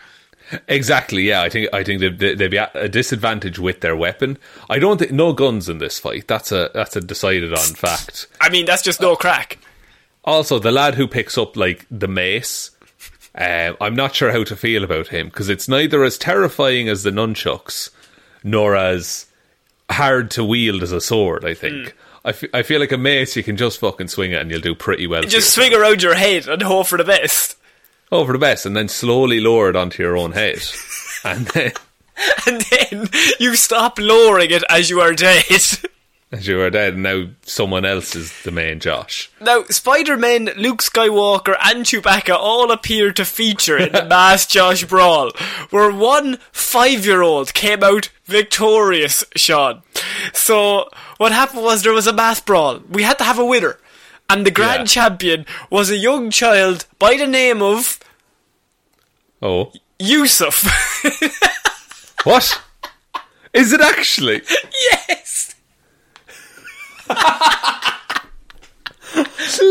[0.67, 1.25] Exactly.
[1.25, 4.39] Yeah, I think I think they'd, they'd be at a disadvantage with their weapon.
[4.71, 6.29] I don't think no guns in this fight.
[6.29, 8.27] That's a that's a decided on fact.
[8.41, 9.59] I mean, that's just no crack.
[10.25, 12.71] Also, the lad who picks up like the mace,
[13.35, 17.03] uh, I'm not sure how to feel about him because it's neither as terrifying as
[17.03, 17.91] the nunchucks,
[18.43, 19.27] nor as
[19.91, 21.45] hard to wield as a sword.
[21.45, 21.95] I think.
[22.25, 24.61] I, f- I feel like a mace you can just fucking swing it and you'll
[24.63, 25.21] do pretty well.
[25.25, 25.53] Just yourself.
[25.69, 27.57] swing around your head and hope for the best.
[28.11, 30.63] Hope for the best, and then slowly lower it onto your own head,
[31.25, 31.73] and then
[32.47, 33.09] And then
[33.41, 35.45] you stop lowering it as you are dead.
[36.33, 39.31] as you are dead, and now someone else is the main Josh.
[39.41, 44.85] Now, Spider Man, Luke Skywalker, and Chewbacca all appear to feature in the Mass Josh
[44.85, 45.31] Brawl,
[45.71, 49.83] where one five year old came out victorious, Sean.
[50.33, 50.89] So,
[51.19, 52.81] what happened was there was a mass brawl.
[52.91, 53.79] We had to have a winner.
[54.29, 55.03] And the grand Yeah.
[55.09, 58.01] champion was a young child by the name of
[59.43, 60.65] Oh, Yusuf.
[62.25, 62.61] what
[63.53, 64.41] is it actually?
[65.09, 65.54] yes!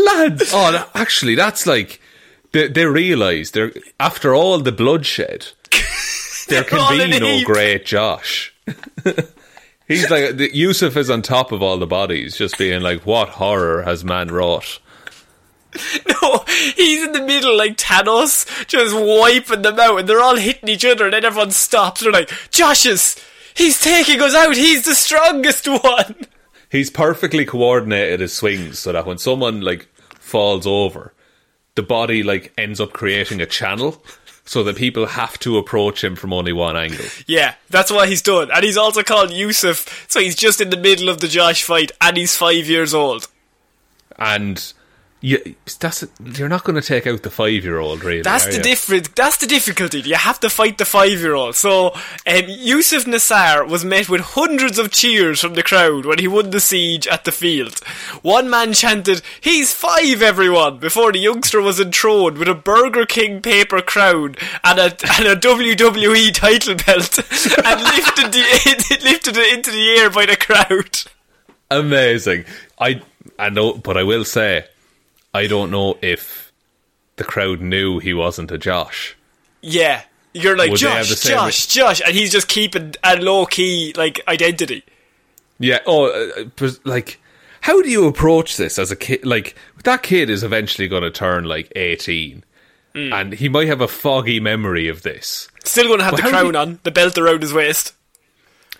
[0.04, 0.50] Lads.
[0.52, 2.00] Oh, that, actually, that's like
[2.52, 5.48] they, they realise they're after all the bloodshed,
[6.48, 7.46] there can be no heap.
[7.46, 8.54] great Josh.
[9.88, 13.28] He's like the, Yusuf is on top of all the bodies, just being like, "What
[13.30, 14.80] horror has man wrought?"
[16.22, 16.44] No,
[16.76, 20.84] he's in the middle like Thanos, just wiping them out, and they're all hitting each
[20.84, 22.00] other, and then everyone stops.
[22.00, 23.16] They're like, Josh's!
[23.54, 24.56] He's taking us out!
[24.56, 26.26] He's the strongest one!
[26.74, 29.86] He's perfectly coordinated his swings so that when someone like
[30.18, 31.14] falls over,
[31.76, 34.02] the body like ends up creating a channel
[34.44, 37.04] so that people have to approach him from only one angle.
[37.28, 38.50] Yeah, that's what he's done.
[38.50, 41.92] And he's also called Yusuf, so he's just in the middle of the Josh fight,
[42.00, 43.28] and he's five years old.
[44.18, 44.72] And
[45.24, 48.20] you, that's you're not going to take out the five year old, really.
[48.20, 48.62] That's the you?
[48.62, 49.16] different.
[49.16, 50.02] That's the difficulty.
[50.02, 51.54] You have to fight the five-year-old.
[51.54, 51.94] So,
[52.26, 56.50] um, Yusuf Nassar was met with hundreds of cheers from the crowd when he won
[56.50, 57.78] the siege at the field.
[58.20, 63.40] One man chanted, "He's five, everyone!" before the youngster was enthroned with a Burger King
[63.40, 67.18] paper crown and a and a WWE title belt,
[67.64, 71.00] and lifted the lifted it into the air by the crowd.
[71.70, 72.44] Amazing.
[72.78, 73.00] I
[73.38, 74.66] I know, but I will say,
[75.34, 76.52] I don't know if
[77.16, 79.16] the crowd knew he wasn't a Josh.
[79.60, 80.02] Yeah.
[80.32, 83.92] You're like Would Josh, the same Josh, Josh, and he's just keeping a low key
[83.96, 84.82] like identity.
[85.60, 85.78] Yeah.
[85.86, 87.20] Oh, uh, like,
[87.60, 89.24] how do you approach this as a kid?
[89.24, 89.54] Like,
[89.84, 92.42] that kid is eventually going to turn like eighteen,
[92.94, 93.12] Hmm.
[93.12, 95.48] and he might have a foggy memory of this.
[95.64, 97.92] Still going to have But the crown you- on, the belt around his waist.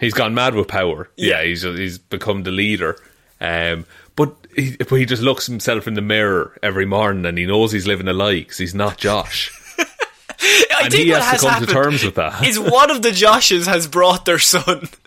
[0.00, 1.08] He's gone mad with power.
[1.16, 1.40] Yeah.
[1.40, 2.96] Yeah, he's he's become the leader.
[3.44, 7.46] Um, but he, but he just looks himself in the mirror every morning, and he
[7.46, 9.50] knows he's living a lie because he's not Josh.
[9.78, 12.44] I And think he what has to come to terms with that.
[12.46, 14.88] is one of the Joshes has brought their son.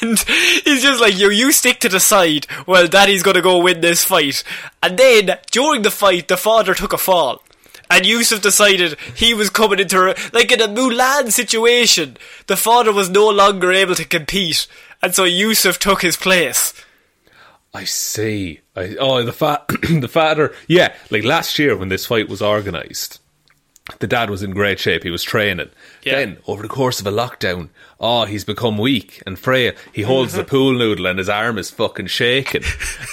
[0.00, 0.16] And
[0.64, 4.04] he's just like, yo, you stick to the side Well, daddy's gonna go win this
[4.04, 4.44] fight.
[4.80, 7.42] And then, during the fight, the father took a fall.
[7.90, 12.16] And Yusuf decided he was coming into, like in a Mulan situation,
[12.46, 14.68] the father was no longer able to compete.
[15.02, 16.72] And so Yusuf took his place.
[17.74, 18.60] I see.
[18.76, 20.54] I, oh, the fa- the father.
[20.68, 23.20] Yeah, like last year when this fight was organised,
[23.98, 25.02] the dad was in great shape.
[25.02, 25.70] He was training.
[26.04, 26.14] Yeah.
[26.20, 27.70] Then over the course of a lockdown,
[28.00, 29.72] oh, he's become weak and frail.
[29.92, 32.62] He holds the pool noodle and his arm is fucking shaking.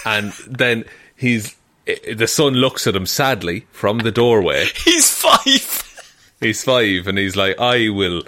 [0.06, 0.86] and then
[1.16, 1.56] he's
[1.88, 4.66] eh, the son looks at him sadly from the doorway.
[4.86, 5.88] He's five.
[6.40, 8.24] He's five and he's like, I will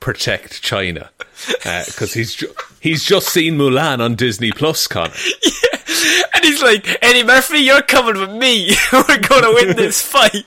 [0.00, 1.10] protect China
[1.64, 5.12] because he's ju- he's just seen Mulan on Disney Plus, Connor.
[6.34, 8.70] And he's like, Eddie Murphy, you're coming with me.
[8.92, 10.44] We're gonna win this fight.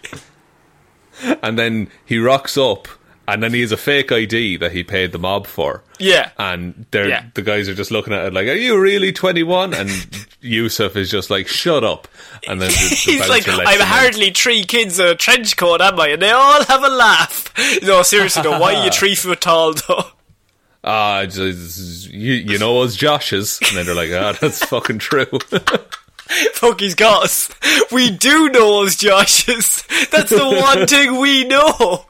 [1.44, 2.88] and then he rocks up
[3.28, 5.84] and then he has a fake ID that he paid the mob for.
[6.00, 6.32] Yeah.
[6.38, 7.26] and they're Yeah.
[7.36, 9.90] the guys are just looking at it like, "Are you really 21?" And
[10.42, 12.08] Yusuf is just like, "Shut up!"
[12.48, 16.00] And then the, the He's like, I'm hardly three kids in a trench coat, am
[16.00, 16.08] I?
[16.10, 17.54] And they all have a laugh.
[17.84, 20.06] No, seriously, though, why are you three foot tall, though?
[20.84, 23.60] Ah, just- you, you know us Josh's.
[23.68, 25.26] and then they're like, "Ah, that's fucking true."
[26.54, 27.50] Fuck, he's got us.
[27.92, 29.84] We do know us, Josh's.
[30.12, 32.06] That's the one thing we know.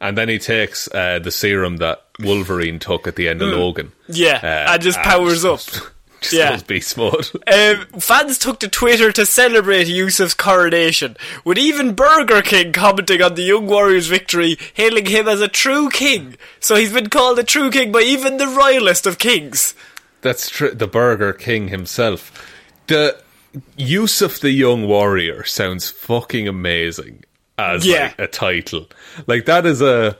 [0.00, 3.92] and then he takes uh, the serum that Wolverine took at the end of Logan.
[4.08, 5.60] Yeah, Uh, and just powers up.
[6.20, 6.60] Just Yeah.
[6.66, 7.28] beast mode.
[7.52, 13.34] Um, fans took to Twitter to celebrate Yusuf's coronation, with even Burger King commenting on
[13.34, 16.36] the Young Warrior's victory, hailing him as a true king.
[16.60, 19.74] So he's been called a true king by even the royalist of kings.
[20.20, 20.70] That's true.
[20.72, 22.32] the Burger King himself.
[22.88, 23.16] The
[23.76, 27.24] Yusuf the Young Warrior sounds fucking amazing
[27.56, 28.04] as Yeah.
[28.08, 28.88] like a title.
[29.26, 30.16] Like that is a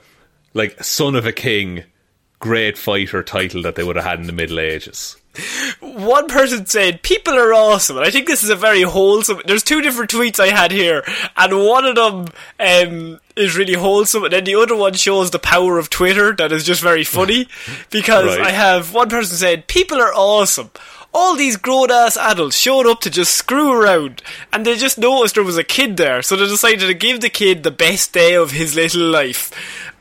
[0.55, 1.85] like son of a king,
[2.39, 5.16] great fighter title that they would have had in the Middle Ages.
[5.81, 9.40] One person said, People are awesome, and I think this is a very wholesome.
[9.47, 11.05] There's two different tweets I had here,
[11.36, 12.27] and one of them
[12.59, 16.52] um, is really wholesome, and then the other one shows the power of Twitter that
[16.52, 17.48] is just very funny.
[17.90, 18.47] Because Right.
[18.48, 20.70] I have one person said, People are awesome.
[21.15, 25.35] All these grown ass adults showed up to just screw around, and they just noticed
[25.36, 28.35] there was a kid there, so they decided to give the kid the best day
[28.35, 29.51] of his little life.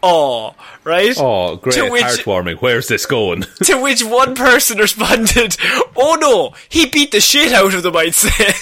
[0.02, 0.52] Aw,
[0.84, 1.16] right?
[1.18, 2.58] Oh, great, To which- heartwarming.
[2.62, 3.44] Where's this going?
[3.66, 5.58] To which one person responded,
[5.96, 8.54] "Oh no, he beat the shit out of them." I'd say.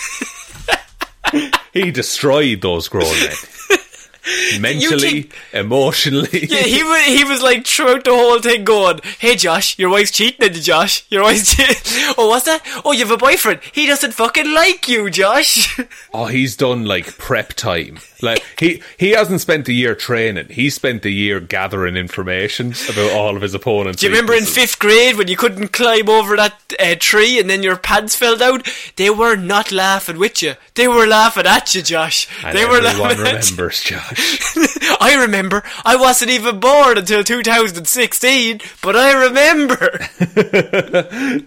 [1.74, 3.34] he destroyed those grown men.
[4.60, 6.48] Mentally, emotionally.
[6.48, 10.10] yeah, he was he was like throughout the whole thing going, "Hey Josh, your wife's
[10.12, 11.06] cheating on you, Josh.
[11.10, 12.16] Your wife's cheating.
[12.18, 12.62] Oh, what's that?
[12.84, 13.60] Oh, you have a boyfriend.
[13.72, 15.80] He doesn't fucking like you, Josh."
[16.12, 18.00] Oh, he's done like prep time.
[18.22, 20.48] Like he he hasn't spent a year training.
[20.50, 24.02] He spent a year gathering information about all of his opponents.
[24.02, 27.50] Do you remember in fifth grade when you couldn't climb over that uh, tree and
[27.50, 28.64] then your pants fell down?
[28.96, 30.54] They were not laughing with you.
[30.76, 32.28] They were laughing at you, Josh.
[32.44, 33.56] And they were everyone laughing at you.
[33.56, 34.58] remembers, Josh.
[35.00, 35.64] I remember.
[35.86, 39.76] I wasn't even born until 2016, but I remember.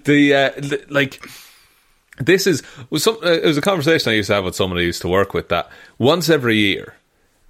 [0.05, 1.23] the uh, li- like
[2.21, 4.79] this is was some uh, it was a conversation I used to have with someone
[4.79, 6.95] I used to work with that once every year,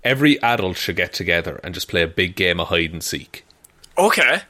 [0.04, 3.44] every adult should get together and just play a big game of hide and seek.
[3.96, 4.42] okay.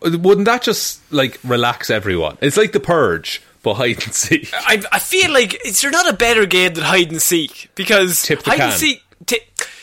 [0.00, 2.36] Wouldn't that just like relax everyone?
[2.40, 4.50] It's like the purge, but hide and seek.
[4.52, 8.26] I, I feel like is there not a better game than hide and seek because
[8.26, 9.00] hide and seek.
[9.26, 9.38] Ti-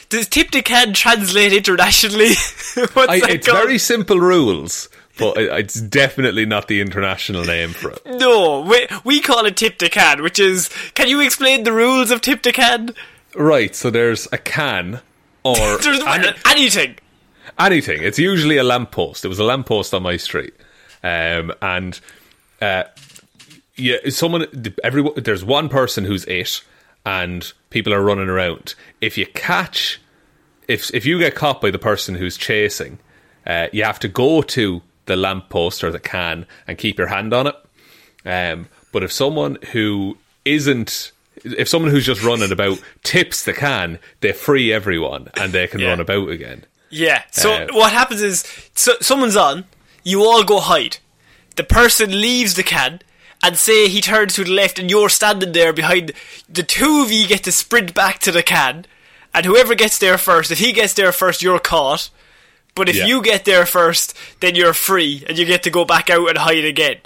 [0.09, 2.25] does tip the can translate internationally?
[2.97, 4.89] I, it's very simple rules,
[5.19, 8.01] but it's definitely not the international name for it.
[8.05, 8.61] no.
[8.61, 10.69] We, we call it tip the can, which is.
[10.95, 12.95] Can you explain the rules of tip the can?
[13.35, 15.01] Right, so there's a can
[15.43, 16.95] or There's any- anything.
[17.59, 18.01] anything.
[18.03, 19.23] It's usually a lamppost.
[19.25, 20.53] It was a lamppost on my street,
[21.03, 21.99] um, and
[22.61, 22.83] uh,
[23.75, 24.45] yeah, someone.
[24.83, 26.61] Everyone, there's one person who's it,
[27.05, 28.75] and people are running around.
[28.99, 30.01] If you catch,
[30.67, 32.99] if if you get caught by the person who's chasing,
[33.45, 37.33] uh, you have to go to the lamppost or the can and keep your hand
[37.33, 37.55] on it.
[38.25, 41.11] Um, but if someone who isn't
[41.43, 45.79] if someone who's just running about tips the can, they free everyone and they can
[45.79, 45.87] Yeah.
[45.89, 46.65] run about again.
[46.89, 47.23] Yeah.
[47.31, 48.43] So Uh, what happens is,
[48.75, 49.63] so, someone's on,
[50.03, 50.97] you all go hide.
[51.55, 52.99] The person leaves the can,
[53.41, 56.11] and say he turns to the left, and you're standing there behind.
[56.49, 58.85] The two of you get to sprint back to the can,
[59.33, 62.09] and whoever gets there first, if he gets there first, you're caught.
[62.75, 63.05] But if Yeah.
[63.05, 66.37] you get there first, then you're free, and you get to go back out and
[66.37, 66.97] hide again.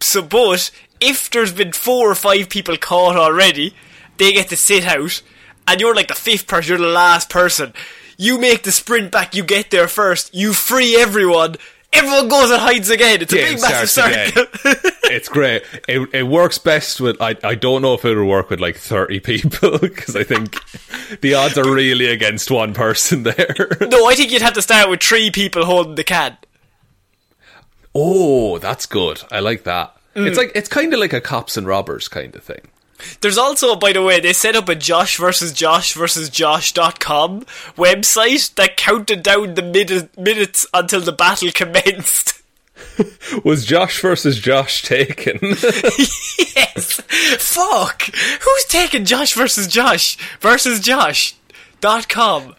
[0.00, 0.70] So, but
[1.00, 3.74] if there's been four or five people caught already,
[4.18, 5.20] they get to sit out,
[5.68, 7.72] and you're like the fifth person, you're the last person.
[8.16, 11.56] You make the sprint back, you get there first, you free everyone,
[11.92, 13.22] everyone goes and hides again.
[13.22, 14.44] It's a Game big massive circle.
[15.04, 15.62] it's great.
[15.88, 17.20] It, it works best with.
[17.20, 20.58] I, I don't know if it would work with like thirty people because I think
[21.20, 23.56] the odds are really against one person there.
[23.80, 26.36] no, I think you'd have to start with three people holding the can.
[27.94, 29.22] oh, that's good.
[29.30, 29.94] I like that.
[30.14, 30.26] Mm.
[30.26, 32.68] It's like it's kind of like a cops and robbers kind of thing.
[33.20, 37.42] There's also, by the way, they set up a Josh versus Josh versus Josh.com
[37.76, 42.42] website that counted down the minute, minutes until the battle commenced.
[43.44, 45.38] Was Josh versus Josh taken?
[45.42, 47.00] yes!
[47.38, 48.02] Fuck!
[48.04, 52.54] Who's taking Josh versus Josh versus Josh.com?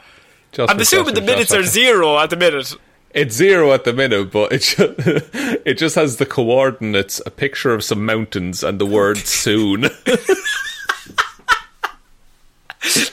[0.52, 2.76] Josh I'm assuming the Josh minutes are zero at the minute.
[3.14, 4.96] It's zero at the minute, but it ju-
[5.66, 9.86] it just has the coordinates, a picture of some mountains, and the word soon.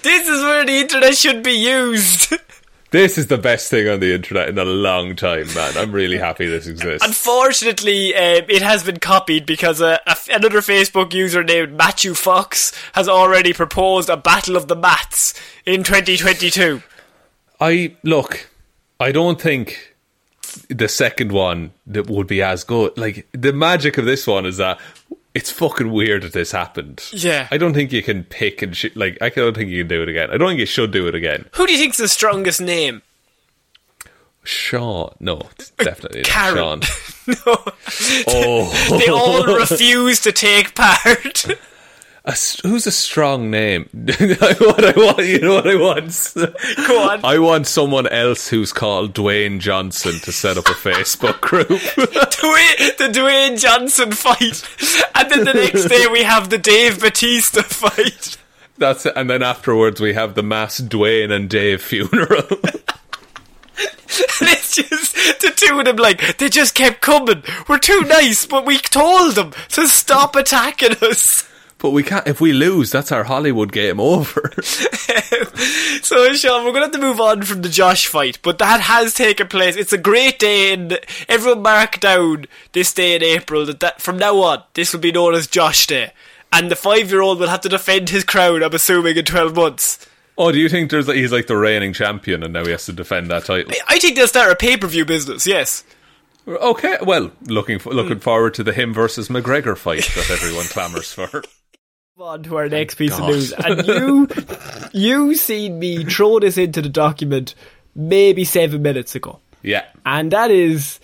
[0.02, 2.34] This is where the internet should be used.
[2.90, 5.76] This is the best thing on the internet in a long time, man.
[5.76, 7.06] I'm really happy this exists.
[7.06, 12.72] Unfortunately, um, it has been copied because uh, a, another Facebook user named Matthew Fox
[12.94, 16.82] has already proposed a battle of the mats in 2022.
[17.60, 18.48] I look.
[18.98, 19.89] I don't think
[20.68, 22.96] the second one that would be as good.
[22.96, 24.78] Like the magic of this one is that
[25.34, 27.02] it's fucking weird that this happened.
[27.12, 27.48] Yeah.
[27.50, 29.18] I don't think you can pick and sh- like.
[29.20, 30.30] I don't think you can do it again.
[30.30, 31.46] I don't think you should do it again.
[31.54, 33.02] Who do you think's the strongest name?
[34.42, 35.42] Sean, no,
[35.76, 36.80] definitely not Karen.
[36.80, 36.80] Sean.
[37.46, 37.56] no.
[38.26, 41.44] Oh, They all refuse to take part.
[42.22, 43.88] A who's a strong name?
[43.92, 46.32] what I want, you know what I want.
[46.86, 47.24] Go on.
[47.24, 51.68] I want someone else who's called Dwayne Johnson to set up a Facebook group.
[51.68, 54.62] Dwayne, the Dwayne Johnson fight.
[55.14, 58.36] And then the next day we have the Dave Batista fight.
[58.76, 59.14] That's it.
[59.16, 62.46] And then afterwards we have the mass Dwayne and Dave funeral.
[64.40, 67.42] And it's just the two of them like they just kept coming.
[67.66, 71.46] We're too nice, but we told them to stop attacking us.
[71.80, 72.26] But we can't.
[72.26, 74.52] If we lose, that's our Hollywood game over.
[76.02, 79.14] So Sean, we're gonna have to move on from the Josh fight, but that has
[79.14, 79.76] taken place.
[79.76, 80.98] It's a great day, and
[81.28, 85.12] everyone mark down this day in April that, that from now on this will be
[85.12, 86.12] known as Josh Day,
[86.52, 88.62] and the five-year-old will have to defend his crown.
[88.62, 90.06] I'm assuming in twelve months.
[90.38, 92.92] oh, do you think there's he's like the reigning champion and now he has to
[92.92, 93.72] defend that title?
[93.88, 95.46] I think they'll start a pay-per-view business.
[95.46, 95.84] Yes.
[96.48, 98.20] Okay, well, looking for, looking hmm.
[98.20, 101.44] forward to the him versus McGregor fight that everyone clamours for.
[102.20, 103.22] On to our next piece God.
[103.30, 103.52] of news.
[103.52, 104.28] And you,
[104.92, 107.54] you seen me throw this into the document
[107.94, 109.40] maybe seven minutes ago.
[109.62, 111.00] Yeah, And that is,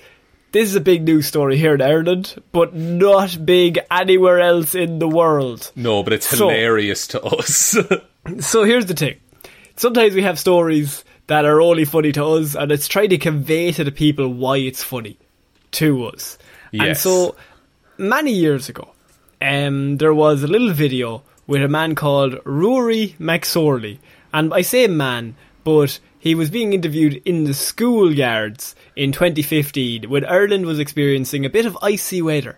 [0.52, 4.98] this is a big news story here in Ireland, but not big anywhere else in
[4.98, 5.70] the world.
[5.76, 7.76] no, but it's So- hilarious to us.
[8.40, 9.20] So here's the thing.
[9.76, 13.70] Sometimes we have stories that are only funny to us, and it's trying to convey
[13.70, 15.16] to the people why it's funny
[15.72, 16.36] to us.
[16.72, 16.86] Yes.
[16.88, 17.36] And so,
[17.98, 18.88] many years ago,
[19.40, 23.98] um, there was a little video with a man called Rory McSorley.
[24.32, 30.24] And I say man, but he was being interviewed in the schoolyards in 2015 when
[30.24, 32.56] Ireland was experiencing a bit of icy weather.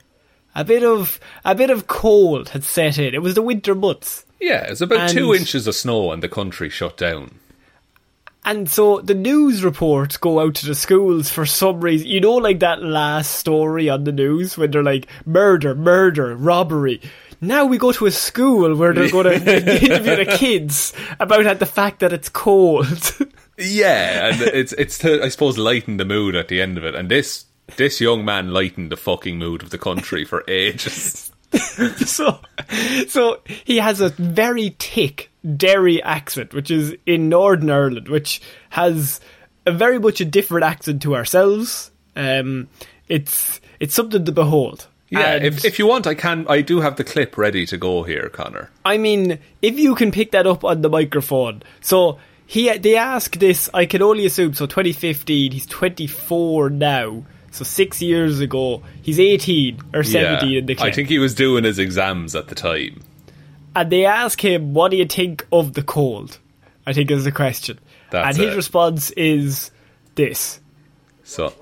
[0.55, 3.15] A bit of a bit of cold had set in.
[3.15, 4.25] It was the winter months.
[4.41, 7.33] yeah, it's about And- two inches of snow and the country shut down.
[8.49, 12.07] And so the news reports go out to the schools for some reason.
[12.07, 17.03] You know, like that last story on the news when they're like, murder, murder, robbery.
[17.43, 21.67] Now we go to a school where they're going to interview the kids about the
[21.67, 23.19] fact that it's cold.
[23.59, 26.95] Yeah, and it's it's to I suppose lighten the mood at the end of it.
[26.95, 27.45] And this
[27.77, 31.28] this young man lightened the fucking mood of the country for ages.
[32.05, 32.41] so,
[33.09, 39.21] so he has a very thick Derry accent, which is in Northern Ireland, which has
[39.67, 41.91] a very much a different accent to ourselves.
[42.17, 42.69] Um,
[43.09, 44.87] it's it's something to behold.
[45.11, 46.47] Yeah, And- if if you want, I can.
[46.49, 48.71] I do have the clip ready to go here, Connor.
[48.85, 51.63] I mean, if you can pick that up on the microphone.
[51.81, 53.71] So he they ask this.
[53.73, 54.53] I can only assume.
[54.55, 55.53] So 2015.
[55.53, 57.25] He's 24 now.
[57.59, 60.93] So six years ago, he's 18 or 17 yeah, in the clip.
[60.93, 63.03] I think he was doing his exams at the time.
[63.75, 66.39] and they ask him, "What do you think of the cold?"
[66.87, 67.81] I think is the question.
[68.11, 68.57] That's and his it.
[68.57, 69.73] response is
[70.15, 70.61] this.
[71.25, 71.53] So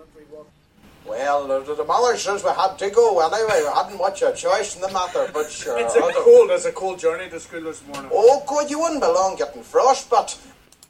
[1.07, 3.63] Well, the, the mother says we had to go anyway.
[3.63, 5.79] We hadn't much a choice in the matter, but sure.
[5.79, 8.11] It's a cold, it's a cold journey to school this morning.
[8.13, 10.37] Oh, good, you wouldn't be long getting frostbite.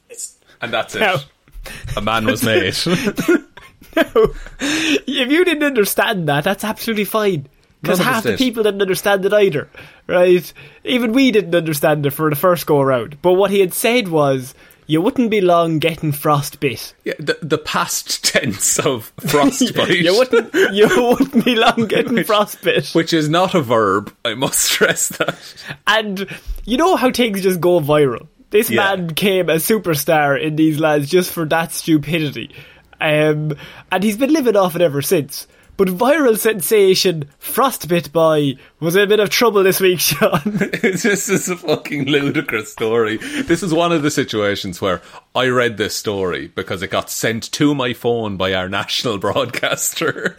[0.09, 0.99] It's and that's it.
[0.99, 1.19] Now-
[1.95, 2.75] A man was made.
[4.59, 7.47] if you didn't understand that, that's absolutely fine.
[7.81, 9.69] Because None of us half the people didn't understand it either,
[10.07, 10.51] right?
[10.83, 13.21] Even we didn't understand it for the first go around.
[13.21, 14.55] But what he had said was,
[14.87, 16.95] you wouldn't be long getting frostbite.
[17.03, 22.91] yeah, the, the past tense of frostbite, You wouldn't, you wouldn't be long getting frostbite.
[22.93, 24.11] which is not a verb.
[24.25, 25.37] I must stress that.
[25.85, 26.25] And
[26.65, 28.27] you know how things just go viral.
[28.49, 28.95] This Yeah.
[28.95, 32.55] man became a superstar in these lads just for that stupidity.
[32.99, 33.55] Um,
[33.91, 35.47] and he's been living off it ever since.
[35.77, 40.41] But viral sensation Frostbit Boy was in a bit of trouble this week, Sean.
[40.45, 43.17] this is a fucking ludicrous story.
[43.17, 45.03] This is one of the situations where
[45.35, 50.35] I read this story because it got sent to my phone by our national broadcaster.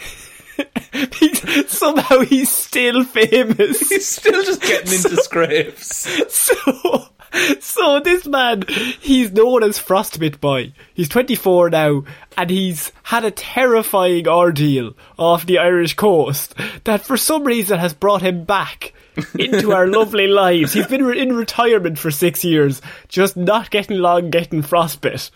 [0.92, 3.88] He's- somehow he's still famous.
[3.88, 6.32] He's still just getting into scrapes.
[6.34, 7.07] so,
[7.60, 8.62] so this man,
[9.00, 10.72] he's known as Frostbit Boy.
[10.94, 12.04] He's 24 now,
[12.36, 17.94] and he's had a terrifying ordeal off the Irish coast that for some reason has
[17.94, 18.94] brought him back
[19.38, 20.72] into our lovely lives.
[20.72, 25.30] He's been in retirement for six years, just not getting long getting frostbite.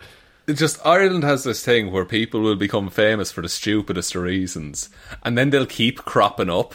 [0.46, 4.22] it's just Ireland has this thing where people will become famous for the stupidest of
[4.22, 4.88] reasons,
[5.22, 6.74] and then they'll keep cropping up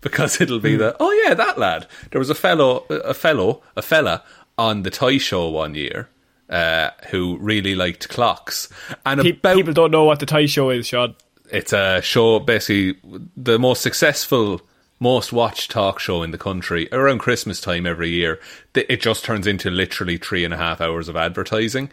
[0.00, 0.78] because it'll be hmm.
[0.78, 1.86] the oh yeah that lad.
[2.10, 4.22] There was a fellow, a fellow, a fella
[4.58, 6.08] on the Toy Show one year
[6.48, 8.68] uh, who really liked clocks,
[9.04, 11.14] and Pe- about people don't know what the Toy Show is, Sean.
[11.50, 12.98] it's a show basically
[13.36, 14.60] the most successful
[14.98, 18.40] most watched talk show in the country around christmas time every year.
[18.74, 21.90] It just turns into literally three and a half hours of advertising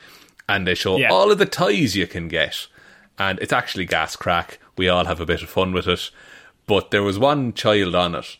[0.48, 1.10] and they show Yeah.
[1.12, 2.68] all of the toys you can get.
[3.20, 4.58] And it's actually gas crack.
[4.78, 6.12] We all have a bit of fun with it.
[6.66, 8.38] But there was one child on it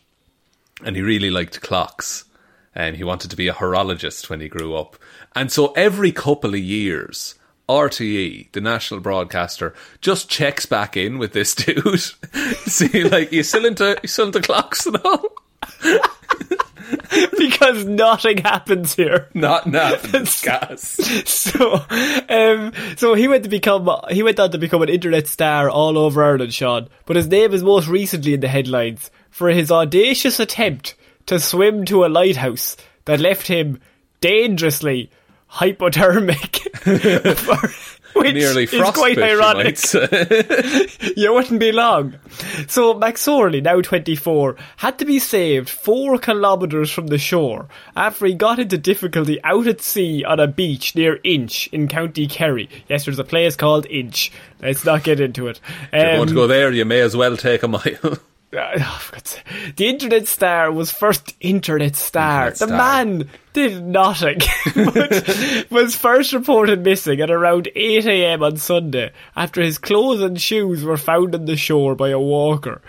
[0.82, 2.24] and he really liked clocks
[2.74, 4.96] and he wanted to be a horologist when he grew up.
[5.34, 7.34] And so every couple of years,
[7.68, 12.00] RTE, the national broadcaster, just checks back in with this dude.
[12.66, 15.32] See, like, you still into you still into clocks and all?
[17.38, 19.28] because nothing happens here.
[19.34, 20.26] Not nothing.
[21.24, 21.84] So,
[22.28, 25.96] um, so he went to become he went on to become an internet star all
[25.96, 26.88] over Ireland, Sean.
[27.06, 30.94] But his name is most recently in the headlines for his audacious attempt
[31.26, 32.76] to swim to a lighthouse
[33.06, 33.80] that left him
[34.20, 35.10] dangerously
[35.50, 36.60] hypothermic.
[38.14, 39.76] Which Nearly is quite you ironic.
[41.16, 42.14] you wouldn't be long.
[42.68, 48.34] So McSorley, now 24, had to be saved four kilometres from the shore after he
[48.34, 52.70] got into difficulty out at sea on a beach near Inch in County Kerry.
[52.88, 54.30] Yes, there's a place called Inch.
[54.62, 55.60] Let's not get into it.
[55.92, 58.18] If you want Um, to go there, you may as well take a mile.
[58.78, 59.76] Oh, for God's sake.
[59.76, 62.48] The internet star was first internet star.
[62.48, 62.78] Internet the star.
[62.78, 64.38] man did nothing,
[64.74, 70.82] but was first reported missing at around 8am on Sunday after his clothes and shoes
[70.84, 72.80] were found on the shore by a walker.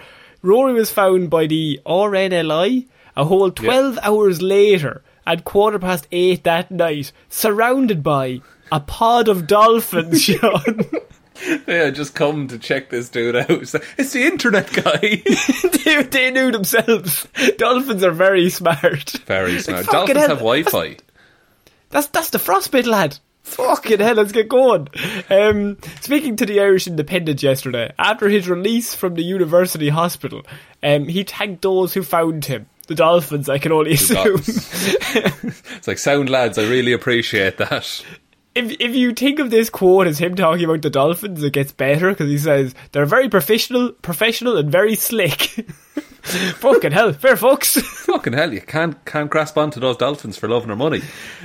[0.41, 2.85] Rory was found by the RNLI
[3.17, 9.27] a whole 12 hours later at quarter past 8 that night, surrounded by a pod
[9.27, 10.81] of dolphins, Sean.
[11.67, 13.49] yeah, just come to check this dude out.
[13.49, 14.99] It's, the internet guy.
[15.83, 17.27] they, they knew themselves.
[17.57, 19.11] Dolphins are very smart.
[19.25, 19.85] Very smart.
[19.85, 20.97] fucking Dolphins hell, have Wi-Fi.
[21.89, 23.17] That's that's the frostbite lad.
[23.43, 24.87] Fucking hell, let's get going.
[25.29, 30.41] Um, speaking to the Irish Independent yesterday, after his release from the university hospital,
[30.81, 32.67] um, he thanked those who found him.
[32.87, 34.41] The Dolphins, I can only assume.
[34.45, 38.03] It's like, sound lads, I really appreciate that.
[38.55, 41.73] If if you think of this quote as him talking about the Dolphins, it gets
[41.73, 45.41] better because he says they're very professional, professional and very slick.
[46.25, 47.75] Fucking hell, fair folks.
[48.05, 51.01] Fucking hell, you can't can't grasp onto those dolphins for loving their money.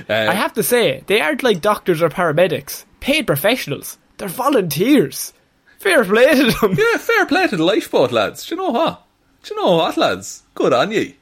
[0.09, 2.85] Uh, I have to say, they aren't like doctors or paramedics.
[3.01, 3.97] Paid professionals.
[4.17, 5.33] They're volunteers.
[5.79, 6.75] Fair play to them.
[6.77, 8.45] yeah, fair play to the lifeboat lads.
[8.47, 9.03] Do you know what?
[9.43, 10.43] Do you know what, lads?
[10.55, 11.17] Good on ye.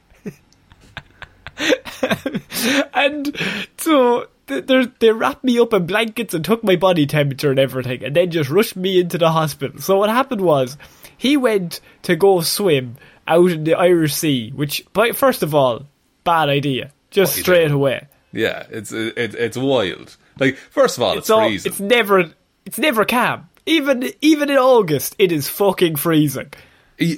[2.94, 3.36] and
[3.78, 4.28] so
[4.58, 8.16] they they wrapped me up in blankets and took my body temperature and everything, and
[8.16, 9.80] then just rushed me into the hospital.
[9.80, 10.76] So what happened was,
[11.16, 12.96] he went to go swim
[13.28, 15.86] out in the Irish Sea, which, by, first of all,
[16.24, 16.92] bad idea.
[17.10, 18.06] Just What straight away.
[18.32, 20.16] Yeah, it's it, it's wild.
[20.38, 21.70] Like, first of all, it's, It's all, freezing.
[21.72, 22.32] it's never,
[22.64, 23.48] it's never calm.
[23.66, 26.52] Even even in August, it is fucking freezing.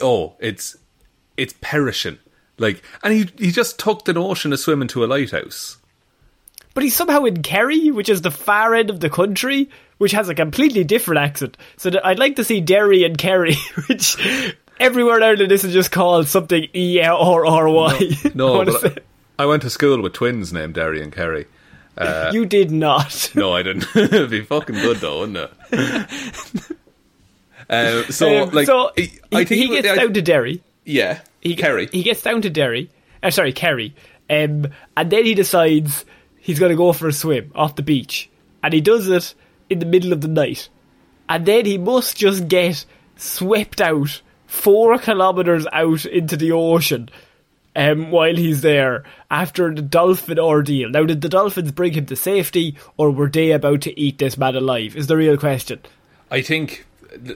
[0.01, 0.77] Oh, it's
[1.37, 2.19] it's perishing.
[2.59, 5.79] Like, and he he just took the notion of swimming to a lighthouse.
[6.74, 9.69] But he's somehow in Kerry, which is the far end of the country,
[9.99, 11.57] which has a completely different accent.
[11.77, 13.55] So I'd like to see Derry and Kerry,
[13.89, 14.16] which
[14.81, 18.09] everywhere in Ireland this is just called something E R R Y.
[18.35, 18.99] No, but
[19.39, 21.47] I, I went to school with twins named Derry and Kerry.
[21.99, 23.31] Uh, you did not.
[23.35, 23.86] No, I didn't.
[23.94, 26.77] It'd be fucking good though, wouldn't it?
[27.69, 30.62] uh, so, Um, like, so he, he, I think he gets I- down to Derry.
[30.85, 31.89] yeah, He Kerry.
[31.93, 32.90] He gets down to Derry.
[33.23, 33.94] Uh, sorry, Kerry.
[34.31, 36.05] Um, and then he decides
[36.43, 38.28] he's going to go for a swim off the beach,
[38.62, 39.35] and he does it
[39.70, 40.69] in the middle of the night.
[41.28, 42.85] And then he must just get
[43.16, 47.09] swept out four kilometers out into the ocean.
[47.74, 50.90] Um, while he's there after the dolphin ordeal.
[50.90, 54.36] Now, did the dolphins bring him to safety, or were they about to eat this
[54.36, 54.94] man alive?
[54.94, 55.81] Is the real question.
[56.31, 56.85] I think,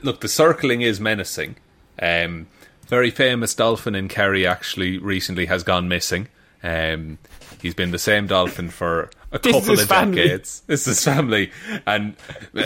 [0.02, 1.56] look, the circling is menacing.
[2.02, 2.48] Um,
[2.86, 6.28] very famous dolphin in Kerry actually recently has gone missing.
[6.62, 7.16] Um,
[7.62, 10.22] he's been the same dolphin for a This is couple of family.
[10.22, 10.62] decades.
[10.66, 11.50] This is family,
[11.86, 12.16] and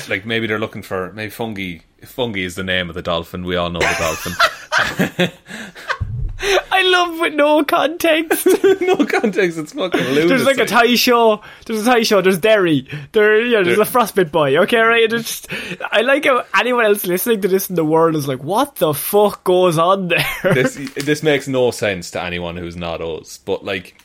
[0.09, 1.83] like maybe they're looking for maybe Fungie.
[2.03, 3.45] Fungie is the name of the dolphin.
[3.45, 5.31] We all know the dolphin.
[6.73, 8.47] I love with no context.
[8.81, 9.59] no context.
[9.59, 10.29] It's fucking lunacy.
[10.29, 11.43] There's like a Toy Show.
[11.67, 12.23] There's a Toy Show.
[12.23, 12.89] There's Derry.
[13.13, 13.63] There, yeah.
[13.63, 14.57] There's There- a frostbite boy.
[14.63, 15.13] Okay, right.
[15.13, 15.49] It's just,
[15.93, 18.95] I like how anyone else listening to this in the world is like, "What the
[18.95, 23.37] fuck goes on there?" this this makes no sense to anyone who's not us.
[23.37, 24.03] But like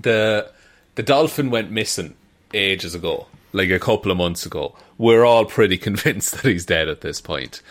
[0.00, 0.50] the
[0.94, 2.14] the dolphin went missing
[2.54, 4.76] ages ago, like a couple of months ago.
[4.96, 7.62] We're all pretty convinced that he's dead at this point.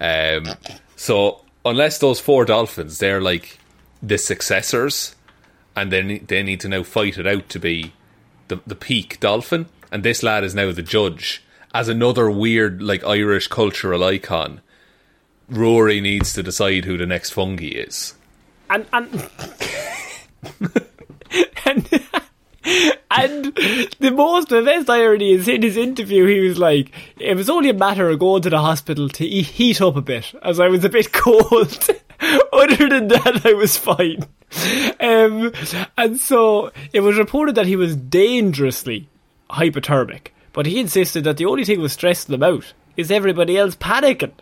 [0.00, 0.46] Um,
[0.96, 3.58] so unless those four dolphins, they're like
[4.02, 5.14] the successors,
[5.76, 7.92] and they they need to now fight it out to be
[8.48, 11.42] the the peak dolphin, and this lad is now the judge
[11.72, 14.60] as another weird like Irish cultural icon.
[15.48, 18.14] Rory needs to decide who the next Fungie is.
[18.70, 19.28] and and
[21.66, 21.88] and,
[23.10, 23.44] and
[23.98, 27.70] the most the best irony is in his interview he was like it was only
[27.70, 30.68] a matter of going to the hospital to e- heat up a bit as I
[30.68, 31.88] was a bit cold
[32.52, 34.26] other than that I was fine.
[35.00, 35.52] Um,
[35.98, 39.08] and so it was reported that he was dangerously
[39.50, 43.58] hypothermic but he insisted that the only thing that was stressing him out is everybody
[43.58, 44.32] else panicking.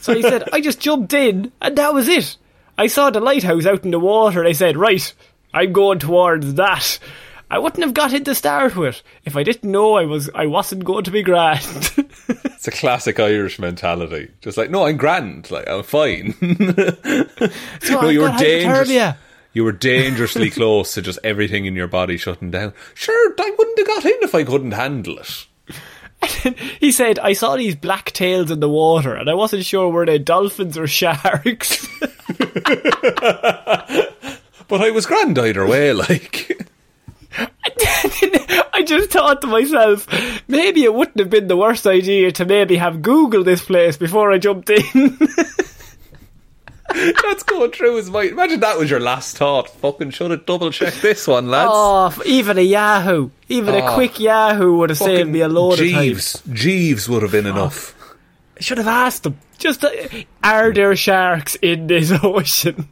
[0.00, 2.38] So he said I just jumped in and that was it.
[2.78, 5.12] I saw the lighthouse out in the water and I said, right,
[5.56, 6.98] I'm going towards that.
[7.50, 10.46] I wouldn't have got it to start with if I didn't know I was I
[10.46, 11.64] wasn't going to be grand.
[12.56, 14.30] It's a classic Irish mentality.
[14.40, 15.50] Just like, no, I'm grand.
[15.50, 16.32] Like, I'm fine.
[17.80, 18.90] so no, you were dangerous.
[19.52, 22.72] You were dangerously close to just everything in your body shutting down.
[22.94, 25.46] Sure, I wouldn't have got in if I couldn't handle it.
[26.80, 30.06] He said, I saw these black tails in the water and I wasn't sure were
[30.06, 31.86] they dolphins or sharks.
[34.68, 36.60] But I was grand either way, like.
[37.38, 40.06] I just thought to myself,
[40.48, 44.32] maybe it wouldn't have been the worst idea to maybe have Googled this place before
[44.32, 45.18] I jumped in.
[46.94, 48.30] That's going through his mind.
[48.30, 49.68] Imagine that was your last thought.
[49.68, 51.68] Fucking should have double checked this one, lads.
[51.72, 53.94] oh, even a Yahoo, even a Oh.
[53.94, 56.02] quick Yahoo would have saved me a load of time.
[56.04, 56.42] Jeeves.
[56.52, 57.92] Jeeves would have been enough.
[58.58, 59.36] I should have asked them.
[59.58, 59.90] Just, uh,
[60.44, 62.88] are there sharks in this ocean?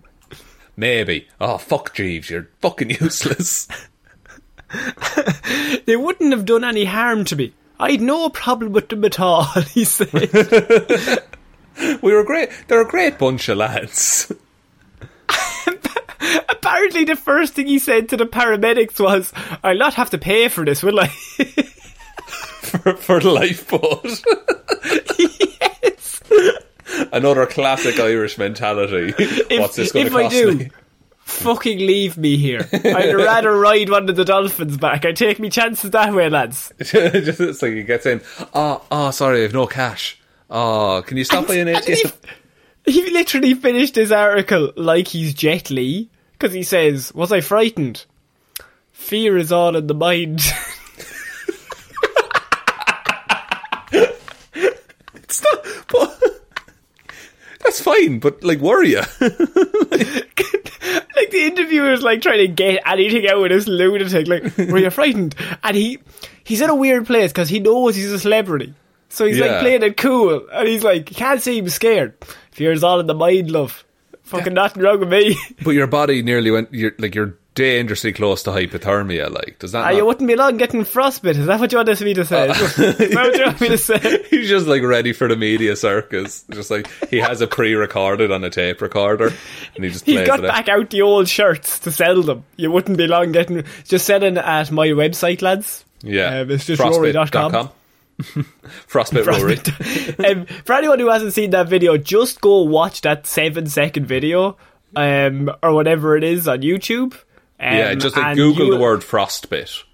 [0.77, 1.29] Maybe.
[1.41, 2.31] Oh, fuck Jeeves.
[2.31, 3.69] You're fucking useless.
[5.87, 7.53] They wouldn't have done any harm to me.
[7.79, 10.11] I'd no problem with them at all, he said.
[12.03, 12.51] we were great.
[12.67, 14.33] They're a great bunch of lads.
[16.49, 19.33] Apparently, the first thing he said to the paramedics was,
[19.63, 21.07] I'll not have to pay for this, will I?
[22.63, 24.23] for, for the lifeboat.
[25.19, 26.23] yes.
[27.13, 29.13] Another classic Irish mentality.
[29.59, 30.71] What's this going to if I cost do, me?
[31.25, 32.69] fucking leave me here.
[32.73, 35.05] I'd rather ride one of the dolphins back.
[35.05, 36.73] I take me chances that way, lads.
[36.83, 38.21] Just it's like he gets in.
[38.55, 40.21] Oh, oh, sorry, I have no cash.
[40.51, 42.15] Oh, can you stop by an And ATM?
[42.85, 47.41] he, he literally finished his article like he's Jet Li because he says, "Was I
[47.41, 48.05] frightened?
[48.93, 50.43] Fear is all in the mind."
[55.15, 56.34] It's not, but
[57.65, 58.19] that's fine.
[58.21, 58.99] But like, were you?
[59.21, 59.31] like
[61.31, 64.27] the interviewer's like trying to get anything out of this lunatic.
[64.29, 65.35] Like, were you frightened?
[65.63, 65.99] And he
[66.45, 68.75] he's in a weird place because he knows he's a celebrity.
[69.09, 69.47] So he's Yeah.
[69.47, 72.15] like playing it cool, and he's like, you can't seem scared.
[72.51, 73.85] Fear's all in the mind, love.
[74.25, 75.37] Fucking nothing wrong with me.
[75.63, 76.73] but your body nearly went.
[76.73, 79.31] You're like you're dangerously close to hypothermia.
[79.31, 79.83] Like, does that?
[79.83, 81.37] Not- you wouldn't be long getting frostbite.
[81.37, 82.47] Is that what you wanted me to say?
[82.49, 84.25] That what you want me to say?
[84.31, 86.45] He's just like ready for the media circus.
[86.51, 89.33] Just like he has a pre-recorded on a tape recorder,
[89.75, 90.45] and he just plays got it.
[90.47, 90.49] out.
[90.49, 92.45] back out the old shirts to sell them.
[92.57, 93.65] You wouldn't be long getting.
[93.85, 95.85] Just selling at my website, lads.
[96.03, 97.53] Yeah, Um, it's just Frostbite.com.
[97.53, 97.71] rory.com.
[98.87, 99.59] Frostbite Rory.
[100.29, 104.57] um, for anyone who hasn't seen that video, just go watch that seven second video,
[104.97, 107.15] um, or whatever it is on YouTube.
[107.61, 109.85] Um, yeah, just like Google you- the word frostbite.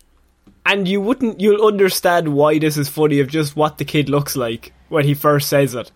[0.66, 4.36] and you wouldn't, you'll understand why this is funny of just what the kid looks
[4.36, 5.90] like when he first says it,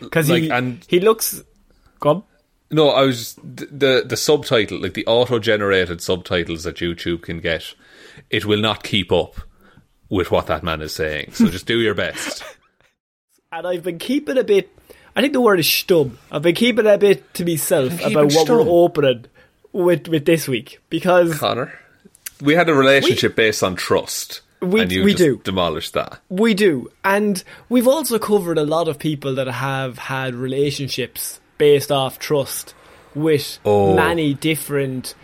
[0.00, 1.42] because like, he and- he looks.
[2.00, 2.24] Come.
[2.70, 7.74] No, I was the the subtitle, like the auto-generated subtitles that YouTube can get,
[8.30, 9.36] it will not keep up
[10.08, 11.32] with what that man is saying.
[11.32, 12.42] So just do your best.
[13.52, 14.68] And I've been keeping a bit.
[15.14, 16.16] I think the word is stum.
[16.32, 18.64] I've been keeping a bit to myself about what stum.
[18.66, 19.26] we're opening
[19.74, 21.78] with with this week because Connor,
[22.40, 25.40] we had a relationship based on trust, We- we do.
[25.44, 26.20] demolished that.
[26.30, 31.90] we do, and we've also covered a lot of people that have had relationships based
[31.92, 32.72] off trust
[33.14, 33.94] with Oh.
[33.94, 35.14] many different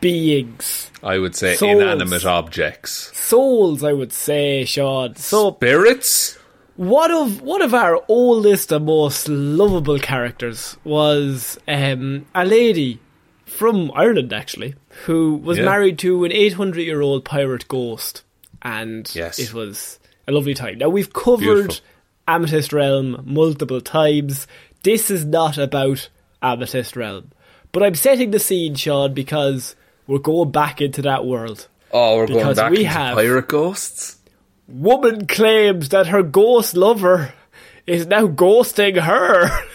[0.00, 1.72] beings, I would say Souls.
[1.82, 3.82] inanimate objects, souls.
[3.82, 5.16] I would say, Sean.
[5.16, 6.38] So spirits.
[6.76, 12.98] One of one of our oldest and most lovable characters was um, a lady
[13.54, 14.74] from Ireland, actually,
[15.06, 15.64] who was Yeah.
[15.64, 18.22] married to an 800 year old pirate ghost,
[18.62, 19.38] and Yes.
[19.38, 20.78] it was a lovely time.
[20.78, 21.76] Now we've covered Beautiful.
[22.26, 24.46] Amethyst Realm multiple times.
[24.82, 26.08] This is not about
[26.42, 27.30] Amethyst Realm,
[27.72, 29.76] but I'm setting the scene, Sean, because
[30.06, 31.68] we're going back into that world.
[31.92, 34.16] Oh, we're going Because back we into have- pirate ghosts.
[34.66, 37.34] Woman claims that her ghost lover
[37.86, 39.50] is now ghosting her.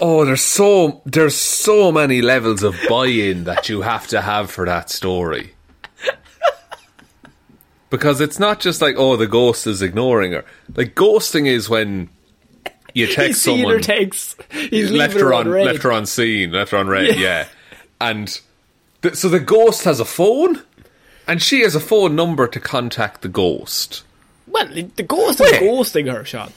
[0.00, 4.66] Oh, there's so there's so many levels of buy-in that you have to have for
[4.66, 5.54] that story.
[7.90, 10.44] Because it's not just like, oh, the ghost is ignoring her.
[10.74, 12.08] Like ghosting is when
[12.92, 13.80] you text someone.
[14.50, 17.14] He's left her on left her on scene, left her on red, Yeah.
[17.14, 17.46] yeah.
[18.00, 18.40] And
[19.02, 20.60] th- so the ghost has a phone,
[21.28, 24.02] and she has a phone number to contact the ghost.
[24.48, 25.62] Well, the ghost is Wait.
[25.62, 26.52] ghosting her, Sean.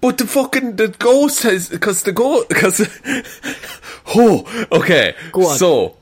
[0.00, 2.80] But the fucking the ghost has because the ghost because
[4.14, 5.56] oh okay Go on.
[5.58, 5.96] so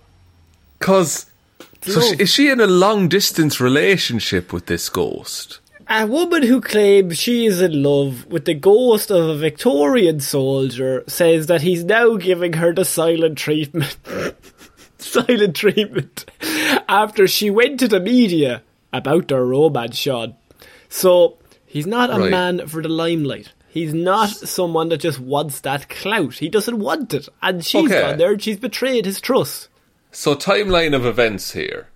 [0.79, 1.27] because
[1.83, 5.61] so she, is she in a long distance relationship with this ghost?
[5.89, 11.05] A woman who claims she is in love with the ghost of a Victorian soldier
[11.07, 13.97] says that he's now giving her the silent treatment.
[14.99, 16.25] silent treatment.
[16.89, 18.63] After she went to the media
[18.95, 20.35] about their romance, Sean.
[20.89, 22.31] So, he's not a Right.
[22.31, 23.53] man for the limelight.
[23.75, 26.35] He's not someone that just wants that clout.
[26.35, 27.29] He doesn't want it.
[27.43, 28.01] And she's Okay.
[28.03, 29.67] gone there and she's betrayed his trust.
[30.13, 31.89] So timeline of events here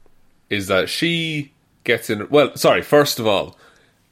[0.51, 1.53] is that she
[1.85, 2.27] gets in.
[2.31, 2.83] Well, sorry.
[2.83, 3.57] First of all,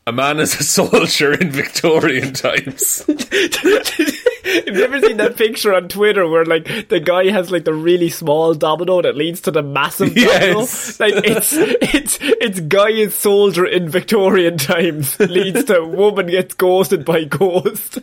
[0.06, 3.05] a man is a soldier in Victorian times.
[4.47, 7.74] Have you ever seen that picture on Twitter where like the guy has like the
[7.74, 10.60] really small domino that leads to the massive domino?
[10.60, 11.01] Yes.
[11.01, 17.05] Like it's it's it's guy is soldier in Victorian times leads to woman gets ghosted
[17.05, 17.98] by ghost.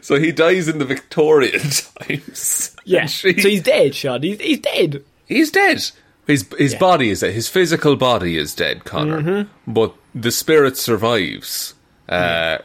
[0.00, 2.76] so he dies in the Victorian times.
[2.84, 3.06] Yeah.
[3.06, 4.22] She- So he's dead, Sean.
[4.22, 5.04] He's he's dead.
[5.26, 5.82] He's dead.
[6.26, 7.32] His his body is dead.
[7.32, 9.22] his physical body is dead, Connor.
[9.22, 9.72] Mm-hmm.
[9.72, 11.74] But the spirit survives,
[12.08, 12.58] uh,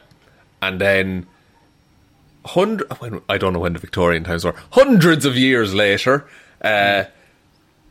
[0.60, 1.26] and then
[2.44, 2.90] hundred.
[3.00, 4.54] When, I don't know when the Victorian times were.
[4.72, 6.26] Hundreds of years later,
[6.62, 7.04] uh,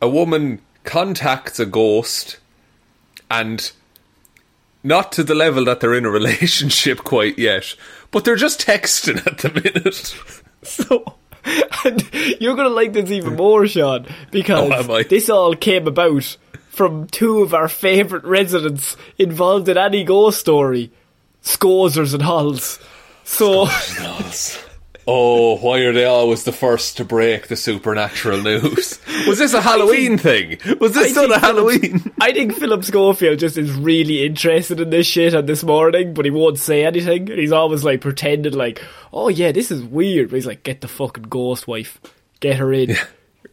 [0.00, 2.38] a woman contacts a ghost,
[3.30, 3.72] and
[4.82, 7.74] not to the level that they're in a relationship quite yet,
[8.10, 10.14] but they're just texting at the minute.
[10.64, 11.18] So
[11.84, 12.08] and
[12.40, 16.36] you're gonna like this even more, Sean, because Oh, this all came about
[16.70, 20.90] from two of our favourite residents involved in any ghost story.
[21.42, 22.78] Scozers and Halls.
[23.24, 23.66] So
[25.06, 28.98] Oh, why are they always the first to break the supernatural news?
[29.26, 30.58] Was this a Halloween thing?
[30.80, 32.12] Was this I done a think Halloween?
[32.20, 36.24] I think Phillip Schofield just is really interested in this shit on this morning, but
[36.24, 37.30] he won't say anything.
[37.30, 38.82] And he's always like pretending like,
[39.12, 40.30] oh yeah, this is weird.
[40.30, 42.00] But he's like, get the fucking ghost wife.
[42.40, 42.96] Get her in.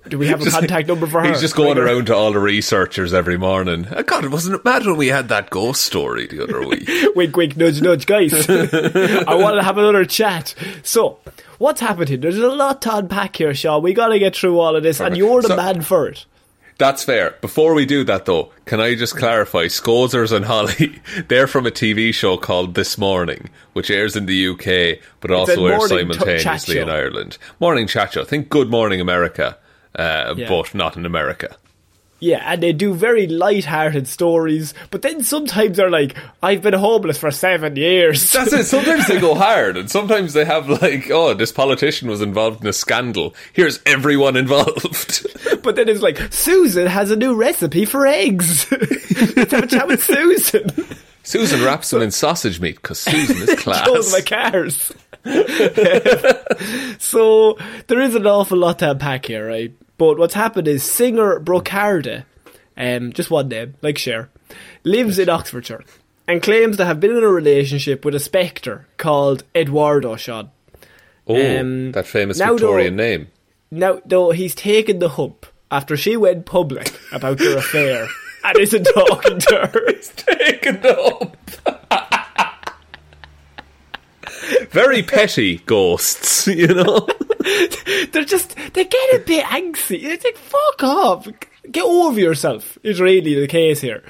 [0.08, 1.28] Do we have a contact number for her?
[1.30, 3.88] He's just going around to all the researchers every morning.
[3.92, 6.90] Oh, God, wasn't it mad when we had that ghost story the other week?
[7.16, 8.34] wink, wink, nudge, nudge, guys.
[8.50, 10.56] I want to have another chat.
[10.84, 11.20] So,
[11.60, 12.18] what's happened here?
[12.18, 13.84] There's a lot to unpack here, Sean.
[13.84, 16.26] We got to get through all of this, and you're the So- man for it.
[16.78, 17.36] That's fair.
[17.42, 19.66] Before we do that, though, can I just clarify?
[19.66, 24.48] Scozers and Holly, they're from a TV show called This Morning, which airs in the
[24.48, 26.90] UK, but also airs morning t- simultaneously in.
[26.90, 27.38] Ireland.
[27.60, 28.24] Morning chat show.
[28.24, 29.60] Think Good Morning America,
[29.96, 30.48] uh, Yeah.
[30.50, 31.56] but not in America.
[32.24, 37.18] Yeah, and they do very light-hearted stories, but then sometimes they're like, "I've been homeless
[37.18, 38.66] for seven years." That's it.
[38.68, 42.68] Sometimes they go hard, and sometimes they have like, oh, this politician was involved in
[42.68, 43.34] a scandal.
[43.54, 45.26] Here's everyone involved.
[45.64, 48.70] but then it's like, Susan has a new recipe for eggs.
[49.36, 50.70] Let's have a chat with Susan.
[51.24, 53.86] Susan wraps them in sausage meat because Susan is class.
[53.88, 54.92] Chose my cars.
[57.00, 57.58] so
[57.88, 59.72] there is an awful lot to unpack here, right?
[59.98, 62.26] But what's happened is singer Brocarda,
[62.78, 64.30] um, just one name, like Cher,
[64.84, 65.84] lives in Oxfordshire
[66.28, 70.50] and claims to have been in a relationship with a spectre called Eduardo Sean.
[71.28, 73.28] oh, Um, that famous Victorian though- name.
[73.74, 78.08] Now, though, he's taken the hump after she went public about their affair
[78.44, 79.92] and isn't talking to her.
[80.38, 81.38] Taken up.
[84.72, 87.08] Very petty ghosts, you know.
[88.12, 90.04] They're just, they get a bit angsty.
[90.04, 91.28] It's like, fuck off.
[91.72, 94.04] Get over yourself, is really the case here.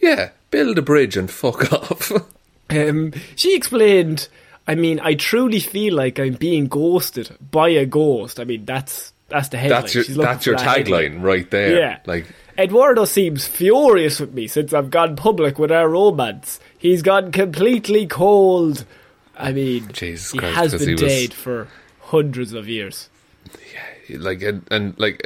[0.00, 2.12] yeah, build a bridge and fuck off.
[2.68, 4.26] Um, she explained,
[4.66, 8.40] I mean, I truly feel like I'm being ghosted by a ghost.
[8.40, 9.82] I mean, that's that's the headline.
[9.82, 11.22] that's your that's your that tagline headline.
[11.22, 11.78] right there.
[11.78, 11.98] Yeah.
[12.06, 12.26] like
[12.58, 16.58] Eduardo seems furious with me since I've gone public with our romance.
[16.78, 18.84] He's gone completely cold.
[19.36, 21.68] I mean, Jesus he Christ, has been he was- dead for
[22.00, 23.08] hundreds of years.
[24.08, 25.22] Yeah, like and, and like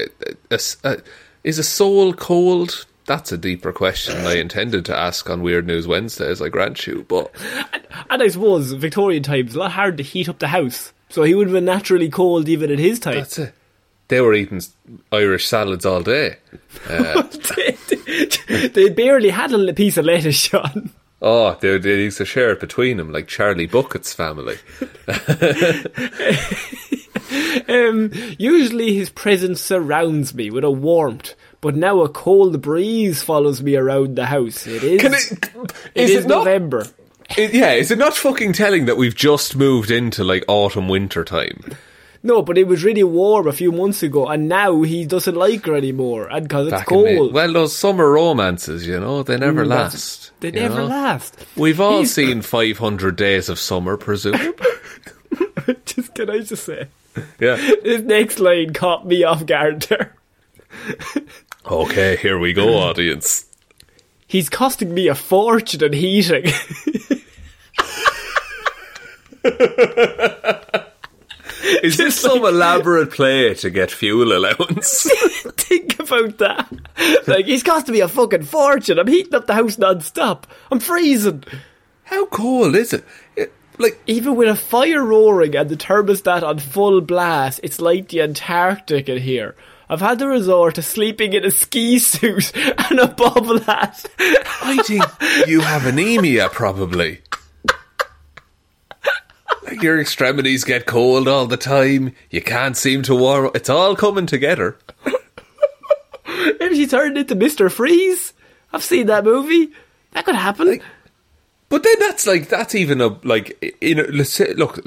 [0.50, 2.86] is a soul cold?
[3.06, 6.40] That's a deeper question I intended to ask on Weird News Wednesdays.
[6.40, 7.34] I grant you, but
[8.08, 11.34] And I suppose Victorian times a lot hard to heat up the house, so he
[11.34, 13.16] would have been naturally cold even in his time.
[13.16, 13.54] that's it.
[14.10, 14.60] They were eating
[15.12, 16.36] Irish salads all day.
[16.88, 17.22] Uh,
[18.74, 20.90] they barely had a piece of lettuce, Sean.
[21.20, 24.56] Oh, they, they used to share it between them, like Charlie Bucket's family.
[27.68, 33.62] Um, usually his presence surrounds me with a warmth, but now a cold breeze follows
[33.62, 34.66] me around the house.
[34.66, 35.00] It is.
[35.00, 35.32] Can it,
[35.94, 36.38] it is is it not?
[36.38, 36.86] November.
[37.36, 41.24] it- yeah, is it not fucking telling that we've just moved into like autumn winter
[41.24, 41.60] time?
[42.22, 45.64] No, but it was really warm a few months ago, and now he doesn't like
[45.64, 47.32] her anymore, and because it's Back cold.
[47.32, 50.30] Well, those summer romances, you know, they never Mm, last.
[50.40, 50.86] They never know?
[50.86, 51.34] last.
[51.56, 54.52] We've all He's- seen 500 Days of Summer, presumably.
[55.86, 56.88] just can I just say,
[57.38, 57.56] yeah.
[57.82, 60.14] this next line caught me off guard there.
[61.70, 63.44] Okay, here we go, audience.
[64.26, 66.46] He's costing me a fortune in heating.
[71.82, 75.02] Is this some elaborate play to get fuel allowance?
[75.56, 76.68] Think about that.
[77.26, 78.98] Like, he's costing me a fucking fortune.
[78.98, 80.46] I'm heating up the house non-stop.
[80.70, 81.44] I'm freezing.
[82.04, 83.04] How cold is it?
[83.36, 88.08] It- Like, Even with a fire roaring and the thermostat on full blast, it's like
[88.08, 89.54] the Antarctic in here.
[89.88, 92.52] I've had to resort to sleeping in a ski suit
[92.90, 94.04] and a bubble hat.
[94.62, 97.20] I think you have anemia, probably.
[99.70, 102.12] Like your extremities get cold all the time.
[102.30, 103.50] You can't seem to warm.
[103.54, 104.76] It's all coming together.
[106.58, 107.70] Maybe she turned into Mr.
[107.70, 108.32] Freeze.
[108.72, 109.70] I've seen that movie.
[110.12, 110.80] That could happen.
[111.68, 114.06] But then that's like that's even a like you know.
[114.10, 114.80] Let's say, look,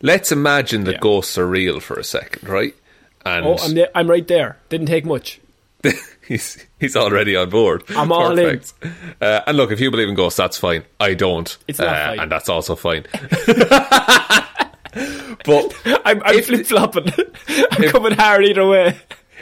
[0.00, 1.00] let's imagine that Yeah.
[1.00, 2.74] ghosts are real for a second, right?
[3.26, 4.56] And oh, I'm, there, I'm right there.
[4.70, 5.40] Didn't take much.
[6.30, 7.82] he's he's already on board.
[7.90, 8.60] I'm all in.
[9.20, 10.84] Uh, and look, if you believe in ghosts, that's fine.
[11.00, 11.58] I don't.
[11.68, 12.18] It's not uh, fine.
[12.20, 13.04] and that's also fine.
[15.44, 15.74] but
[16.04, 17.12] I'm, I'm flip flopping.
[17.72, 18.98] I'm coming hard either way.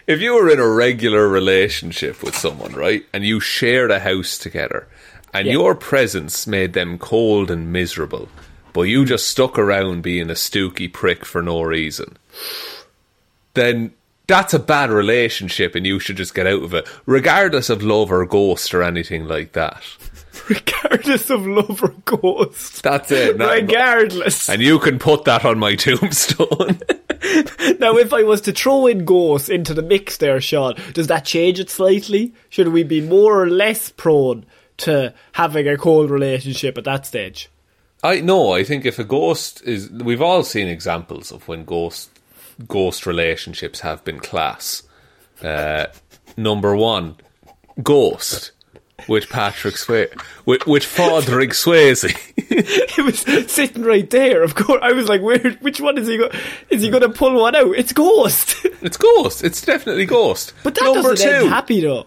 [0.07, 4.39] if you were in a regular relationship with someone, right, and you shared a house
[4.39, 4.89] together,
[5.35, 5.53] and Yeah.
[5.55, 8.29] your presence made them cold and miserable,
[8.73, 12.17] but you just stuck around being a stooky prick for no reason,
[13.55, 13.93] then
[14.29, 18.13] that's a bad relationship and you should just get out of it, regardless of love
[18.13, 19.83] or ghost or anything like that.
[20.49, 22.83] Regardless of love or ghost.
[22.83, 23.37] That's it.
[23.37, 24.49] Now- Regardless.
[24.49, 26.79] and you can put that on my tombstone.
[27.81, 31.25] Now, if I was to throw in ghosts into the mix there, Sean, does that
[31.25, 32.33] change it slightly?
[32.49, 34.47] Should we be more or less prone
[34.79, 37.51] to having a cold relationship at that stage?
[38.03, 42.18] I no, I think if a ghost is, we've all seen examples of when ghost
[42.67, 44.83] ghost relationships have been class.
[45.43, 45.87] Uh,
[46.37, 47.17] number one,
[47.83, 48.53] Ghost
[49.07, 52.13] with Patrick Swayze, with, with Fodrick Swayze.
[52.51, 54.43] It was sitting right there.
[54.43, 55.53] Of course, I was like, "Where?
[55.61, 56.17] Which one is he?
[56.17, 56.31] Go-
[56.71, 57.77] is he going to pull one out?
[57.77, 59.45] It's Ghost." it's Ghost.
[59.45, 60.55] It's definitely Ghost.
[60.65, 62.07] but that number doesn't two, end happy though.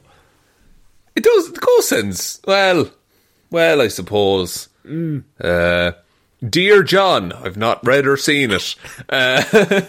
[1.16, 1.52] it does.
[1.52, 2.92] Ghost ends well.
[3.50, 4.68] Well, I suppose.
[4.86, 5.24] Mm.
[5.40, 5.94] Uh,
[6.48, 8.76] Dear John, I've not read or seen it.
[9.08, 9.44] Uh,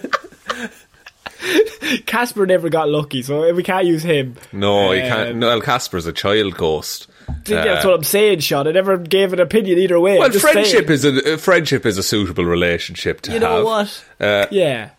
[2.06, 4.36] Casper never got lucky, so we can't use him.
[4.52, 5.36] no, you Um, can't.
[5.36, 7.08] Noel Casper's a child ghost.
[7.44, 8.68] That's what I'm saying, Sean.
[8.68, 10.18] I never gave an opinion either way.
[10.18, 10.90] Well, friendship saying.
[10.90, 13.42] is a uh, friendship is a suitable relationship to You have.
[13.42, 14.04] know what?
[14.20, 14.90] Uh, yeah.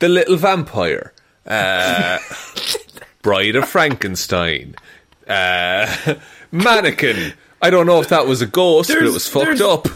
[0.00, 1.12] the little vampire,
[1.46, 2.18] uh,
[3.22, 4.74] Bride of Frankenstein,
[5.26, 6.14] uh,
[6.52, 7.32] mannequin.
[7.62, 9.88] I don't know if that was a ghost, but it was fucked up.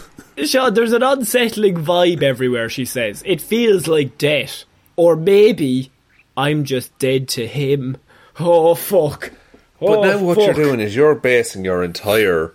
[0.45, 3.21] Sean, there's an unsettling vibe everywhere, she says.
[3.25, 4.63] It feels like death.
[4.95, 5.91] Or maybe
[6.37, 7.97] I'm just dead to him.
[8.39, 9.31] Oh, fuck.
[9.79, 10.45] But oh, now what fuck.
[10.45, 12.53] you're doing is you're basing your entire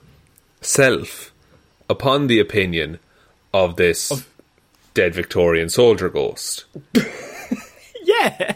[0.60, 1.32] self
[1.89, 2.98] upon the opinion
[3.52, 4.27] of this
[4.94, 6.65] dead Victorian soldier ghost.
[8.05, 8.55] Yeah.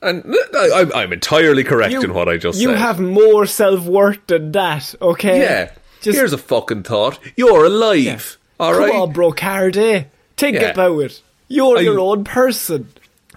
[0.00, 0.22] And
[0.54, 2.72] I, I'm, I'm entirely correct in what I just you said.
[2.72, 5.40] You have more self worth than that, okay?
[5.40, 5.72] yeah.
[6.00, 7.18] Just Here's a fucking thought.
[7.36, 8.38] You're alive.
[8.60, 8.94] All come right.
[8.94, 10.06] on, bro, Cardi.
[10.36, 10.70] Think Yeah.
[10.70, 11.22] about it.
[11.52, 12.88] You're I- your own person.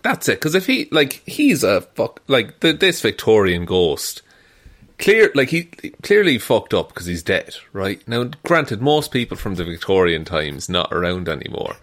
[0.04, 0.34] That's it.
[0.40, 4.22] Because if he like he's a fuck like the, this Victorian ghost,
[5.00, 5.64] clear like he
[6.04, 7.56] clearly fucked up because he's dead.
[7.74, 11.78] Right now, granted, most people from the Victorian times not around anymore.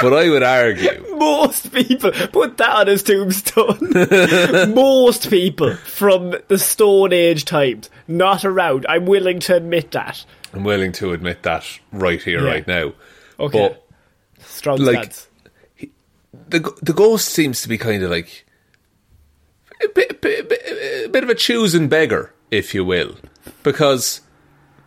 [0.00, 3.78] But I would argue, Most people put that on his tombstone.
[4.74, 8.86] Most people from the Stone Age times not around.
[8.88, 10.24] I'm willing to admit that.
[10.52, 12.50] I'm willing to admit that right here, Yeah.
[12.52, 12.92] right now.
[13.40, 13.68] Okay.
[13.68, 13.87] But
[14.58, 15.28] Strong like- stance.
[16.48, 18.44] the the ghost seems to be kind of like
[19.82, 20.62] a bit, bit, bit,
[21.04, 23.16] a bit of a choosing beggar, if you will,
[23.62, 24.20] because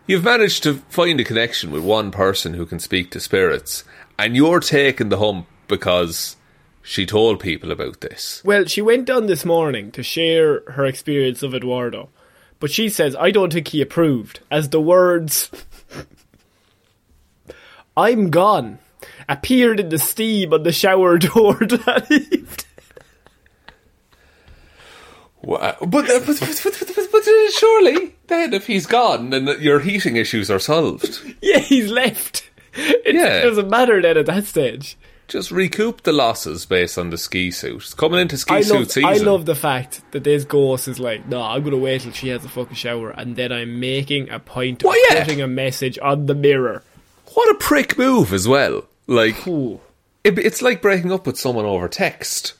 [0.06, 3.84] you've managed to find a connection with one person who can speak to spirits,
[4.18, 6.36] and you're taking the hump because
[6.82, 8.42] she told people about this.
[8.44, 12.10] Well, she went on this morning to share her experience of Eduardo,
[12.60, 15.50] but she says, I don't think he approved, as the words,
[17.96, 18.78] I'm gone,
[19.28, 22.46] appeared in the steam on the shower door that evening.
[25.42, 25.76] Wow.
[25.80, 30.16] But, uh, but, but, but, but, uh, surely, then if he's gone, then your heating
[30.16, 31.20] issues are solved.
[31.42, 32.48] Yeah, he's left.
[32.74, 33.42] It Yeah.
[33.42, 34.96] doesn't matter then at that stage.
[35.26, 37.76] Just recoup the losses based on the ski suit.
[37.82, 39.10] It's coming into ski I suit love, season.
[39.10, 42.12] I love the fact that this ghost is like, no, I'm going to wait till
[42.12, 45.24] she has a fucking shower and then I'm making a point of Well, yeah.
[45.24, 46.82] putting a message on the mirror.
[47.34, 48.84] What a prick move as well.
[49.12, 52.54] Like, it, it's like breaking up with someone over text.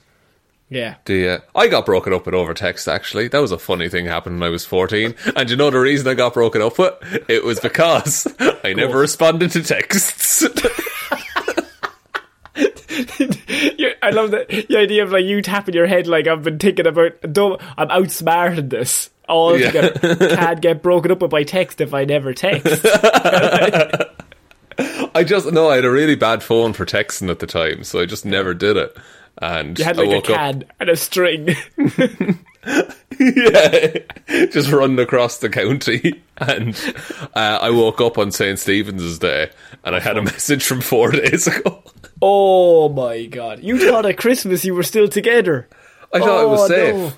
[0.69, 0.95] Yeah.
[1.05, 3.27] The, uh, I got broken up with over text actually.
[3.27, 5.13] That was a funny thing happened when I was 14.
[5.35, 6.93] And you know the reason I got broken up with?
[7.29, 8.25] It was because
[8.63, 10.43] I never responded to texts.
[12.55, 16.85] I love the, the idea of like you tapping your head like I've been thinking
[16.87, 17.13] about.
[17.77, 19.09] I'm outsmarted this.
[19.29, 19.71] All Yeah.
[19.71, 20.15] together.
[20.35, 22.85] Can't get broken up with by text if I never text.
[25.15, 27.99] I just, no, I had a really bad phone for texting at the time, so
[27.99, 28.95] I just never did it.
[29.41, 31.55] And You had I like a woke up, and a string.
[33.19, 33.97] yeah,
[34.49, 36.21] just running across the county.
[36.37, 36.75] And
[37.35, 38.57] uh, I woke up on St.
[38.59, 39.49] Stephen's Day
[39.83, 41.83] and I had a message from four days ago.
[42.21, 43.61] oh my god!
[43.63, 45.67] You thought at Christmas you were still together.
[46.13, 46.95] I thought it was Oh, safe.
[46.95, 47.11] no.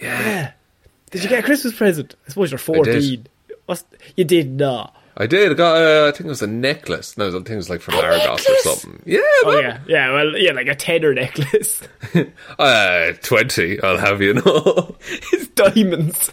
[0.00, 0.52] Yeah.
[1.10, 2.14] Did you get a Christmas present?
[2.26, 3.26] I suppose you're 14.
[3.66, 3.84] What's,
[4.16, 4.94] you did not.
[5.20, 5.50] I did.
[5.50, 7.18] I got, uh, I think it was a necklace.
[7.18, 9.02] No, I think it was like from Argos or something.
[9.04, 9.62] Yeah, Oh man.
[9.64, 10.12] yeah, yeah.
[10.12, 11.82] Well, yeah, like a tenner necklace.
[12.58, 14.96] Uh, 20, I'll have you know.
[15.32, 16.32] it's diamonds.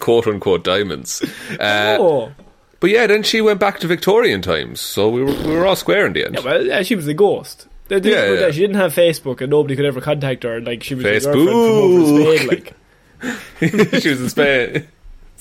[0.00, 1.22] quote unquote diamonds.
[1.60, 2.32] Uh, oh,
[2.80, 5.76] But yeah, then she went back to Victorian times, so we were, we were all
[5.76, 6.34] square in the end.
[6.36, 6.40] yeah.
[6.44, 7.66] Well, yeah, she was a ghost.
[7.88, 8.50] The thing Yeah, yeah.
[8.50, 10.60] She didn't have Facebook, and nobody could ever contact her.
[10.60, 12.48] Like she was a girlfriend from over Spain.
[12.48, 14.88] Like she was in Spain.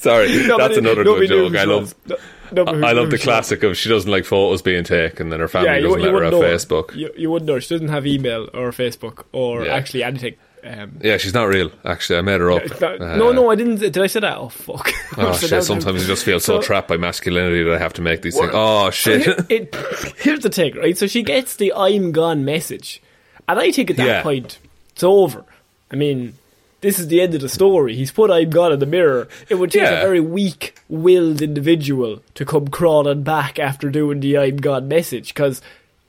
[0.02, 1.56] Sorry, that's another good joke.
[1.56, 1.96] I love.
[2.08, 2.18] No-
[2.54, 5.70] nobody I love the classic of she doesn't like photos being taken, and her family
[5.70, 6.42] Yeah, you, doesn't you let her have know.
[6.42, 6.96] Facebook.
[6.96, 7.60] You, you wouldn't know.
[7.60, 9.74] She doesn't have email or Facebook or Yeah.
[9.76, 10.36] actually anything.
[10.64, 11.72] Um, Yeah, she's not real.
[11.86, 12.64] Actually, I made her up.
[12.82, 13.78] not- Uh, no, no, I didn't.
[13.78, 14.38] Did I say that?
[14.38, 14.92] Oh fuck!
[15.18, 15.64] Oh shit!
[15.64, 18.36] Sometimes I just feel so, so- trapped by masculinity that I have to make these
[18.38, 18.52] things.
[18.54, 19.24] Oh shit!
[19.24, 19.76] Here- it,
[20.18, 20.98] here's the thing, right?
[20.98, 23.02] So she gets the "I'm gone" message,
[23.48, 24.24] and I think at that Yeah.
[24.24, 24.60] point
[24.92, 25.46] it's over.
[25.90, 26.38] I mean,
[26.82, 27.96] this is the end of the story.
[27.96, 29.28] He's put "I'm gone" in the mirror.
[29.50, 30.00] It would take Yeah.
[30.00, 35.62] a very weak-willed individual to come crawling back after doing the "I'm gone" message, because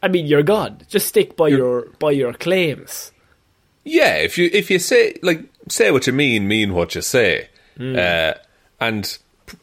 [0.03, 0.78] I mean, you're gone.
[0.89, 3.12] Just stick by your by your claims.
[3.85, 7.49] Yeah, if you if you say like say what you mean, mean what you say,
[7.77, 7.97] Hmm.
[7.99, 8.32] uh,
[8.81, 9.19] and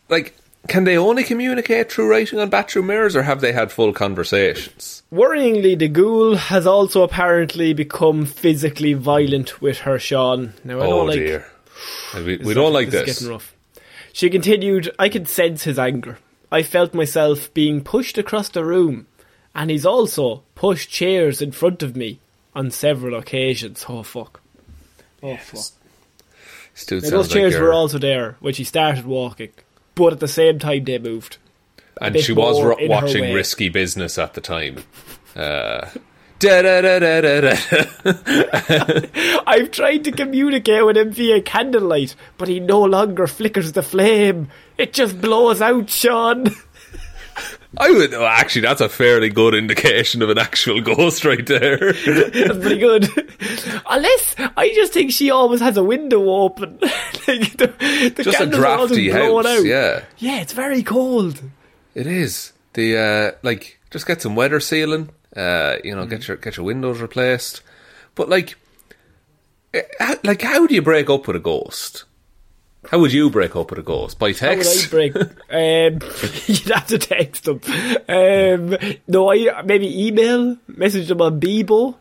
[0.09, 0.33] like,
[0.69, 5.03] can they only communicate through writing on bathroom mirrors, or have they had full conversations?
[5.11, 10.53] Worryingly, the ghoul has also apparently become physically violent with her, Sean.
[10.63, 11.45] Now, I oh don't like dear,
[12.15, 13.01] we, we don't like this.
[13.01, 13.09] this.
[13.09, 13.55] Is getting rough.
[14.13, 16.17] She continued, I could sense his anger.
[16.51, 19.07] I felt myself being pushed across the room,
[19.53, 22.19] and he's also pushed chairs in front of me
[22.55, 23.85] on several occasions.
[23.89, 24.41] Oh fuck.
[25.21, 25.65] Oh fuck.
[26.91, 29.51] Now, those chairs you're- were also there when she started walking,
[29.99, 31.37] but at the same time they moved.
[32.01, 34.83] and she was ro- watching risky business at the time.
[35.35, 35.89] Uh,
[36.39, 37.55] da da da.
[39.45, 44.47] I've tried to communicate with him via candlelight, but he no longer flickers the flame.
[44.77, 46.45] It just blows out, Sean.
[47.77, 48.61] I would oh, actually.
[48.61, 51.77] That's a fairly good indication of an actual ghost right there.
[51.93, 53.07] That's pretty good.
[53.89, 56.79] Unless I just think she always has a window open.
[57.27, 59.45] like the, the Just a are all just drafty house.
[59.45, 59.65] out.
[59.65, 61.41] Yeah, Yeah, it's very cold.
[61.93, 62.53] it is.
[62.73, 65.09] The uh, like just get some weather sealing.
[65.35, 66.09] Uh, you know, Mm.
[66.09, 67.61] get your get your windows replaced.
[68.15, 68.55] But like,
[69.75, 72.05] eh, like how do you break up with a ghost?
[72.87, 74.89] How would you break up with a ghost by How would I text?
[74.89, 75.15] break?
[75.15, 75.23] um,
[76.47, 77.59] you'd have to text them.
[78.07, 78.77] Um,
[79.07, 81.95] no, I maybe email, message them on Bebo.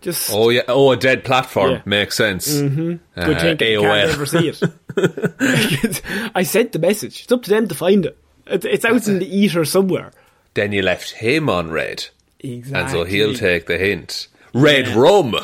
[0.00, 1.82] Just Oh yeah, oh a dead platform Yeah.
[1.84, 2.52] makes sense.
[2.56, 3.20] Mm-hmm.
[3.24, 3.72] good thinking.
[3.72, 4.60] You can't ever see it.
[6.34, 7.22] I sent the message.
[7.22, 8.18] It's up to them to find it.
[8.46, 10.10] It- It's out in the ether somewhere.
[10.54, 12.06] Then you left him on red,
[12.40, 12.80] Exactly.
[12.80, 14.26] and so he'll take the hint.
[14.52, 15.36] Red rum.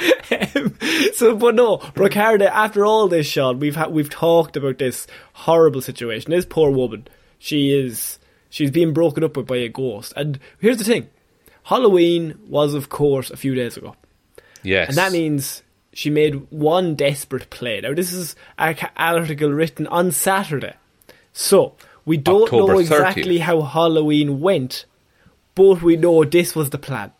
[1.14, 2.46] so, but no, Brocarda.
[2.50, 6.30] After all this, Sean, we've ha- we've talked about this horrible situation.
[6.30, 7.08] This poor woman,
[7.38, 8.18] she is
[8.48, 10.12] she's being broken up with by a ghost.
[10.16, 11.08] And here's the thing:
[11.64, 13.94] Halloween was, of course, a few days ago,
[14.62, 15.62] Yes, and that means
[15.92, 17.80] she made one desperate play.
[17.80, 20.74] Now, this is an article written on Saturday,
[21.32, 21.74] so
[22.04, 22.82] we don't October know 30th.
[22.82, 24.86] exactly how Halloween went.
[25.54, 27.12] but we know this was the plan.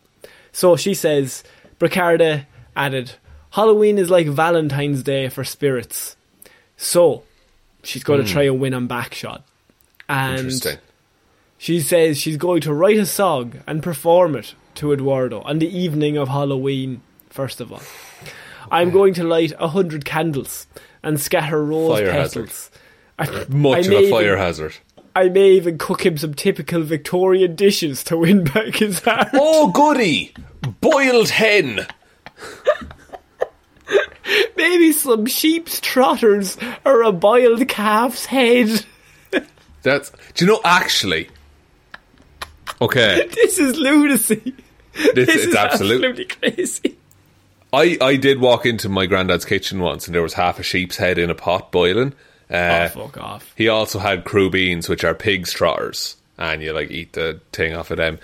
[0.53, 1.45] So she says,
[1.79, 2.47] Brocarda
[2.77, 3.13] added,
[3.51, 6.17] Halloween is like Valentine's Day for spirits.
[6.77, 7.25] So
[7.83, 8.33] she's going to hmm.
[8.33, 9.43] try and win on backshot.
[10.09, 10.79] And Interesting.
[11.59, 15.69] she says she's going to write a song and perform it to Eduardo on the
[15.69, 17.83] evening of Halloween, first of all.
[18.71, 18.95] I'm hmm.
[18.95, 20.67] going to light a hundred candles
[21.03, 22.71] and scatter rose Fire petals.
[23.19, 24.77] I, Much I of a even- fire hazard.
[25.15, 29.29] I may even cook him some typical Victorian dishes to win back his heart.
[29.35, 30.33] Oh, goody!
[30.81, 31.87] Boiled hen!
[34.57, 38.85] Maybe some sheep's trotters or a boiled calf's head.
[39.83, 40.11] That's.
[40.35, 41.29] Do you know, actually.
[42.81, 43.29] Okay.
[43.35, 44.55] This is lunacy.
[44.95, 46.05] This, This it's is absolute.
[46.05, 46.97] absolutely crazy.
[47.73, 50.97] I, I did walk into my granddad's kitchen once and there was half a sheep's
[50.97, 52.15] head in a pot boiling.
[52.51, 53.53] Uh, oh, fuck off.
[53.57, 57.93] He also had crubeens, which are pig's trotters, and you like eat the thing off
[57.93, 58.19] of them.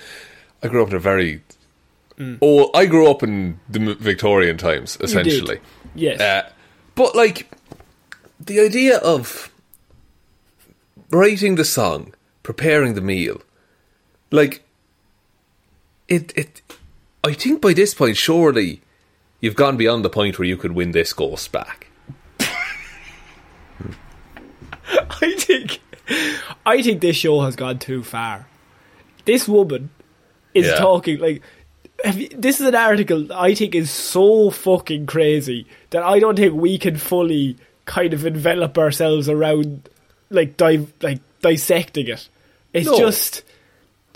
[0.64, 1.42] I grew up in a very.
[2.42, 5.60] Oh, I grew up in the Victorian times, essentially.
[5.96, 6.20] Yes.
[6.20, 6.48] Uh,
[6.94, 7.48] but like,
[8.38, 9.50] the idea of
[11.10, 13.40] writing the song, preparing the meal,
[14.30, 14.62] like,
[16.08, 16.62] it it.
[17.24, 18.80] I think by this point, surely,
[19.40, 21.88] you've gone beyond the point where you could win this ghost back.
[24.88, 25.80] I think
[26.64, 28.46] I think this show has gone too far.
[29.24, 29.90] This woman
[30.54, 30.76] is Yeah.
[30.76, 31.42] talking like
[32.14, 36.54] you- this is an article I think is so fucking crazy that I don't think
[36.54, 39.88] we can fully kind of envelop ourselves around
[40.30, 42.28] like dive like dissecting it.
[42.72, 42.98] It's No.
[42.98, 43.42] just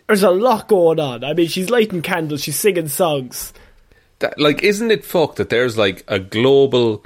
[0.07, 1.23] there's a lot going on.
[1.23, 3.53] I mean, she's lighting candles, she's singing songs.
[4.19, 7.05] that like isn't it fucked that there's like a global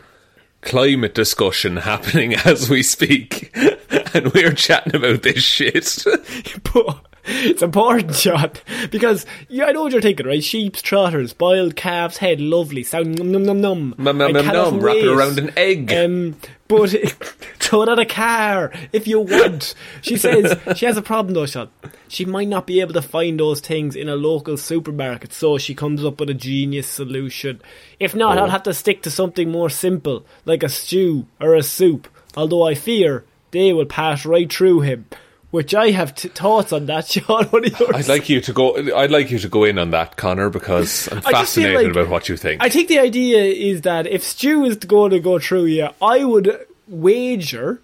[0.63, 3.55] climate discussion happening as we speak
[4.15, 6.03] and we're chatting about this shit
[6.73, 8.51] but it's important, John,
[8.91, 10.43] because yeah, I know what you're thinking, right?
[10.43, 13.95] Sheep's trotters, boiled calf's head, lovely, sound num num num num.
[13.99, 15.93] Num, num, num, num, wrap it around an egg.
[15.93, 16.37] Um,
[16.69, 16.89] but
[17.59, 19.75] throw it at a car if you want.
[20.03, 21.69] She says she has a problem though, Sean.
[22.09, 25.75] She might not be able to find those things in a local supermarket, so she
[25.75, 27.61] comes up with a genius solution.
[28.01, 28.43] If not, Oh.
[28.43, 32.09] I'll have to stick to something more simple, like a stew or a soup.
[32.37, 35.07] Although I fear they will pass right through him.
[35.55, 37.45] Which I have t- thoughts on that, Sean.
[37.47, 37.95] What are yours?
[37.95, 41.09] I'd like you to go I'd like you to go in on that Connor because
[41.13, 43.83] I'm I just feel fascinated like- about what you think I think the idea is
[43.83, 46.59] that if Stu is going to go through you, I would
[46.89, 47.81] wager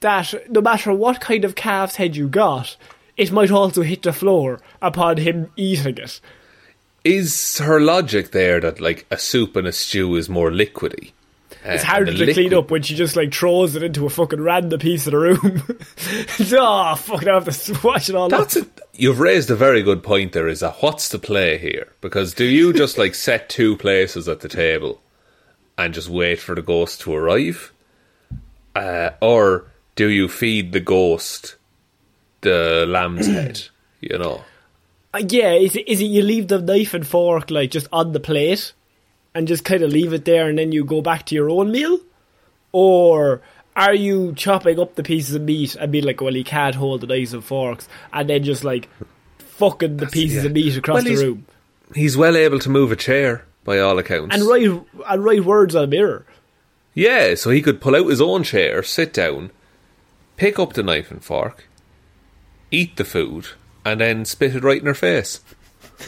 [0.00, 2.76] that no matter what kind of calf's head you got,
[3.16, 6.20] it might also hit the floor upon him eating it.
[7.02, 11.10] is her logic there that like a soup and a stew is more liquidy
[11.64, 14.06] It's Uh, harder and to the clean up when she just like throws it into
[14.06, 15.62] a fucking random piece of the room.
[16.58, 18.66] oh, fuck, I have to wash it all That's up.
[18.78, 21.92] a, you've raised a very good point there is that what's the play here?
[22.00, 25.02] Because do you just like set two places at the table
[25.76, 27.72] and just wait for the ghost to arrive?
[28.74, 29.66] Uh, or
[29.96, 31.56] do you feed the ghost
[32.40, 33.60] the lamb's head?
[34.00, 34.44] You know?
[35.12, 38.12] Uh, yeah, is it, is it you leave the knife and fork like just on
[38.12, 38.72] the plate
[39.34, 41.70] and just kind of leave it there and then you go back to your own
[41.70, 41.98] meal?
[42.72, 43.40] Or
[43.76, 47.00] are you chopping up the pieces of meat and being like, well, he can't hold
[47.00, 48.88] the knives and forks and then just like
[49.38, 50.46] fucking the pieces yeah.
[50.48, 51.46] of meat across Well, the he's- room
[51.92, 54.32] He's well able to move a chair, by all accounts.
[54.34, 54.62] and write,
[55.08, 56.24] and write words on a mirror?
[56.94, 59.50] Yeah, so he could pull out his own chair, sit down,
[60.36, 61.66] pick up the knife and fork,
[62.70, 63.48] eat the food,
[63.84, 65.40] and then spit it right in her face.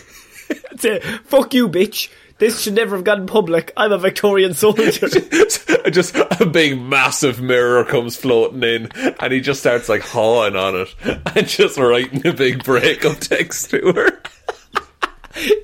[0.78, 2.08] Say, fuck you, bitch.
[2.42, 3.70] This should never have gone public.
[3.76, 5.06] I'm a Victorian soldier.
[5.92, 10.74] just a big massive mirror comes floating in and he just starts like hawing on
[10.74, 10.92] it
[11.36, 14.20] and just writing a big breakup text to her.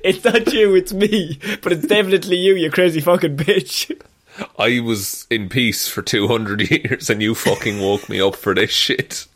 [0.05, 1.37] it's not you, it's me.
[1.61, 4.01] But it's definitely you, you crazy fucking bitch.
[4.57, 8.71] I was in peace for 200 years and you fucking woke me up for this
[8.71, 9.27] shit.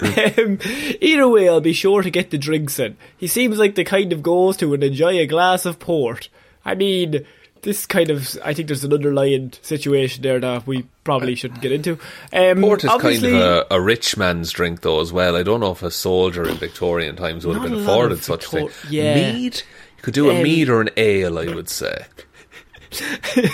[0.00, 0.58] Um,
[1.00, 2.98] either way, I'll be sure to get the drinks in.
[3.16, 6.28] He seems like the kind of ghost who would enjoy a glass of port.
[6.64, 7.24] I mean,
[7.62, 11.72] this kind of, I think there's an underlying situation there that we probably shouldn't get
[11.72, 11.98] into.
[12.32, 15.36] Um, Port is kind of a, a rich man's drink though as well.
[15.36, 18.46] I don't know if a soldier in Victorian times would have been afforded of such
[18.46, 18.68] a thing.
[18.88, 19.32] yeah.
[19.32, 19.56] Mead?
[19.96, 22.06] You could do a Um, mead or an ale, I would say.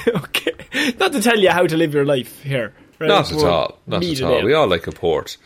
[0.07, 0.53] okay,
[0.99, 2.73] not to tell you how to live your life here.
[2.99, 3.09] right?
[3.09, 3.79] Not at all.
[3.87, 4.43] Not at all.
[4.45, 5.37] We all like a port.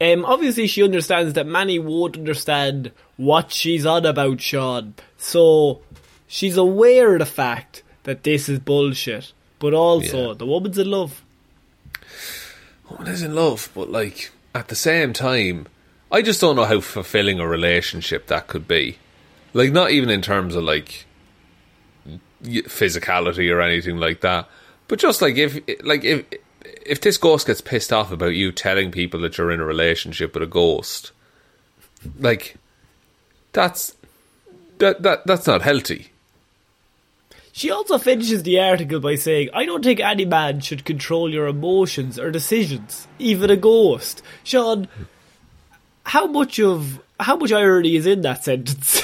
[0.00, 4.94] Um, obviously, she understands that Manny won't understand what she's on about, Sean.
[5.18, 5.82] So
[6.26, 9.32] she's aware of the fact that this is bullshit.
[9.58, 10.34] But also, Yeah.
[10.34, 11.22] the woman's in love.
[12.90, 15.66] Woman is in love, but like at the same time,
[16.10, 18.98] I just don't know how fulfilling a relationship that could be.
[19.54, 21.06] Like, not even in terms of like
[22.44, 24.48] physicality or anything like that,
[24.88, 26.24] but just like if, like if
[26.84, 30.34] if this ghost gets pissed off about you telling people that you're in a relationship
[30.34, 31.10] with a ghost,
[32.18, 32.56] like
[33.52, 33.96] that's
[34.78, 36.10] that that that's not healthy.
[37.56, 41.46] She also finishes the article by saying, I don't think any man should control your
[41.46, 44.20] emotions or decisions, even a ghost.
[44.44, 44.88] Sean,
[46.04, 49.00] how much of how much irony is in that sentence?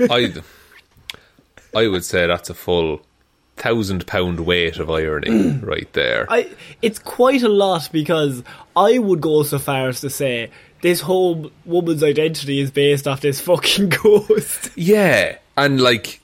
[0.00, 0.32] I
[1.74, 3.02] I would say that's a full
[3.56, 6.24] thousand pound weight of irony right there.
[6.30, 6.48] I
[6.80, 8.42] it's quite a lot because
[8.74, 10.50] I would go so far as to say
[10.80, 14.70] this whole woman's identity is based off this fucking ghost.
[14.74, 16.19] Yeah, and like,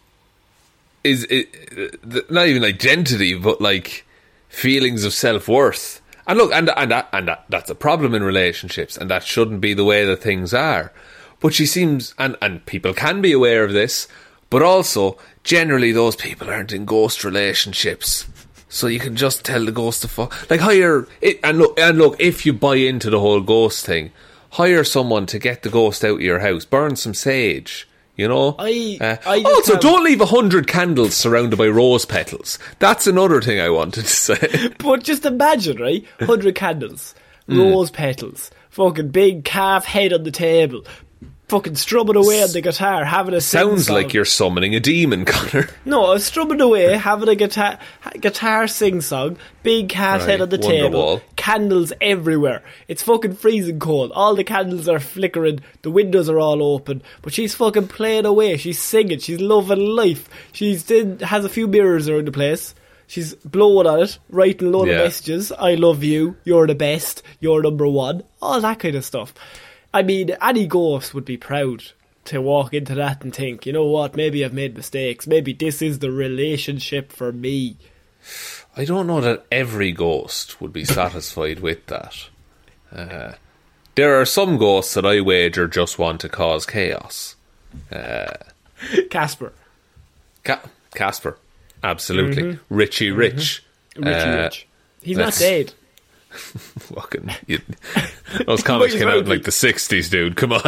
[1.07, 4.05] is it not even identity, but like
[4.49, 6.01] feelings of self worth.
[6.27, 9.75] And look, and and and that, that's a problem in relationships, and that shouldn't be
[9.75, 10.93] the way that things are.
[11.41, 14.09] But she seems, and and people can be aware of this,
[14.51, 18.27] but also generally those people aren't in ghost relationships.
[18.69, 20.51] So you can just tell the ghost to fuck.
[20.51, 22.17] Like hire it, and look, and look.
[22.19, 24.11] If you buy into the whole ghost thing,
[24.51, 26.65] hire someone to get the ghost out of your house.
[26.65, 27.89] Burn some sage.
[28.17, 28.55] You know.
[28.59, 32.59] I- Uh, I also, have- don't leave a hundred candles surrounded by rose petals.
[32.79, 34.71] That's another thing I wanted to say.
[34.79, 36.05] But just imagine, right?
[36.19, 37.15] 100 candles,
[37.47, 37.61] Hmm.
[37.61, 40.85] rose petals, fucking big calf head on the table,
[41.49, 45.69] fucking strumming away on the guitar, having a Sounds like you're summoning a demon, Connor.
[45.85, 47.79] No, I was strumming away, having a guitar
[48.21, 52.63] guitar sing song, big cat Right, head on the table, candles everywhere.
[52.89, 54.11] It's fucking freezing cold.
[54.13, 58.57] All the candles are flickering, the windows are all open, but she's fucking playing away.
[58.57, 60.29] She's singing, she's loving life.
[60.53, 62.75] She's did, has a few mirrors around the place.
[63.09, 64.95] She's blowing on it, writing a load Yeah.
[64.95, 65.53] of messages.
[65.53, 66.37] I love you.
[66.43, 67.23] You're the best.
[67.39, 68.25] You're number one.
[68.43, 69.33] All that kind of stuff.
[69.97, 71.83] I mean, any ghost would be proud
[72.27, 75.27] to walk into that and think, you know what, maybe I've made mistakes.
[75.27, 77.79] Maybe this is the relationship for me.
[78.77, 82.29] I don't know that every ghost would be satisfied with that.
[82.95, 83.33] Uh,
[83.95, 87.37] there are some ghosts that I wager just want to cause chaos.
[89.09, 89.55] Casper.
[90.45, 90.61] Ca-
[90.95, 91.39] Casper,
[91.83, 92.59] absolutely.
[92.69, 93.65] Richie Rich.
[93.97, 94.67] Richie Uh, Rich.
[95.03, 95.73] He's not dead.
[96.95, 97.61] Fucking, you,
[98.47, 100.37] those comics came out in like the 60s, dude.
[100.37, 100.61] Come on.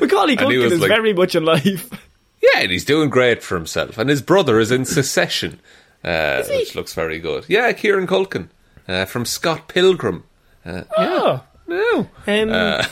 [0.00, 1.88] Macaulay Culkin is like- very much alive.
[2.54, 3.98] Yeah, and he's doing great for himself.
[3.98, 5.58] And his brother is in Succession,
[6.04, 7.44] uh, which looks very good.
[7.48, 8.50] Yeah, Kieran Culkin
[8.86, 10.22] uh, from Scott Pilgrim.
[10.64, 11.42] Uh, Oh.
[11.66, 12.08] no.
[12.26, 12.86] Um,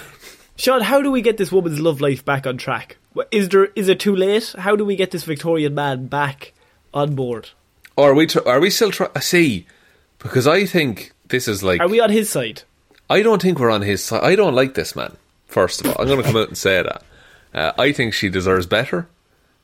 [0.56, 2.96] Sean, how do we get this woman's love life back on track?
[3.30, 4.54] Is there is it too late?
[4.58, 6.52] How do we get this Victorian man back
[6.92, 7.50] on board?
[7.96, 8.26] Or are we?
[8.26, 8.90] Tr- are we still?
[8.90, 9.10] trying?
[9.14, 9.66] I see,
[10.18, 11.80] because I think this is like.
[11.80, 12.62] Are we on his side?
[13.10, 14.22] I don't think we're on his side.
[14.24, 15.16] I don't like this man.
[15.46, 17.02] First of all, I'm going to come out and say that.
[17.52, 19.06] Uh, I think she deserves better.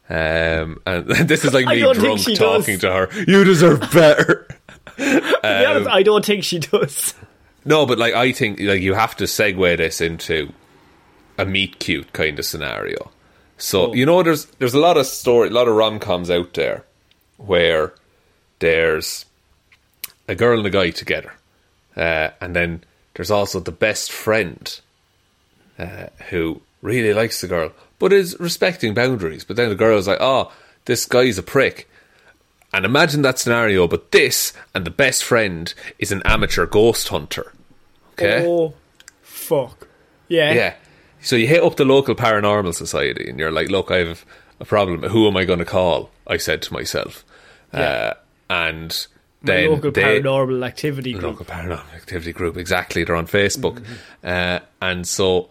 [0.09, 2.81] Um, and this is like me drunk talking does.
[2.81, 3.09] to her.
[3.27, 4.47] You deserve better.
[4.97, 5.05] Be
[5.43, 7.15] honest, I don't think she does.
[7.65, 10.53] No, but like I think like you have to segue this into
[11.39, 13.11] a meet cute kind of scenario.
[13.57, 13.95] So Oh.
[13.95, 16.85] you know, there's there's a lot of story, a lot of rom coms out there
[17.39, 17.95] where
[18.61, 19.27] there's
[20.29, 21.35] a girl and a guy together,
[21.97, 22.85] uh, and then
[23.15, 24.81] there's also the best friend
[25.79, 29.45] uh, who really likes the girl, but is respecting boundaries.
[29.45, 30.53] But then the girl's like, "Oh,
[30.85, 31.89] this guy's a prick."
[32.73, 37.53] And imagine that scenario, but this and the best friend is an amateur ghost hunter.
[38.13, 38.47] Okay?
[38.47, 38.75] Oh,
[39.23, 39.89] fuck.
[40.29, 40.53] Yeah.
[40.53, 40.75] Yeah.
[41.21, 44.25] So you hit up the local paranormal society and you're like, look, I have
[44.61, 45.03] a problem.
[45.03, 46.11] Who am I going to call?
[46.27, 47.25] I said to myself.
[47.73, 48.15] Uh,
[48.51, 49.07] and
[49.43, 51.23] My then local they, paranormal activity group.
[51.23, 53.05] local paranormal activity group, exactly.
[53.05, 53.83] They're on Facebook.
[54.23, 55.49] Uh, and so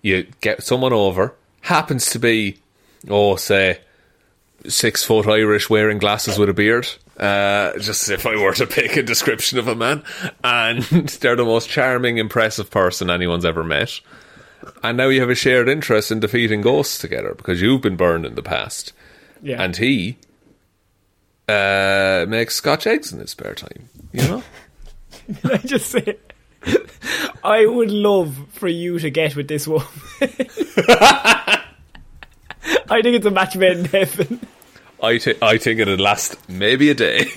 [0.00, 2.58] you get someone over, happens to be,
[3.08, 3.80] oh, say,
[4.68, 6.88] six foot Irish wearing glasses with a beard.
[7.18, 10.04] Uh, just if I were to pick a description of a man.
[10.44, 10.82] And
[11.20, 14.00] they're the most charming, impressive person anyone's ever met.
[14.84, 18.24] And now you have a shared interest in defeating ghosts together because you've been burned
[18.24, 18.92] in the past.
[19.42, 19.62] Yeah.
[19.62, 20.18] And he
[21.48, 23.88] uh, makes scotch eggs in his spare time.
[24.12, 24.42] You know?
[25.40, 26.16] Can I just say,
[27.42, 29.86] I would love for you to get with this woman.
[32.88, 34.40] I think it's a match made in heaven.
[35.02, 37.24] I, I think it'd last maybe a day.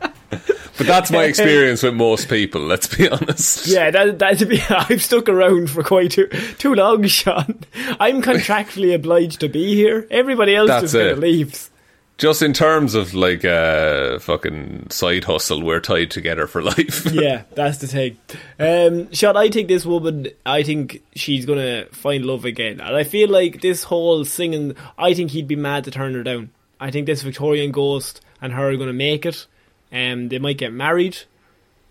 [0.00, 3.66] but that's my experience with most people, let's be honest.
[3.66, 4.60] Yeah, that that'd be.
[4.68, 6.26] I've stuck around for quite too
[6.58, 7.60] too long, Sean.
[8.00, 10.06] I'm contractually obliged to be here.
[10.10, 11.70] Everybody else That's just kind of leaves.
[12.16, 17.06] Just in terms of like a fucking side hustle, we're tied together for life.
[17.12, 18.16] yeah, that's the thing.
[18.58, 23.04] Um, Sean, I think this woman, I think she's gonna find love again, and I
[23.04, 24.76] feel like this whole singing.
[24.96, 26.50] I think he'd be mad to turn her down.
[26.80, 29.46] I think this Victorian ghost and her are gonna make it.
[29.92, 31.18] Um, they might get married.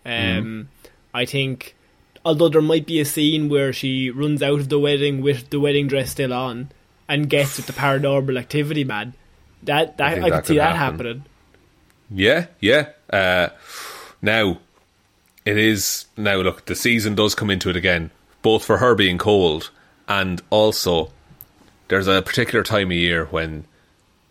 [0.06, 0.70] Um,
[1.14, 1.76] I think,
[2.26, 5.60] although there might be a scene where she runs out of the wedding with the
[5.60, 6.70] wedding dress still on
[7.08, 9.14] and gets with the paranormal activity man.
[9.66, 10.98] That that I, think could see that happen.
[11.06, 11.26] happening.
[12.10, 12.90] Yeah, yeah.
[13.10, 13.50] Uh,
[14.22, 14.60] now,
[15.46, 16.06] it is.
[16.18, 18.12] Now, look, the season does come into it again,
[18.42, 19.72] both for her being cold
[20.08, 21.12] and also
[21.88, 23.66] there's a particular time of year when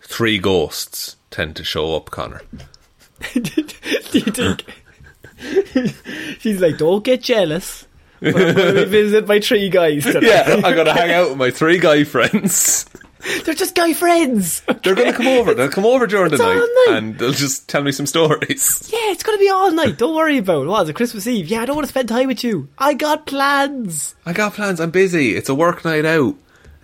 [0.01, 2.43] three ghosts tend to show up, Connor.
[3.35, 3.65] Do
[4.13, 4.65] you think?
[6.41, 7.87] She's like, don't get jealous.
[8.21, 10.05] I'm going to visit my three guys.
[10.05, 10.23] Tonight.
[10.27, 12.87] Yeah, I'm going to hang out with my three guy friends.
[13.45, 14.61] They're just guy friends.
[14.83, 15.55] They're going to come over.
[15.55, 16.97] They'll come over during the It's all night, night.
[16.99, 18.89] and they'll just tell me some stories.
[18.93, 19.97] Yeah, it's going to be all night.
[19.99, 20.69] Don't worry about it.
[20.69, 21.47] What is it, Christmas Eve?
[21.49, 22.69] Yeah, I don't want to spend time with you.
[22.79, 24.15] I got plans.
[24.27, 24.81] I got plans.
[24.81, 25.35] I'm busy.
[25.37, 26.35] It's a work night out.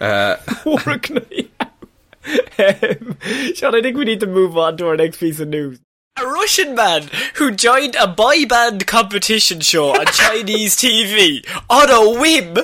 [0.01, 1.69] Uh, Work night out.
[2.59, 3.17] Um,
[3.55, 5.81] Sean, I think we need to move on to our next piece of news.
[6.21, 12.19] A Russian man who joined a boy band competition show on Chinese TV on a
[12.21, 12.59] whim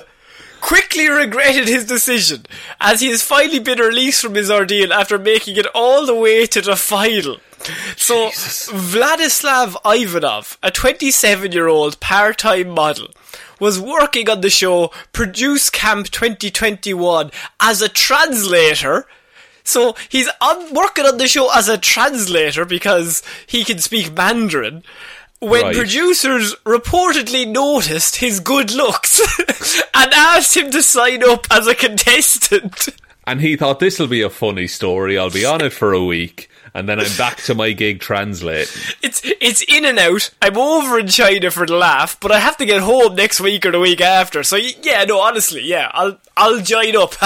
[0.65, 2.47] quickly regretted his decision
[2.81, 6.47] as he has finally been released from his ordeal after making it all the way
[6.47, 7.37] to the final.
[7.97, 13.09] So, Vladislav Ivanov, a 27 year old part time model,
[13.61, 17.31] was working on the show Produce Camp 2021
[17.61, 19.07] as a translator.
[19.65, 24.83] So he's on, working on the show as a translator because he can speak Mandarin.
[25.45, 25.77] When Right.
[25.77, 29.21] producers reportedly noticed his good looks
[29.95, 32.89] and asked him to sign up as a contestant.
[33.27, 35.19] and he thought this will be a funny story.
[35.19, 38.83] I'll be on it for a week, and then I'm back to my gig translating.
[39.03, 40.31] It's it's in and out.
[40.43, 43.65] I'm over in China for the laugh, but I have to get home next week
[43.65, 44.43] or the week after.
[44.43, 47.15] So yeah, no, honestly, yeah, I'll I'll join up.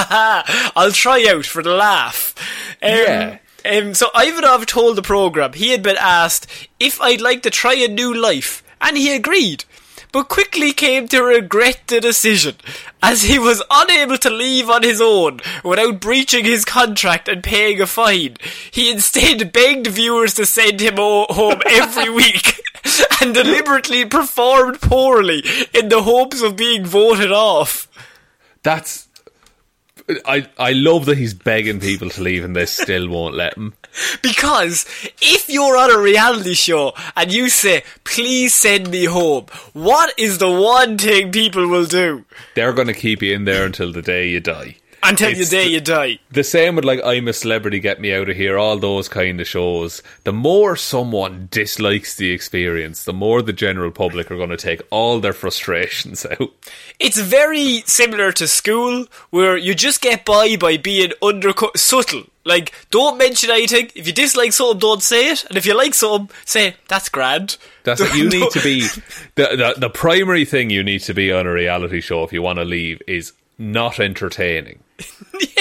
[0.76, 2.34] I'll try out for the laugh.
[2.82, 3.38] Um, Yeah.
[3.68, 6.46] Um, so Ivanov told the program he had been asked
[6.80, 9.64] if I'd like to try a new life, and he agreed.
[10.10, 12.54] But quickly came to regret the decision,
[13.02, 17.78] as he was unable to leave on his own without breaching his contract and paying
[17.82, 18.38] a fine.
[18.70, 22.58] He instead begged viewers to send him o- home every week
[23.20, 25.42] and deliberately performed poorly
[25.74, 27.86] in the hopes of being voted off.
[28.62, 29.07] That's.
[30.24, 33.74] I I love that he's begging people to leave, and they still won't let him.
[34.22, 34.86] Because
[35.20, 40.38] if you're on a reality show and you say, please send me home, what is
[40.38, 42.24] the one thing people will do?
[42.54, 44.76] They're going to keep you in there until the day you die.
[45.02, 46.18] Until the day you die.
[46.30, 48.58] The same with like I'm a celebrity, get me out of here.
[48.58, 50.02] All those kind of shows.
[50.24, 54.82] The more someone dislikes the experience, the more the general public are going to take
[54.90, 56.50] all their frustrations out.
[56.98, 62.24] It's very similar to school, where you just get by by being undercut, subtle.
[62.44, 63.90] Like, don't mention anything.
[63.94, 65.44] If you dislike something, don't say it.
[65.44, 67.58] And if you like something, say, that's grand.
[67.84, 68.14] That's it.
[68.14, 68.80] You need to be
[69.34, 72.42] the, the the primary thing you need to be on a reality show if you
[72.42, 74.80] want to leave is not entertaining.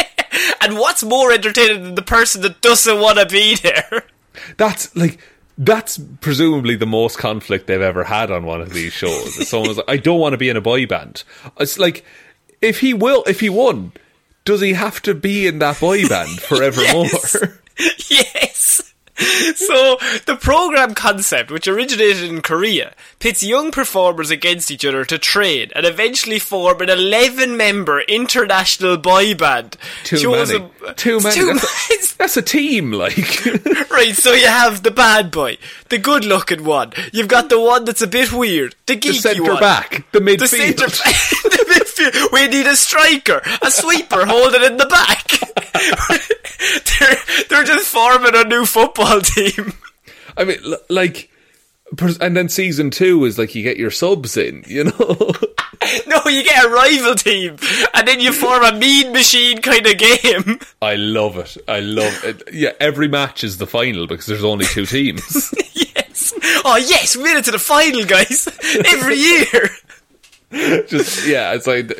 [0.67, 4.03] And what's more entertaining than the person that doesn't want to be there?
[4.57, 5.19] That's like
[5.57, 9.47] that's presumably the most conflict they've ever had on one of these shows.
[9.47, 11.23] Someone's like, I don't want to be in a boy band.
[11.59, 12.03] It's like
[12.61, 13.93] if he will, if he won,
[14.45, 17.05] does he have to be in that boy band forevermore?
[17.05, 17.37] Yes.
[18.09, 18.86] yes.
[19.55, 25.17] So, the program concept, which originated in Korea, pits young performers against each other to
[25.17, 29.75] train and eventually form an 11 member international boy band.
[30.03, 30.93] Too chosen- many.
[30.95, 31.35] Too many.
[31.35, 32.01] Too That's, many.
[32.13, 33.17] a, that's a team, like.
[33.89, 35.57] Right, so you have the bad boy,
[35.89, 36.91] the good looking one.
[37.11, 39.59] You've got the one that's a bit weird, the geeky the one.
[39.59, 40.47] back, the The midfield.
[40.47, 41.76] centre the midfield.
[42.31, 45.27] We need a striker, a sweeper holding in the back.
[46.99, 49.73] they're, they're just forming a new football team.
[50.35, 50.59] I mean,
[50.89, 51.29] like,
[52.19, 55.31] and then season two is like you get your subs in, you know.
[56.07, 57.55] No, you get a rival team,
[57.93, 60.59] and then you form a mean machine kind of game.
[60.81, 61.55] I love it.
[61.67, 62.49] I love it.
[62.51, 65.53] Yeah, every match is the final because there's only two teams.
[65.73, 66.33] yes.
[66.65, 68.47] Oh, yes, we made it to the final, guys.
[68.85, 69.69] Every year.
[70.87, 71.91] Just yeah, it's like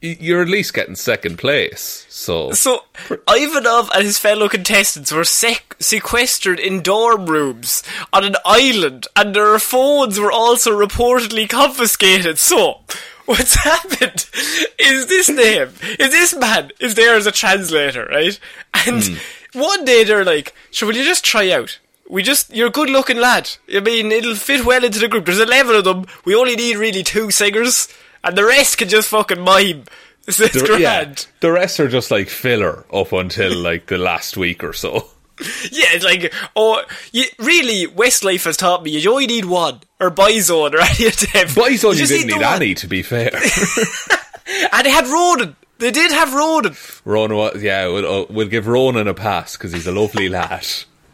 [0.00, 2.06] you're at least getting second place.
[2.10, 2.84] So So,
[3.28, 7.82] Ivanov and his fellow contestants were sec- sequestered in dorm rooms
[8.12, 12.38] on an island, and their phones were also reportedly confiscated.
[12.38, 12.80] So,
[13.24, 14.28] what's happened
[14.78, 18.38] is this name, is this man is there as a translator, right?
[18.86, 19.58] And hmm.
[19.58, 21.78] one day they're like, "Sure, will you just try out?
[22.08, 23.50] We just you're a good looking lad.
[23.74, 25.26] I mean, it'll fit well into the group.
[25.26, 26.06] There's eleven of them.
[26.24, 27.88] We only need really two singers,
[28.22, 29.84] and the rest can just fucking mime."
[30.28, 30.80] It's, it's The, grand.
[30.82, 35.08] yeah, the rest are just like filler up until like the last week or so.
[35.70, 40.10] Yeah, it's like, oh, you, really, Westlife has taught me you only need one, or
[40.10, 41.46] Boyzone, or any of them.
[41.48, 42.54] Boyzone, you just didn't need one.
[42.62, 43.28] any, to be fair.
[44.72, 45.54] And they had Ronan.
[45.76, 46.74] They did have Ronan.
[47.04, 50.66] Ronan, yeah, we'll, uh, we'll give Ronan a pass because he's a lovely lad.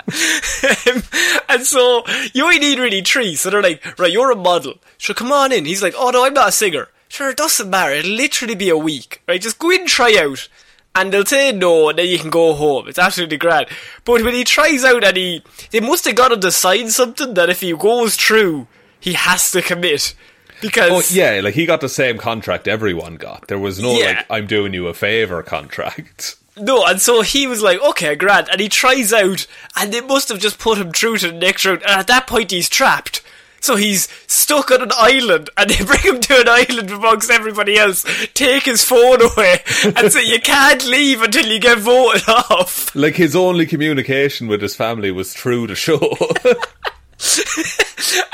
[1.49, 3.35] and so, you only need really three.
[3.35, 4.75] So they're like, right, you're a model.
[4.99, 5.65] Sure, come on in.
[5.65, 6.89] He's like, oh no, I'm not a singer.
[7.09, 7.93] Sure, it doesn't matter.
[7.93, 9.23] It'll literally be a week.
[9.29, 10.49] Right, just go in and try out.
[10.95, 12.87] And they'll say no, and then you can go home.
[12.87, 13.67] It's absolutely grand.
[14.05, 17.33] But when he tries out and he, they must have got him to sign something
[17.35, 18.67] that if he goes through,
[19.01, 20.15] he has to commit.
[20.61, 23.49] Because Oh yeah, like he got the same contract everyone got.
[23.49, 24.07] There was no Yeah.
[24.19, 26.37] like I'm doing you a favor contract.
[26.57, 29.47] No, and so he was like, okay, grand, and he tries out,
[29.77, 32.27] and they must have just put him through to the next round, and at that
[32.27, 33.23] point he's trapped.
[33.61, 37.79] So he's stuck on an island, and they bring him to an island amongst everybody
[37.79, 38.05] else,
[38.35, 42.95] take his phone away, and say you can't leave until you get voted off.
[42.95, 46.01] Like his only communication with his family was through the show.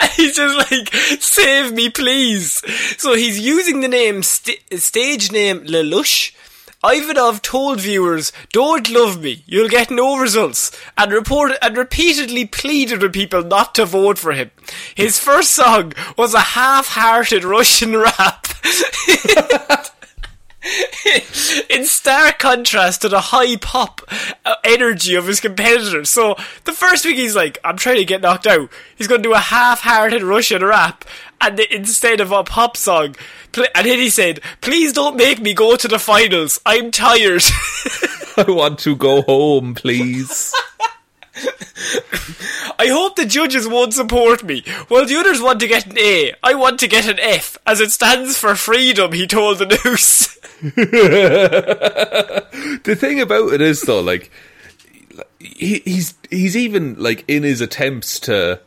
[0.01, 2.63] And he's just like, save me, please.
[2.97, 6.33] So he's using the name, st- stage name Lelouch.
[6.85, 13.03] Ivanov told viewers, don't love me, you'll get no results, and reported and repeatedly pleaded
[13.03, 14.53] with people not to vote for him.
[14.95, 18.47] His first song was a half-hearted Russian rap.
[21.71, 24.03] in stark contrast to the high pop
[24.45, 26.11] uh, energy of his competitors.
[26.11, 28.71] So the first week he's like, I'm trying to get knocked out.
[28.97, 31.05] He's going to do a half-hearted Russian rap,
[31.41, 33.17] and instead of a pop song,
[33.57, 36.61] and then he said, "Please don't make me go to the finals.
[36.67, 37.45] I'm tired."
[38.37, 40.55] I want to go home, please.
[42.81, 44.63] I hope the judges won't support me.
[44.89, 47.81] While the others want to get an A, I want to get an F, as
[47.81, 50.29] it stands for freedom, he told the news.
[52.83, 54.31] the thing about it is though, like
[55.39, 58.61] he, he's he's even like in his attempts to,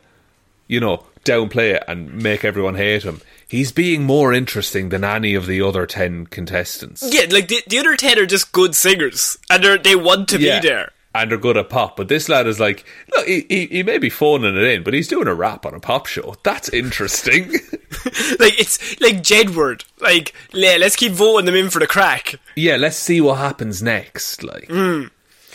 [0.72, 3.20] you know, downplay it and make everyone hate him.
[3.46, 7.02] He's being more interesting than any of the other ten contestants.
[7.14, 10.40] yeah, like the, the other 10 are just good singers, and they're, they want to
[10.40, 10.60] Yeah.
[10.60, 10.90] be there.
[11.14, 13.98] And they're good at pop, but this lad is like, look, he, he, he may
[13.98, 16.34] be phoning it in, but he's doing a rap on a pop show.
[16.42, 17.50] That's interesting.
[18.40, 19.84] like it's like Jedward.
[20.00, 22.36] Like le- let's keep voting them in for the crack.
[22.56, 24.42] yeah, let's see what happens next.
[24.42, 25.04] Like, hmm.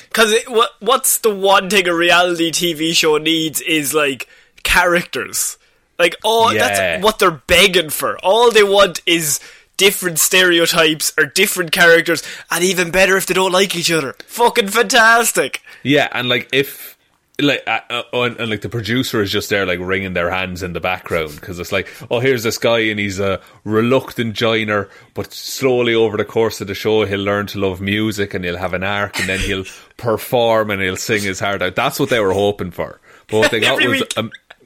[0.10, 4.28] Because what what's the one thing a reality TV show needs is like
[4.68, 5.58] characters.
[5.98, 6.68] Like oh, Yeah.
[6.68, 8.18] that's what they're begging for.
[8.20, 9.40] All they want is
[9.78, 12.22] different stereotypes or different characters,
[12.52, 14.16] and even better if they don't like each other.
[14.28, 15.62] Fucking fantastic.
[15.84, 16.98] Yeah, and like if
[17.40, 20.64] like uh, uh, and, and like the producer is just there like wringing their hands
[20.64, 24.90] in the background because it's like oh here's this guy and he's a reluctant joiner
[25.14, 28.58] but slowly over the course of the show he'll learn to love music and he'll
[28.58, 29.66] have an arc and then he'll
[29.98, 33.52] perform and he'll sing his heart out that's what they were hoping for but what
[33.52, 34.24] they got was a,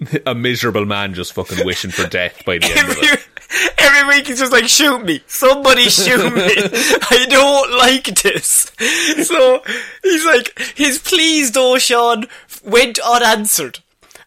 [0.26, 3.28] a miserable man just fucking wishing for death by the end of Every, it
[3.78, 5.22] every week he's just like, shoot me.
[5.28, 6.54] Somebody shoot me.
[7.12, 8.72] I don't like this.
[9.28, 9.62] So
[10.04, 12.28] he's like, his pleas though, Sean,
[12.64, 13.80] went unanswered.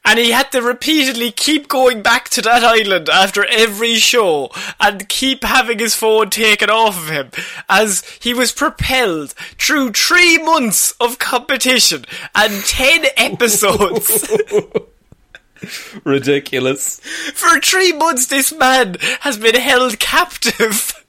[0.07, 5.09] And he had to repeatedly keep going back to that island after every show and
[5.09, 7.31] keep having his phone taken off of him
[7.70, 12.05] as he was propelled through three months of competition
[12.35, 14.31] and ten episodes.
[16.05, 17.01] ridiculous
[17.34, 21.05] For three months, this man has been held captive.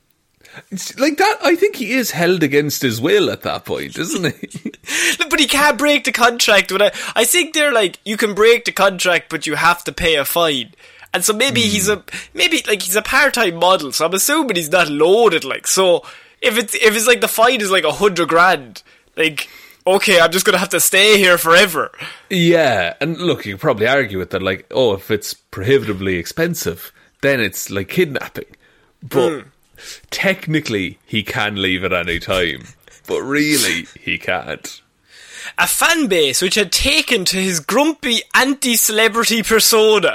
[0.72, 4.36] It's like that I think he is held against his will at that point isn't
[4.36, 4.72] he
[5.30, 6.70] But he can't break the contract.
[6.70, 9.92] But I, I think they're like, you can break the contract, but you have to
[9.92, 10.72] pay a fine.
[11.14, 11.70] And so maybe hmm.
[11.70, 12.04] he's a
[12.34, 13.92] maybe like he's a part-time model.
[13.92, 15.44] So I'm assuming he's not loaded.
[15.44, 16.04] Like so,
[16.42, 18.84] if it's if it's like the fine is like a hundred grand,
[19.16, 19.50] like
[19.88, 21.92] okay, I'm just gonna have to stay here forever.
[22.30, 26.92] Yeah, and look, you could probably argue with that, like, oh, if it's prohibitively expensive,
[27.22, 28.46] then it's like kidnapping.
[29.02, 29.48] But hmm.
[30.10, 32.64] technically, he can leave at any time.
[33.08, 34.82] But really, he can't.
[35.58, 40.12] a fan base which had taken to his grumpy anti-celebrity persona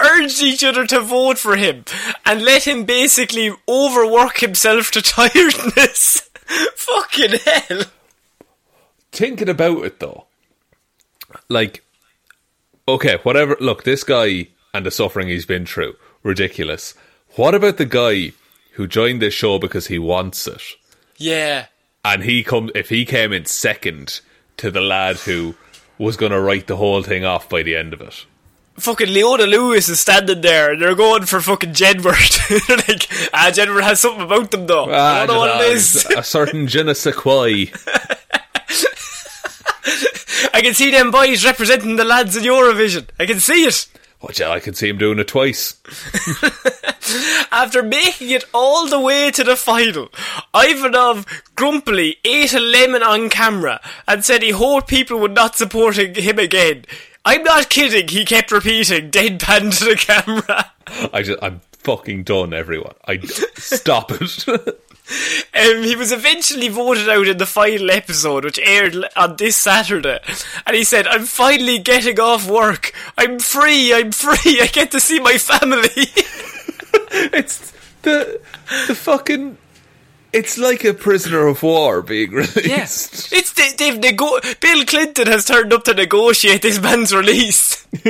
[0.00, 1.84] urged each other to vote for him
[2.24, 6.27] and let him basically overwork himself to tiredness.
[6.74, 7.82] Fucking hell.
[9.12, 10.26] Thinking about it, though,
[11.48, 11.82] like,
[12.86, 13.56] okay, whatever.
[13.60, 16.94] Look, this guy and the suffering he's been through, ridiculous.
[17.36, 18.32] What about the guy
[18.72, 20.62] who joined this show because he wants it?
[21.16, 21.66] Yeah.
[22.04, 24.20] and he come if he came in second
[24.56, 25.56] to the lad who
[25.98, 28.24] was going to write the whole thing off by the end of it.
[28.78, 32.66] Fucking Leona Lewis is standing there and they're going for fucking Jedward.
[32.66, 34.92] they're like, ah, Jedward has something about them though.
[34.92, 36.06] I don't know what it is.
[36.16, 37.66] a certain je ne sais quoi.
[40.54, 43.08] I can see them boys representing the lads in Eurovision.
[43.18, 43.86] I can see it.
[44.20, 45.80] What yeah, I can see him doing it twice.
[47.52, 50.08] After making it all the way to the final,
[50.52, 51.24] Ivanov
[51.54, 56.38] grumpily ate a lemon on camera and said he hoped people would not support him
[56.38, 56.84] again.
[57.28, 60.72] I'm not kidding, he kept repeating, deadpan to the camera.
[61.12, 62.94] I just, I'm fucking done, everyone.
[63.06, 64.46] I stop it.
[65.54, 70.18] Um, he was eventually voted out in the final episode, which aired on this Saturday.
[70.66, 72.92] And he said, I'm finally getting off work.
[73.16, 75.88] I'm free, I'm free, I get to see my family.
[77.32, 78.38] it's the
[78.86, 79.56] the fucking.
[80.32, 82.66] It's like a prisoner of war being released.
[82.66, 83.32] Yes.
[83.32, 87.86] It's they, they've nego- Bill Clinton has turned up to negotiate this man's release.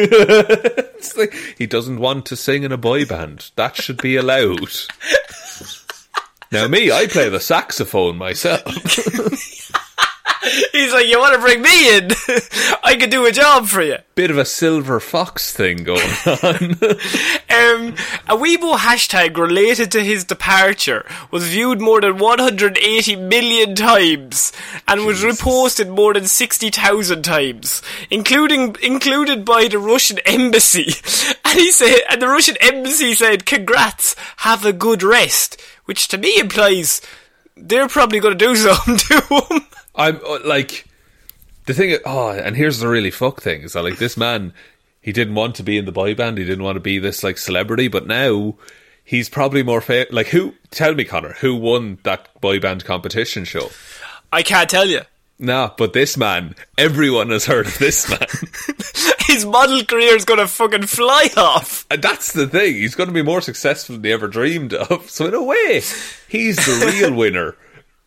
[1.17, 3.51] Like he doesn't want to sing in a boy band.
[3.57, 4.69] That should be allowed.
[6.53, 8.63] now, me, I play the saxophone myself.
[10.73, 12.11] He's like, you want to bring me in?
[12.85, 13.99] I could do a job for you.
[14.15, 16.79] Bit of a silver fox thing going on.
[17.51, 17.95] Um,
[18.29, 24.53] a Weibo hashtag related to his departure was viewed more than 180 million times
[24.87, 30.93] and was reposted more than 60,000 times, including included by the Russian embassy.
[31.45, 36.19] And he said, and the Russian embassy said, "Congrats, have a good rest," which to
[36.19, 37.01] me implies
[37.57, 39.21] they're probably going to do something to
[39.55, 39.67] him.
[39.99, 40.87] I'm uh, like
[41.67, 41.99] the thing.
[42.07, 44.55] Oh, and here's the really fuck thing is that like this man,
[45.03, 46.39] he didn't want to be in the boy band.
[46.39, 48.55] He didn't want to be this like celebrity, but now
[49.05, 50.55] he's probably more fa- like who?
[50.71, 53.71] Tell me, Connor, who won that boy band competition show?
[54.33, 55.01] I can't tell you.
[55.41, 58.27] Nah, but this man, everyone has heard of this man.
[59.27, 61.87] His model career is going to fucking fly off.
[61.91, 62.75] And that's the thing.
[62.75, 65.09] He's going to be more successful than he ever dreamed of.
[65.09, 65.83] So in a way,
[66.29, 67.57] he's the real winner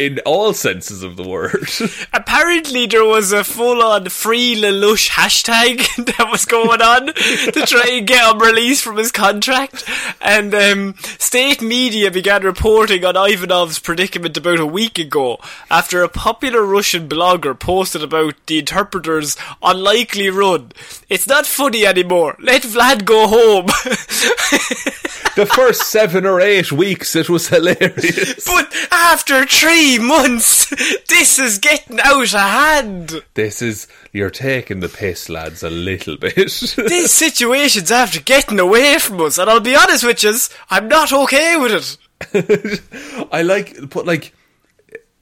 [0.06, 1.70] in all senses of the word.
[2.14, 8.08] Apparently, there was a full-on free Lelouch hashtag that was going on to try and
[8.08, 9.84] get him released from his contract,
[10.20, 15.40] and um, state media began reporting on Ivanov's predicament about a week ago
[15.70, 20.72] after a popular Russian blogger posted about the interpreter's unlikely run.
[21.10, 22.36] It's not funny anymore.
[22.40, 23.66] Let Vlad go home.
[25.36, 28.46] the first seven or eight weeks, it was hilarious.
[28.46, 30.70] but after three months,
[31.10, 33.24] this is getting out of hand.
[33.34, 36.36] This is you're taking the piss, lads, a little bit.
[36.36, 40.34] These situations after getting away from us, and I'll be honest with you,
[40.70, 42.00] I'm not okay with
[42.34, 43.28] it.
[43.32, 44.34] I like, but like,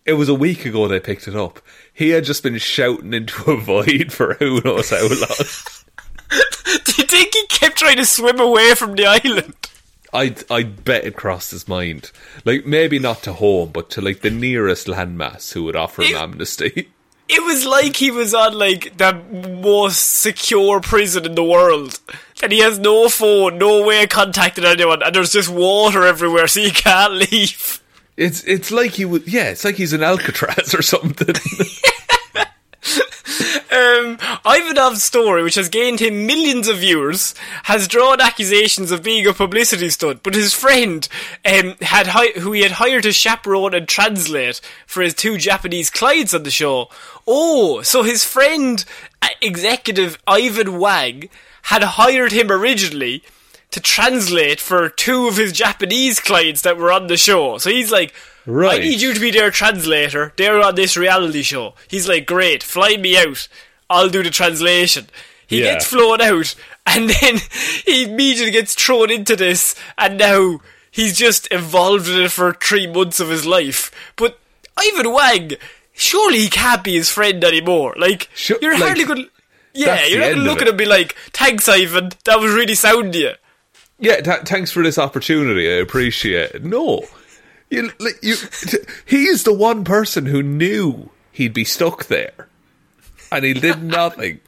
[0.06, 1.60] it was a week ago they picked it up.
[1.94, 5.38] He had just been shouting into a void for who knows how long.
[6.30, 9.56] Do you think he kept trying to swim away from the island?
[10.14, 12.12] I I bet it crossed his mind.
[12.46, 16.16] Like maybe not to home, but to like the nearest landmass who would offer him
[16.16, 16.90] It- amnesty.
[17.32, 19.14] It was like he was on like the
[19.62, 22.00] most secure prison in the world.
[22.42, 26.48] And he has no phone, no way of contacting anyone, and there's just water everywhere,
[26.48, 27.84] so you can't leave.
[28.18, 31.36] It's it's like he would yeah, it's like he's in Alcatraz or something.
[33.72, 39.28] Um, Ivanov's story, which has gained him millions of viewers, has drawn accusations of being
[39.28, 40.24] a publicity stunt.
[40.24, 41.08] But his friend,
[41.46, 45.90] um, had hi- who he had hired to chaperone and translate for his two Japanese
[45.90, 46.90] clients on the show.
[47.28, 48.84] Oh, so his friend,
[49.22, 51.30] uh, executive Ivan Wang,
[51.64, 53.24] had hired him originally
[53.72, 57.60] to translate for two of his Japanese clients that were on the show.
[57.60, 58.14] So he's like,
[58.50, 60.34] I need you to be their translator.
[60.38, 61.74] They're on this reality show.
[61.88, 63.48] He's like, great, fly me out.
[63.90, 65.08] I'll do the translation.
[65.48, 65.74] He Yeah.
[65.74, 66.54] gets flown out,
[66.86, 67.40] and then
[67.86, 70.60] he immediately gets thrown into this, and now
[70.92, 73.92] he's just involved in it for three months of his life.
[74.16, 74.38] But
[74.78, 75.52] Ivan Wang,
[75.94, 77.96] surely he can't be his friend anymore.
[77.98, 79.30] Like, Sure, you're like, hardly going to.
[79.74, 82.52] Yeah, you're not going to look at him and be like, thanks, Ivan, that was
[82.54, 83.32] really sound of you.
[84.00, 85.68] yeah, th- thanks for this opportunity.
[85.70, 86.64] I appreciate it.
[86.64, 87.06] No.
[87.70, 87.92] You,
[88.22, 92.48] you, t- he's the one person who knew he'd be stuck there.
[93.32, 94.40] And he did nothing.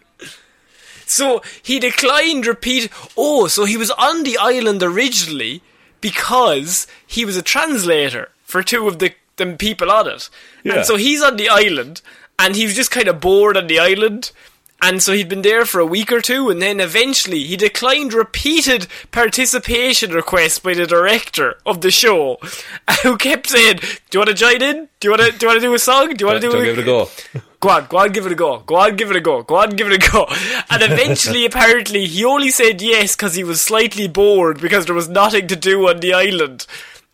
[1.05, 2.89] So he declined repeat.
[3.17, 5.61] Oh, so he was on the island originally
[5.99, 10.29] because he was a translator for two of the, the people on it.
[10.63, 10.75] Yeah.
[10.75, 12.01] And so he's on the island
[12.39, 14.31] and he was just kind of bored on the island.
[14.81, 18.13] And so he'd been there for a week or two, and then eventually he declined
[18.13, 22.39] repeated participation requests by the director of the show,
[23.03, 24.89] who kept saying, "Do you want to join in?
[24.99, 25.37] Do you want to?
[25.37, 26.13] Do you want to do a song?
[26.13, 26.51] Do you want to do?
[26.51, 27.09] Don't a, give it a go.
[27.61, 28.57] Go on, go on, give it a go.
[28.57, 29.43] Go on, give it a go.
[29.43, 30.25] Go on, give it a go.
[30.71, 35.07] And eventually, apparently, he only said yes because he was slightly bored because there was
[35.07, 36.65] nothing to do on the island.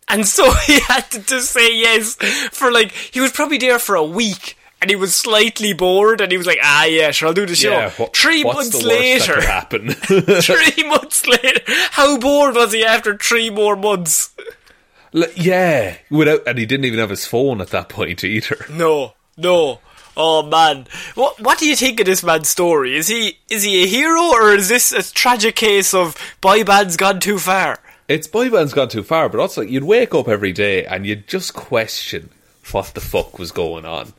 [0.08, 2.14] And so he had to just say yes
[2.50, 4.56] for like, he was probably there for a week.
[4.80, 7.56] And he was slightly bored, and he was like, "Ah, yeah, sure, I'll do the
[7.56, 9.90] show." Yeah, what- three what's months the worst that later, could happen?
[10.42, 14.30] three months later, how bored was he after three more months?
[15.12, 18.66] Like, yeah, without, and he didn't even have his phone at that point either.
[18.70, 19.80] No, no.
[20.20, 22.96] Oh man, what what do you think of this man's story?
[22.96, 26.96] Is he is he a hero or is this a tragic case of boy bands
[26.96, 27.78] gone too far?
[28.08, 31.28] It's boy band's gone too far, but also you'd wake up every day and you'd
[31.28, 32.30] just question
[32.72, 34.12] what the fuck was going on.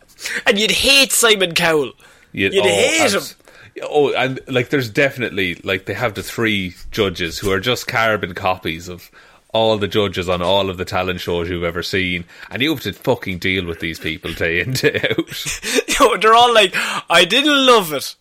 [0.45, 1.91] And you'd hate Simon Cowell.
[2.31, 3.35] You'd, You'd hate abs-
[3.81, 8.33] Oh, and like there's definitely like they have the three judges who are just carbon
[8.33, 9.09] copies of
[9.53, 12.81] all the judges on all of the talent shows you've ever seen, and you have
[12.81, 16.21] to fucking deal with these people day in day out.
[16.21, 16.71] They're all like,
[17.09, 18.15] I didn't love it.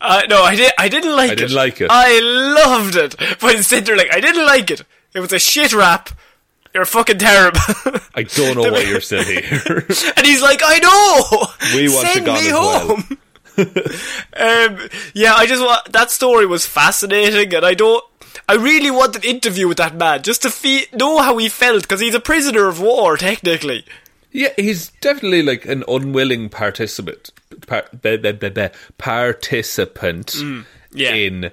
[0.00, 0.72] Uh, no, I did.
[0.78, 1.36] I didn't like I it.
[1.36, 1.88] didn't like it.
[1.90, 2.20] I
[2.66, 3.14] loved it.
[3.40, 4.82] But instead, they're like, I didn't like it.
[5.14, 6.10] It was a shit rap.
[6.74, 7.60] You're fucking terrible.
[8.16, 9.42] I don't know why you're still here.
[10.16, 11.46] and he's like, I know.
[11.78, 12.86] We want Send you gone me as well.
[12.96, 13.18] home.
[13.56, 18.04] um, yeah, I just want that story was fascinating, and I don't.
[18.48, 21.82] I really want an interview with that man just to fe- know how he felt
[21.82, 23.84] because he's a prisoner of war, technically.
[24.32, 27.30] Yeah, he's definitely like an unwilling participant,
[27.68, 31.14] par- be- be- be- participant Mm, yeah.
[31.14, 31.52] in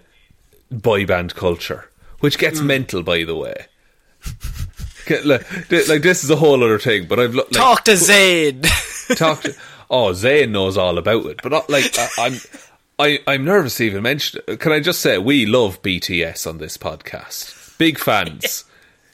[0.72, 1.88] boy band culture,
[2.20, 2.66] which gets Mm.
[2.66, 3.68] mental, by the way.
[5.26, 8.62] Like, like, this is a whole other thing, but I've like, Talk to Zayn.
[9.18, 9.46] talked.
[9.46, 9.56] to.
[9.90, 12.34] Oh, Zayn knows all about it, but not like I, I'm.
[13.00, 14.60] I, I'm nervous to even mention it.
[14.60, 17.78] Can I just say we love BTS on this podcast?
[17.78, 18.66] Big fans.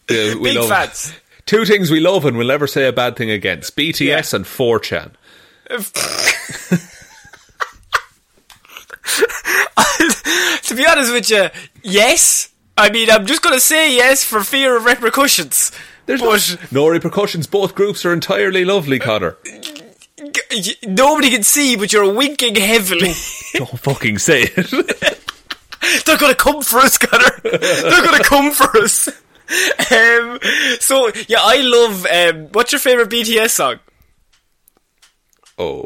[0.09, 1.13] We Big love- fans.
[1.45, 5.11] Two things we love and we'll never say a bad thing against: BTS and 4chan.
[10.63, 11.47] to be honest with you,
[11.83, 12.49] yes.
[12.77, 15.71] I mean, I'm just going to say yes for fear of repercussions.
[16.05, 17.47] There's but no, no repercussions.
[17.47, 19.37] Both groups are entirely lovely, Connor.
[20.87, 23.13] nobody can see, but you're winking heavily.
[23.53, 25.25] Don't fucking say it.
[26.05, 27.39] They're going to come for us, Connor.
[27.43, 29.07] They're going to come for us.
[29.91, 30.39] Um,
[30.79, 32.05] so, yeah, I love.
[32.05, 33.79] Um, what's your favourite BTS song?
[35.57, 35.85] oh,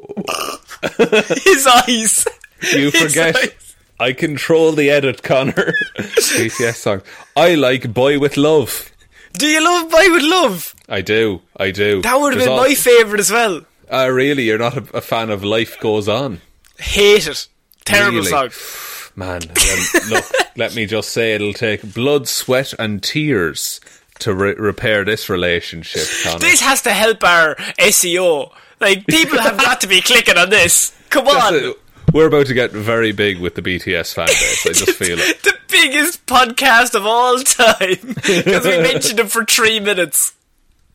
[1.44, 2.26] His eyes.
[2.74, 3.36] you His forget.
[3.36, 3.71] eyes.
[4.02, 5.74] I control the edit, Connor.
[5.98, 7.02] BTS song.
[7.36, 8.92] I like "Boy with Luv."
[9.34, 10.76] Do you love Boy With Luv?
[10.90, 11.42] I do.
[11.56, 12.02] I do.
[12.02, 13.62] That would have There's been all- my favourite as well.
[13.90, 16.42] Uh, really, you're not a, a fan of "Life Goes On."
[16.80, 17.48] Hate it.
[17.86, 18.50] Terrible Really?
[18.50, 19.12] song.
[19.16, 20.26] Man, well, look,
[20.58, 23.80] let me just say it'll take blood, sweat, and tears
[24.20, 26.40] to re- repair this relationship, Connor.
[26.40, 28.52] This has to help our SEO.
[28.80, 30.96] Like, people have got to be clicking on this.
[31.10, 31.56] Come That's on.
[31.56, 31.78] it.
[32.14, 34.66] We're about to get very big with the BTS fan base.
[34.68, 35.42] I just feel it.
[35.44, 38.16] the biggest podcast of all time.
[38.44, 40.34] Because we mentioned them for three minutes.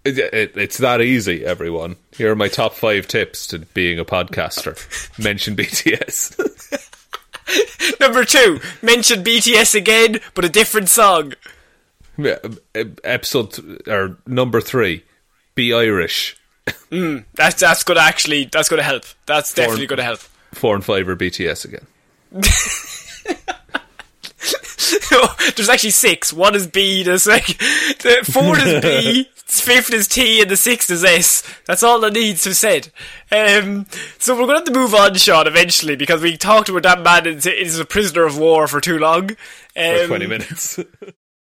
[0.05, 1.97] It- it- It's that easy, everyone.
[2.17, 4.77] Here are my top five tips to being a podcaster.
[5.19, 6.36] Mention BTS.
[8.01, 11.33] Number two, mention BTS again, but a different song.
[12.19, 12.39] Yeah,
[12.75, 15.05] uh, Episode or number three.
[15.55, 16.36] Be Irish.
[16.91, 19.05] That's that's gonna actually that's gonna help.
[19.27, 20.20] That's definitely gonna help.
[20.52, 21.86] Four and five are BTS again.
[25.57, 26.33] There's actually six.
[26.33, 30.91] One is B, there's like the fourth is B, fifth is T, and the sixth
[30.91, 31.42] is S.
[31.66, 32.89] That's all that needs to be said.
[33.33, 33.86] Um,
[34.18, 37.02] so we're going to have to move on, Sean, eventually, because we talked about that
[37.02, 39.31] man is, is a prisoner of war for too long.
[39.76, 40.78] Um, For 20 minutes.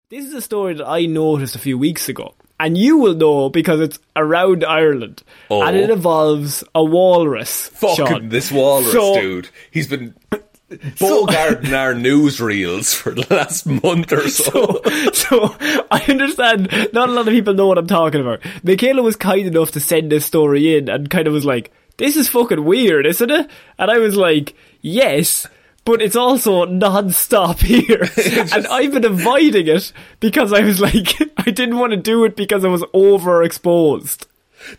[0.10, 2.36] This is a story that I noticed a few weeks ago.
[2.66, 5.24] And you will know because it's around Ireland.
[5.50, 5.64] Oh.
[5.64, 7.68] And it involves a walrus.
[7.70, 8.30] Fucking Sean.
[8.30, 9.50] this walrus, So- dude.
[9.72, 10.14] He's been
[10.72, 14.82] bogarting our newsreels for the last month or so.
[15.14, 15.56] so
[15.92, 18.42] I understand not a lot of people know what I'm talking about.
[18.64, 22.16] Michaela was kind enough to send this story in and kind of was like, this
[22.16, 23.50] is fucking weird, isn't it?
[23.78, 25.46] And I was like, yes,
[25.86, 28.02] but it's also non-stop here.
[28.54, 32.36] and I've been avoiding it because I was like, I didn't want to do it
[32.36, 34.26] because I was overexposed.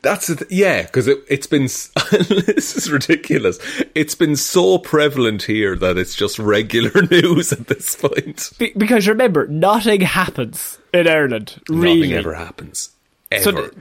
[0.03, 1.63] That's th- yeah, because it, it's been
[2.13, 3.59] this is ridiculous.
[3.95, 8.53] It's been so prevalent here that it's just regular news at this point.
[8.59, 12.01] Be- because remember, nothing happens in Ireland, really.
[12.01, 12.91] Nothing ever happens.
[13.33, 13.43] Ever.
[13.43, 13.73] So th-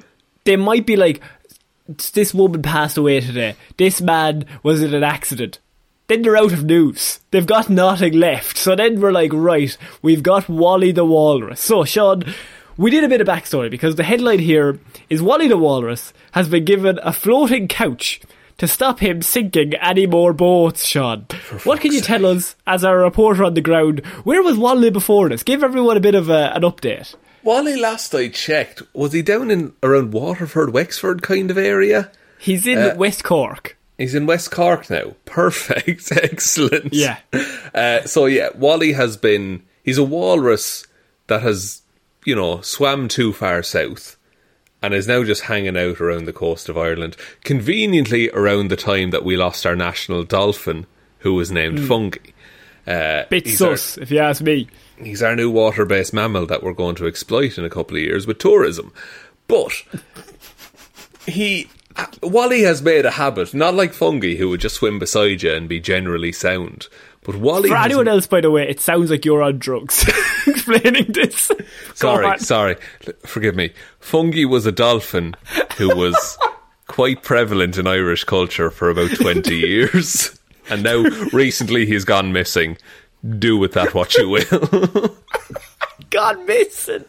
[0.46, 1.22] they might be like,
[1.88, 3.56] this woman passed away today.
[3.78, 5.60] This man was in an accident.
[6.12, 7.20] Then they're out of news.
[7.32, 8.58] They've got nothing left.
[8.58, 11.62] So then we're like, right, we've got Wally the Walrus.
[11.62, 12.24] So, Sean,
[12.78, 16.50] we did a bit of backstory because the headline here is Wally the Walrus has
[16.50, 18.22] been given a floating couch
[18.58, 21.26] to stop him sinking any more boats, Sean.
[21.64, 24.06] What can you tell us as our reporter on the ground?
[24.24, 25.42] Where was Wally before this?
[25.44, 27.16] Give everyone a bit of a, an update.
[27.44, 32.12] Wally, last I checked, was he down in around Waterford, Wexford kind of area?
[32.38, 33.78] He's in Uh, West Cork.
[34.02, 35.16] He's in West Cork now.
[35.26, 36.12] Perfect.
[36.16, 36.94] Excellent.
[36.94, 37.18] Yeah.
[37.74, 39.64] Uh, so, yeah, Wally has been.
[39.84, 40.86] He's a walrus
[41.28, 41.82] that has,
[42.26, 44.18] you know, swam too far south
[44.82, 47.16] and is now just hanging out around the coast of Ireland.
[47.44, 50.86] Conveniently, around the time that we lost our national dolphin,
[51.20, 52.34] who was named Fungie.
[52.88, 54.68] Uh, Bit he's our- if you ask me.
[54.98, 58.04] He's our new water based mammal that we're going to exploit in a couple of
[58.04, 58.92] years with tourism.
[59.48, 59.84] But
[61.28, 61.70] he.
[62.22, 65.68] Wally has made a habit, not like Fungie who would just swim beside you and
[65.68, 66.88] be generally sound.
[67.24, 67.70] But Wally.
[67.70, 70.04] For anyone else, by the way, it sounds like you're on drugs
[70.48, 71.52] explaining this.
[71.94, 72.78] Sorry, sorry.
[73.26, 73.72] Forgive me.
[74.02, 75.36] Fungie was a dolphin
[75.78, 76.38] who was
[76.88, 80.40] quite prevalent in Irish culture for about 20 years.
[80.70, 82.78] And now, recently, he's gone missing.
[83.38, 85.16] Do with that what you will.
[86.10, 87.06] God missing.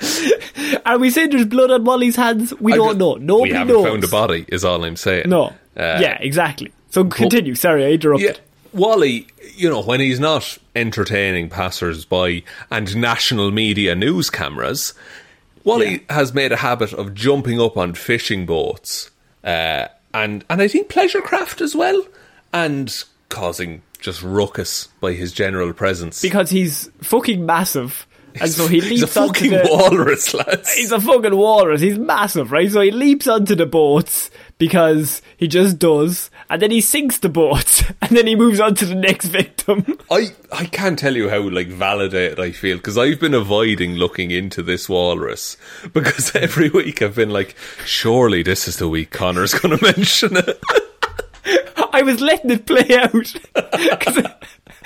[0.86, 2.54] Are we saying there's blood on Wally's hands?
[2.60, 3.14] We I don't know.
[3.14, 3.84] Nobody we haven't knows.
[3.86, 5.28] found a body, is all I'm saying.
[5.28, 5.46] No.
[5.76, 6.72] Uh, yeah, exactly.
[6.90, 7.54] So continue.
[7.54, 8.36] Sorry, I interrupted.
[8.36, 8.42] Yeah.
[8.72, 14.94] Wally, you know, when he's not entertaining passers-by and national media news cameras,
[15.64, 19.10] Wally has made a habit of jumping up on fishing boats,
[19.44, 22.04] uh, and and I think pleasure craft as well,
[22.52, 26.22] and causing just ruckus by his general presence.
[26.22, 28.06] Because he's fucking massive.
[28.40, 30.72] And so he leaps he's a onto fucking the, walrus, lads.
[30.72, 31.80] He's a fucking walrus.
[31.80, 32.70] He's massive, right?
[32.70, 37.28] So he leaps onto the boats because he just does, and then he sinks the
[37.28, 39.98] boats, and then he moves on to the next victim.
[40.10, 44.30] I, I can't tell you how like validated I feel because I've been avoiding looking
[44.30, 45.56] into this walrus
[45.92, 50.36] because every week I've been like, surely this is the week Connor's going to mention
[50.36, 50.60] it.
[51.92, 53.34] I was letting it play out.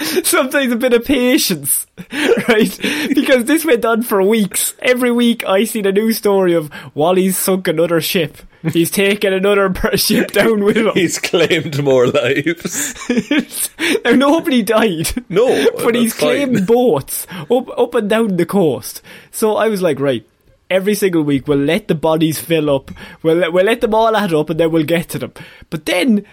[0.25, 1.87] Sometimes a bit of patience,
[2.49, 2.79] right?
[3.15, 4.75] Because this went on for weeks.
[4.81, 8.39] Every week I seen a new story of Wally's sunk another ship.
[8.73, 10.91] He's taken another ship down with him.
[10.95, 13.71] He's claimed more lives.
[14.05, 15.11] now nobody died.
[15.29, 15.47] No,
[15.85, 16.53] but he's that's fine.
[16.53, 19.03] claimed boats up up and down the coast.
[19.31, 20.27] So I was like, right.
[20.71, 22.91] Every single week, we'll let the bodies fill up.
[23.23, 25.35] We'll let, we'll let them all add up, and then we'll get to them.
[25.69, 26.25] But then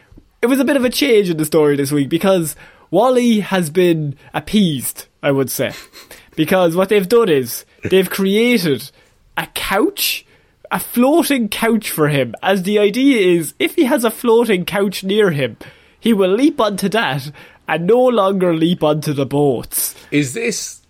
[0.41, 2.55] it was a bit of a change in the story this week because
[2.91, 5.05] Wally has been appeased.
[5.21, 5.73] I would say
[6.35, 8.91] because what they've done is they've created
[9.37, 10.25] a couch.
[10.71, 15.03] A floating couch for him, as the idea is if he has a floating couch
[15.03, 15.57] near him,
[15.99, 17.31] he will leap onto that
[17.67, 19.95] and no longer leap onto the boats.
[20.11, 20.81] Is this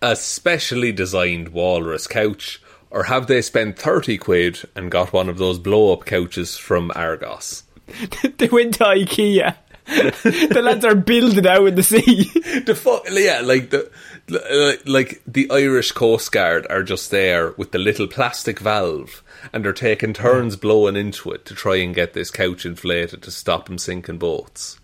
[0.00, 5.38] a specially designed walrus couch, or have they spent 30 quid and got one of
[5.38, 7.64] those blow up couches from Argos?
[8.38, 9.56] they went to IKEA.
[9.86, 12.30] the lads are building out in the sea.
[12.66, 13.88] The fu- yeah, like the
[14.28, 19.64] li- like the Irish Coast Guard are just there with the little plastic valve, and
[19.64, 23.66] they're taking turns blowing into it to try and get this couch inflated to stop
[23.66, 24.78] them sinking boats.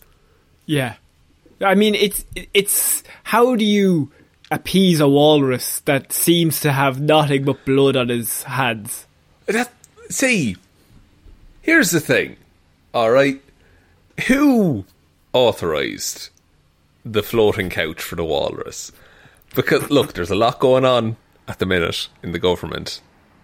[0.67, 0.95] yeah.
[1.61, 2.25] I mean, it's
[2.55, 4.11] it's how do you
[4.51, 9.07] appease a walrus that seems to have nothing but blood on his hands?
[9.47, 9.73] That,
[10.09, 10.57] see,
[11.61, 12.37] here's the thing.
[12.95, 13.41] All right,
[14.29, 14.85] who
[15.33, 16.29] authorized
[17.05, 18.93] the floating couch for the walrus?
[19.55, 21.17] Because look, there's a lot going on
[21.49, 23.01] at the minute in the government.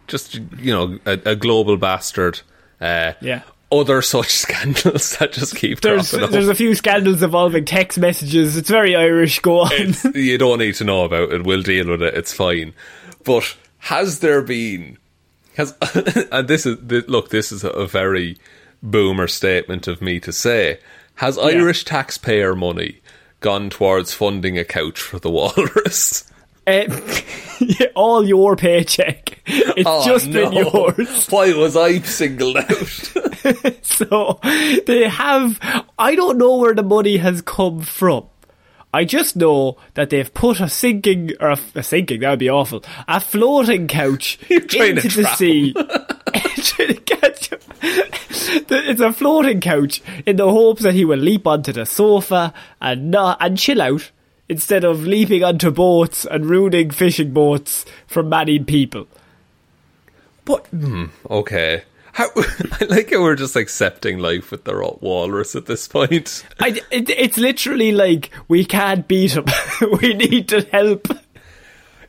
[0.07, 2.41] Just you know, a, a global bastard.
[2.81, 3.43] Uh, Yeah.
[3.71, 6.31] Other such scandals that just keep There's dropping up.
[6.31, 8.57] there's a few scandals involving text messages.
[8.57, 9.41] It's very Irish.
[9.41, 9.73] Go on.
[9.73, 11.45] It's- you don't need to know about it.
[11.45, 12.15] We'll deal with it.
[12.15, 12.73] It's fine.
[13.25, 14.97] But has there been?
[15.59, 15.75] Has
[16.33, 16.79] and this is
[17.11, 17.29] look.
[17.29, 18.39] This is a very
[18.83, 20.81] boomer statement of me to say.
[21.17, 23.01] Has Irish taxpayer money
[23.41, 26.25] gone towards funding a couch for the walrus?
[26.67, 26.85] Uh,
[27.97, 29.41] all your paycheck.
[29.47, 31.27] It's Oh, just been yours.
[31.31, 33.85] Why was I singled out?
[33.85, 34.39] So
[34.87, 35.59] they have.
[35.99, 38.27] I don't know where the money has come from.
[38.93, 42.21] I just know that they've put a sinking or a, a sinking.
[42.21, 42.83] That would be awful.
[43.07, 45.73] A floating couch into the sea.
[46.59, 47.59] Trying to catch him.
[47.83, 53.11] It's a floating couch in the hopes that he will leap onto the sofa and
[53.11, 54.11] not and chill out
[54.49, 59.07] instead of leaping onto boats and ruining fishing boats for many people.
[60.45, 65.55] But hmm, okay, How, I like how we're just accepting life with the ro- walrus
[65.55, 66.45] at this point.
[66.61, 69.47] I, it, it's literally like we can't beat him.
[70.01, 71.09] we need to help.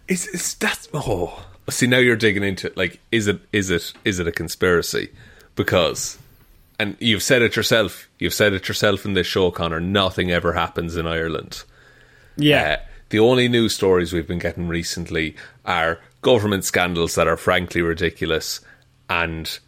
[0.08, 0.88] Is is that?
[0.94, 2.78] Oh, see now you're digging into it.
[2.78, 5.10] Like, is it is it is it a conspiracy?
[5.56, 6.18] Because,
[6.80, 8.08] and you've said it yourself.
[8.18, 9.80] You've said it yourself in this show, Connor.
[9.80, 11.64] Nothing ever happens in Ireland.
[12.38, 12.78] Yeah.
[12.80, 17.82] Uh, the only news stories we've been getting recently are government scandals that are frankly
[17.82, 18.61] ridiculous
[19.10, 19.60] and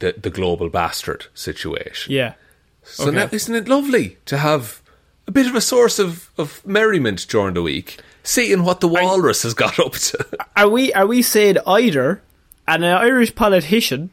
[0.00, 2.12] the the global bastard situation.
[2.12, 2.34] yeah.
[2.82, 3.16] So Okay.
[3.16, 4.80] now, isn't it lovely to have
[5.26, 9.42] a bit of a source of, of merriment during the week, seeing what the walrus
[9.42, 10.24] has got up to?
[10.56, 12.22] Are we are we saying either
[12.68, 14.10] an Irish politician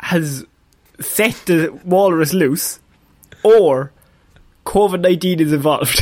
[0.00, 0.44] has
[1.00, 2.78] set the walrus loose,
[3.42, 3.90] or
[4.66, 6.00] COVID nineteen is involved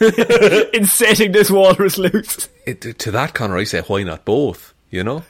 [0.74, 2.48] in setting this walrus loose?
[2.66, 4.74] It, to that, Connor, I say, why not both?
[4.90, 5.24] You know,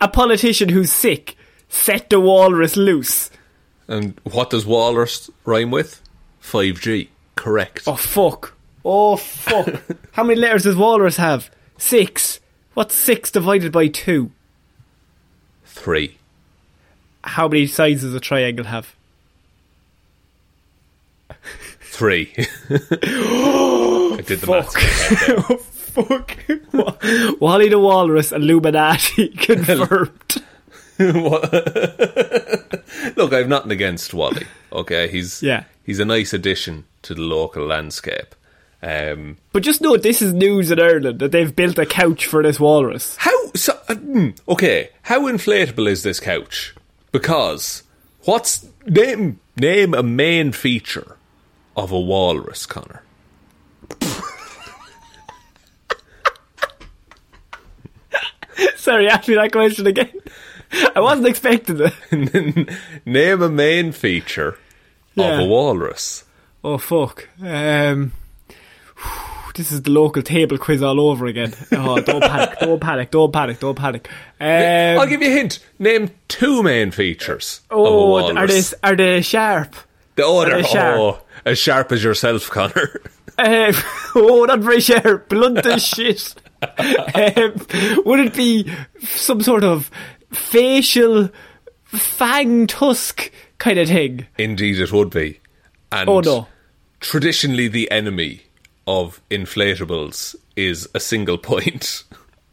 [0.00, 1.36] A politician who's sick
[1.70, 3.30] set the walrus loose.
[3.88, 6.02] and what does walrus rhyme with?
[6.38, 7.08] Five G.
[7.36, 7.84] Correct.
[7.86, 8.54] Oh fuck!
[8.84, 9.82] Oh fuck!
[10.12, 11.50] How many letters does walrus have?
[11.78, 12.40] Six.
[12.74, 14.30] What's six divided by two?
[15.64, 16.18] Three.
[17.24, 18.94] How many sides does a triangle have?
[21.80, 22.32] Three.
[22.70, 24.74] I did the maths.
[24.74, 25.58] my head there.
[25.58, 26.36] Fuck.
[26.72, 30.36] Oh, Wally the Walrus Illuminati confirmed.
[33.16, 34.46] Look, I've nothing against Wally.
[34.72, 35.64] Okay, he's Yeah.
[35.82, 38.34] he's a nice addition to the local landscape.
[38.82, 42.42] Um, but just know this is news in Ireland that they've built a couch for
[42.42, 43.16] this walrus.
[43.18, 43.78] How so?
[43.88, 46.74] Uh, hmm, okay, how inflatable is this couch?
[47.12, 47.82] Because
[48.24, 51.16] what's name name a main feature
[51.76, 53.02] of a walrus, Connor?
[58.76, 60.10] Sorry, ask me that question again.
[60.96, 62.78] I wasn't expecting it.
[63.06, 64.58] name a main feature
[65.14, 65.32] Yeah.
[65.34, 66.24] of a walrus.
[66.62, 67.28] Oh fuck.
[67.42, 68.12] Um,
[69.54, 71.54] this is the local table quiz all over again.
[71.72, 72.58] Oh, don't panic!
[72.60, 73.10] Don't panic!
[73.10, 73.58] Don't panic!
[73.60, 74.08] Don't panic!
[74.40, 75.58] Um, I'll give you a hint.
[75.78, 79.74] Name two main features of a oh, are they are they sharp?
[80.16, 80.96] The oh, are sharp?
[80.98, 83.00] oh, as sharp as yourself, Connor.
[83.38, 83.72] Um,
[84.16, 85.30] oh, not very sharp.
[85.30, 86.34] Blunt as shit.
[86.62, 87.54] um,
[88.04, 88.70] would it be
[89.02, 89.90] some sort of
[90.32, 91.30] facial
[91.84, 94.26] fang tusk kind of thing?
[94.38, 95.40] Indeed, it would be.
[95.92, 96.46] And Oh, no.
[97.00, 98.42] Traditionally, the enemy
[98.86, 102.04] of inflatables is a single point.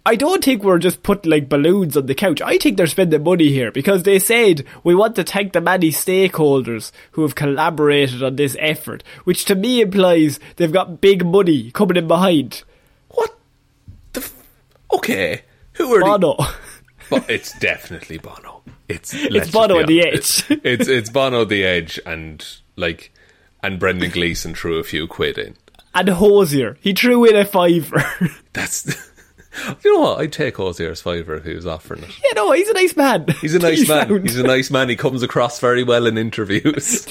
[0.06, 2.42] I don't think we're just putting like balloons on the couch.
[2.42, 5.90] I think they're spending money here because they said we want to thank the many
[5.92, 11.72] stakeholders who have collaborated on this effort, which to me implies they've got big money
[11.72, 12.64] coming in behind.
[13.10, 13.38] What
[14.14, 14.22] the?
[14.22, 14.34] F-
[14.94, 15.42] okay,
[15.74, 16.38] who are Bono.
[16.38, 16.54] the?
[17.10, 18.64] But it's definitely Bono.
[18.90, 20.44] It's It's Bono on the edge.
[20.50, 22.46] It's it's Bono the edge, and
[22.76, 23.12] like,
[23.64, 25.56] and Brendan Gleeson threw a few quid in.
[25.94, 26.78] and Hozier.
[26.82, 28.04] He threw in a fiver.
[28.54, 29.08] That's.
[29.84, 30.20] You know what?
[30.20, 32.12] I'd take Hozier's fiver if he was offering it.
[32.24, 33.26] you know, he's a nice man.
[33.42, 34.08] He's a nice man.
[34.08, 34.22] sound.
[34.22, 34.88] He's a nice man.
[34.88, 37.08] He comes across very well in interviews.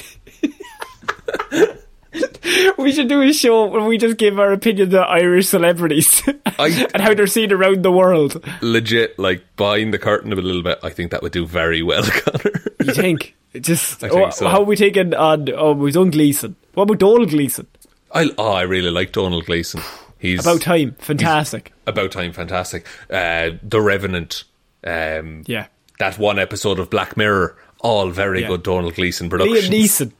[2.77, 6.23] We should do a show where we just give our opinions on Irish celebrities
[6.57, 8.43] I- and how they're seen around the world.
[8.61, 10.79] Legit, like behind the curtain a little bit.
[10.83, 12.51] I think that would do very well, Connor.
[12.83, 13.35] You think?
[13.59, 14.47] Just I think oh, so.
[14.47, 15.47] how are we taking on?
[15.53, 16.55] Oh, we've done Gleeson.
[16.73, 17.67] What about Domhnall Gleeson?
[18.13, 19.81] I oh, I really like Domhnall Gleeson.
[20.19, 21.73] He's About time, fantastic.
[21.85, 22.85] about time, fantastic.
[23.09, 24.43] Uh, the Revenant.
[24.83, 25.67] Um, Yeah.
[25.99, 27.55] that one episode of Black Mirror.
[27.81, 28.47] All very Yeah.
[28.47, 29.69] good Domhnall Gleeson Liam productions.
[29.69, 30.11] Neeson.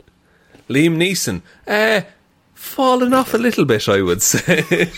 [0.69, 1.41] Liam Neeson.
[1.67, 2.01] Uh,
[2.53, 4.91] fallen off a little bit, I would say.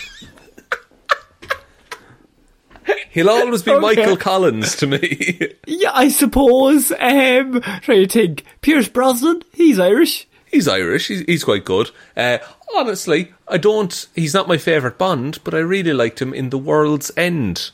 [3.10, 3.80] He'll always be Okay.
[3.80, 5.52] Michael Collins to me.
[5.66, 6.92] Yeah, I suppose.
[6.92, 8.44] Um, trying to think.
[8.60, 9.42] Pierce Brosnan.
[9.52, 10.28] He's Irish.
[10.46, 11.08] He's Irish.
[11.08, 11.90] He's, he's quite good.
[12.16, 12.38] Uh,
[12.76, 14.06] honestly, I don't.
[14.14, 17.70] He's not my favourite Bond, but I really liked him in The World's End.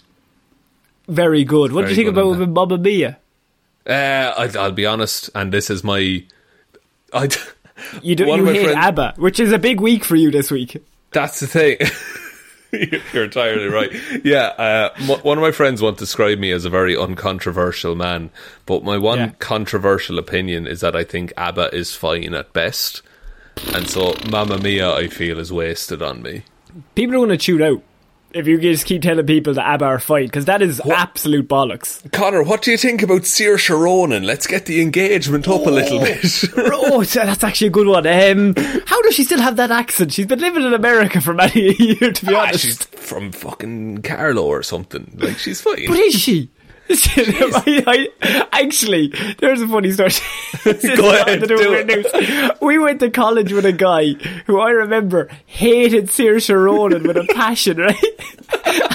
[1.08, 1.72] Very good.
[1.72, 3.18] What do you think about him in Mamma Mia?
[3.86, 6.24] Uh, I, I'll be honest, and this is my.
[7.12, 7.28] I,
[8.02, 8.26] You do.
[8.26, 10.82] One You hate friends- ABBA, which is a big week for you this week.
[11.12, 11.78] That's the thing.
[13.12, 13.90] You're entirely right.
[14.24, 18.30] Yeah, uh, m- one of my friends once described me as a very uncontroversial man,
[18.66, 19.30] but my one Yeah.
[19.38, 23.02] controversial opinion is that I think ABBA is fine at best,
[23.72, 26.42] and so Mamma Mia I feel is wasted on me.
[26.96, 27.82] People are going to tune out
[28.32, 32.10] if you just keep telling people that ABBA are fine because that is absolute bollocks.
[32.12, 34.24] Connor, what do you think about Saoirse Ronan?
[34.24, 36.24] Let's get the engagement up a little bit.
[36.56, 38.06] oh, that's actually a good one.
[38.06, 38.54] Um,
[38.86, 40.12] how does she still have that accent?
[40.12, 42.60] She's been living in America for many a year, to be Ah, honest.
[42.64, 45.16] she's from fucking Carlow or something.
[45.18, 45.86] Like she's fine.
[45.86, 46.50] But is she?
[46.90, 49.08] I, I, actually,
[49.38, 50.10] there's a funny story.
[50.96, 51.86] Go ahead, do it.
[51.86, 52.50] news.
[52.60, 54.12] We went to college with a guy
[54.46, 57.96] who I remember hated Saoirse Ronan with a passion, right?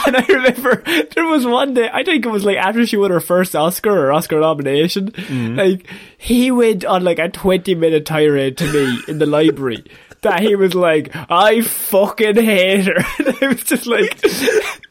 [0.08, 3.12] And I remember there was one day, I think it was like after she won
[3.12, 5.56] her first Oscar or Oscar nomination, Mm-hmm.
[5.56, 5.88] like
[6.18, 9.84] he went on like a 20 minute tirade to me in the library.
[10.22, 13.04] That he was like, I fucking hate her.
[13.26, 14.22] And I was just like,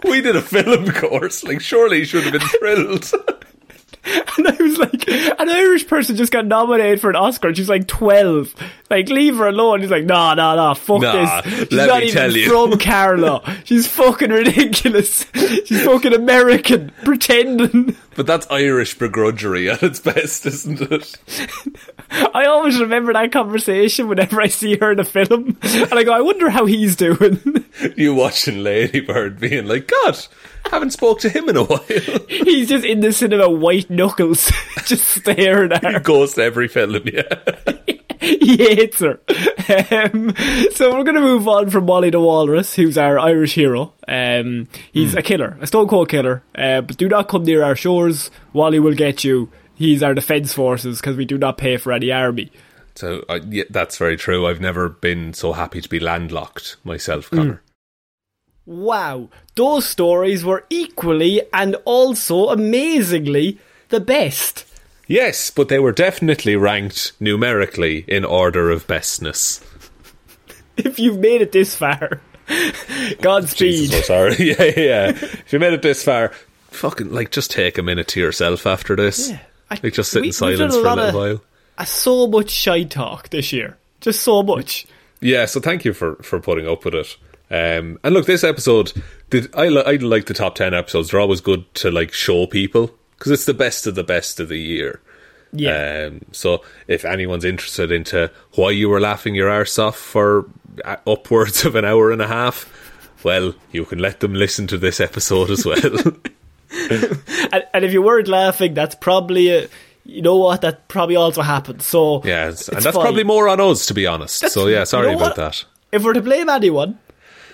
[0.02, 1.44] We did a film course.
[1.44, 3.10] Like, surely he should have been thrilled.
[4.38, 7.48] And I was like, an Irish person just got nominated for an Oscar.
[7.48, 8.54] And she's like twelve.
[8.88, 9.80] Like, leave her alone.
[9.82, 10.74] He's like, nah, nah, nah.
[10.74, 11.54] Fuck Nah, this.
[11.68, 13.42] She's let not me even tell you." from Carlow.
[13.64, 15.26] She's fucking ridiculous.
[15.34, 17.96] She's fucking American, pretending.
[18.16, 21.16] But that's Irish begrudgery at its best, isn't it?
[22.34, 26.12] I always remember that conversation whenever I see her in a film, and I go,
[26.12, 27.64] I wonder how he's doing.
[27.96, 30.18] You watching Lady Bird being like, God,
[30.70, 31.80] haven't spoke to him in a while.
[32.28, 34.50] he's just in the cinema, white knuckles,
[34.84, 36.00] just staring at her.
[36.00, 37.34] Goes to every film, yeah.
[38.20, 39.20] he hates her.
[39.90, 40.34] Um,
[40.72, 43.94] so we're going to move on from Wally the Walrus, who's our Irish hero.
[44.06, 46.42] Um, he's a killer, a stone cold killer.
[46.54, 48.30] Uh, but do not come near our shores.
[48.52, 49.50] Wally will get you.
[49.74, 52.52] He's our defence forces because we do not pay for any army.
[52.94, 54.46] So uh, yeah, that's very true.
[54.46, 57.62] I've never been so happy to be landlocked myself, Connor.
[58.70, 63.58] Wow, those stories were equally and also amazingly
[63.88, 64.64] the best.
[65.08, 69.60] Yes, but they were definitely ranked numerically in order of bestness.
[70.76, 72.20] If you've made it this far,
[73.20, 73.90] Godspeed.
[73.90, 74.34] Jesus, sorry.
[74.38, 75.08] yeah, yeah.
[75.10, 76.28] If you made it this far,
[76.70, 79.30] fucking like just take a minute to yourself after this.
[79.70, 81.40] I- like just sit we- in silence a for a little of- while.
[81.76, 83.76] Uh, so much shy talk this year.
[84.00, 84.86] Just so much.
[85.20, 87.16] Yeah, so thank you for, for putting up with it.
[87.50, 88.92] Um, and look, this episode,
[89.28, 91.10] did I, li- I like the top 10 episodes.
[91.10, 94.48] They're always good to like show people because it's the best of the best of
[94.48, 95.00] the year.
[95.52, 96.06] Yeah.
[96.06, 100.46] Um, so if anyone's interested into why you were laughing your arse off for
[100.84, 102.72] uh, upwards of an hour and a half,
[103.24, 105.80] well, you can let them listen to this episode as well.
[106.90, 109.68] and, and if you weren't laughing, that's probably a,
[110.04, 110.60] you know what?
[110.60, 111.82] That probably also happened.
[111.82, 112.92] So yeah, and that's fine.
[112.92, 114.48] probably more on us, to be honest.
[114.50, 115.52] so yeah, sorry you know about what?
[115.52, 115.64] that.
[115.90, 116.98] If we're to blame anyone,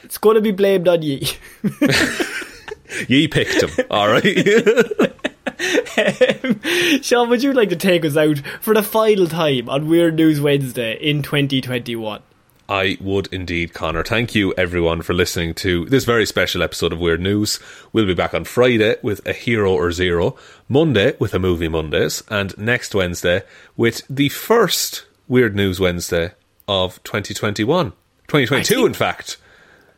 [0.07, 1.29] it's going to be blamed on ye.
[3.09, 4.25] Ye picked him, all right.
[5.99, 6.61] Um,
[7.01, 10.39] Sean, would you like to take us out for the final time on Weird News
[10.39, 12.21] Wednesday in 2021?
[12.69, 14.05] I would indeed, Connor.
[14.05, 17.59] Thank you, everyone, for listening to this very special episode of Weird News.
[17.95, 20.37] We'll be back on Friday with a Hero or Zero,
[20.69, 23.43] Monday with a Movie Mondays, and next Wednesday
[23.79, 26.33] with the first Weird News Wednesday
[26.69, 27.93] of 2021.
[28.29, 29.39] 2022, think- in fact.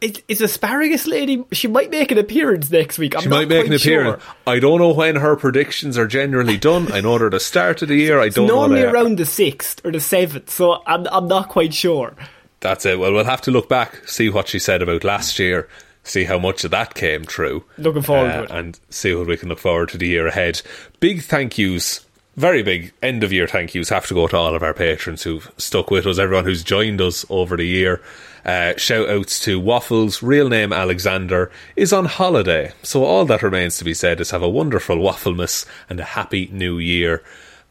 [0.01, 1.45] Is, is Asparagus Lady?
[1.53, 3.17] She might make an appearance next week.
[3.17, 4.23] I'm She not might make an appearance.
[4.23, 4.35] Sure.
[4.47, 6.93] I don't know when her predictions are generally done.
[6.93, 8.21] I know they're the start of the year.
[8.21, 8.55] I don't know.
[8.61, 12.15] normally they- around the sixth or the seventh, so I'm I'm not quite sure.
[12.61, 12.99] That's it.
[12.99, 15.69] Well, we'll have to look back, see what she said about last year,
[16.03, 17.65] see how much of that came true.
[17.77, 18.51] Looking forward uh, to it.
[18.51, 20.63] And see what we can look forward to the year ahead.
[20.99, 22.05] Big thank yous,
[22.37, 25.23] very big end of year thank yous have to go to all of our patrons
[25.23, 28.01] who've stuck with us, everyone who's joined us over the year.
[28.45, 32.73] Uh, shout outs to Waffles, real name Alexander, is on holiday.
[32.83, 36.49] So all that remains to be said is have a wonderful Wafflemas and a happy
[36.53, 37.23] new year.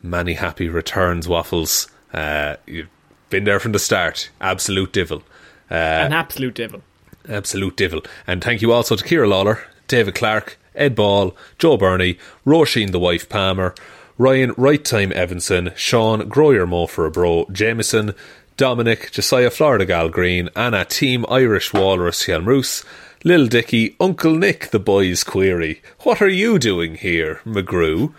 [0.03, 1.87] Many happy returns, Waffles.
[2.13, 2.89] Uh, you've
[3.29, 4.29] been there from the start.
[4.39, 5.23] Absolute divil.
[5.69, 6.81] Uh, An absolute divil.
[7.27, 8.03] Absolute divil.
[8.25, 12.99] And thank you also to Kira Lawler, David Clark, Ed Ball, Joe Burney, Roisin the
[12.99, 13.73] wife Palmer,
[14.17, 18.13] Ryan Right Time Evanson, Sean Groyer Mo for a Bro, Jameson,
[18.57, 22.83] Dominic, Josiah Florida Gal Green, Anna Team Irish Walrus Hjelmroos,
[23.23, 28.15] Lil Dicky, Uncle Nick the boys query, What are you doing here, McGrew?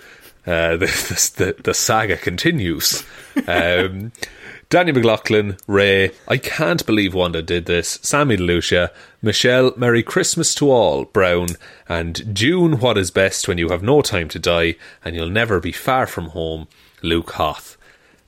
[0.47, 3.03] Uh, the, the, the, saga continues.
[3.49, 4.13] Um,
[4.71, 10.71] Danny McLaughlin, Ray, I can't believe Wanda did this, Sammy DeLucia, Michelle, Merry Christmas to
[10.71, 11.49] all, Brown,
[11.89, 15.59] and June, what is best when you have no time to die and you'll never
[15.59, 16.69] be far from home,
[17.03, 17.78] Luke Hoth.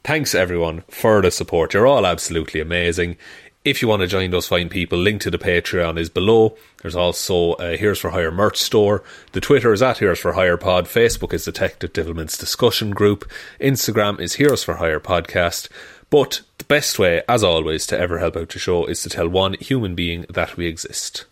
[0.03, 1.75] Thanks everyone for the support.
[1.75, 3.17] You're all absolutely amazing.
[3.63, 6.57] If you want to join those fine people, link to the Patreon is below.
[6.81, 9.05] There's also a Heroes for Hire merch store.
[9.33, 10.87] The Twitter is at Heroes for Hire Pod.
[10.87, 13.31] Facebook is Detective Divilment's discussion group.
[13.61, 15.69] Instagram is Heroes for Hire Podcast.
[16.09, 19.29] But the best way, as always, to ever help out the show is to tell
[19.29, 21.27] one human being that we exist.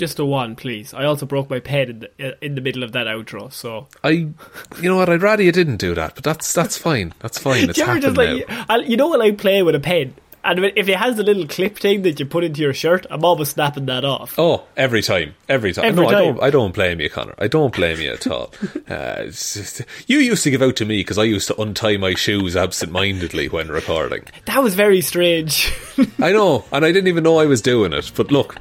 [0.00, 0.92] Just a one, please.
[0.94, 3.86] I also broke my pen in the, uh, in the middle of that outro, so.
[4.02, 4.34] I, you
[4.82, 5.08] know what?
[5.10, 7.12] I'd rather you didn't do that, but that's that's fine.
[7.20, 7.68] That's fine.
[7.68, 8.64] It's happened just like, now.
[8.68, 11.46] I, you know when I play with a pen And if it has the little
[11.46, 14.38] clip thing that you put into your shirt, I'm always snapping that off.
[14.38, 15.84] Oh, every time, every time.
[15.84, 16.24] Every no, I time.
[16.24, 16.42] don't.
[16.42, 17.34] I don't blame you, Connor.
[17.38, 18.50] I don't blame you at all.
[18.88, 22.14] uh, just- you used to give out to me because I used to untie my
[22.14, 24.24] shoes absent-mindedly when recording.
[24.46, 25.70] That was very strange.
[26.18, 28.10] I know, and I didn't even know I was doing it.
[28.16, 28.56] But look,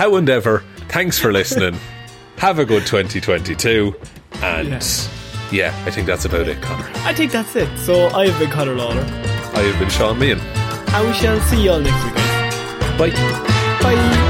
[0.00, 0.64] how and ever.
[0.88, 1.78] Thanks for listening.
[2.38, 3.94] Have a good 2022,
[4.42, 4.68] and
[5.52, 6.88] yeah, I think that's about it, Connor.
[7.04, 7.68] I think that's it.
[7.80, 10.40] So I've been Conor Lawler, I have been Sean Meehan.
[10.40, 12.14] and we shall see you all next week.
[12.96, 13.10] Bye.
[13.82, 14.29] Bye.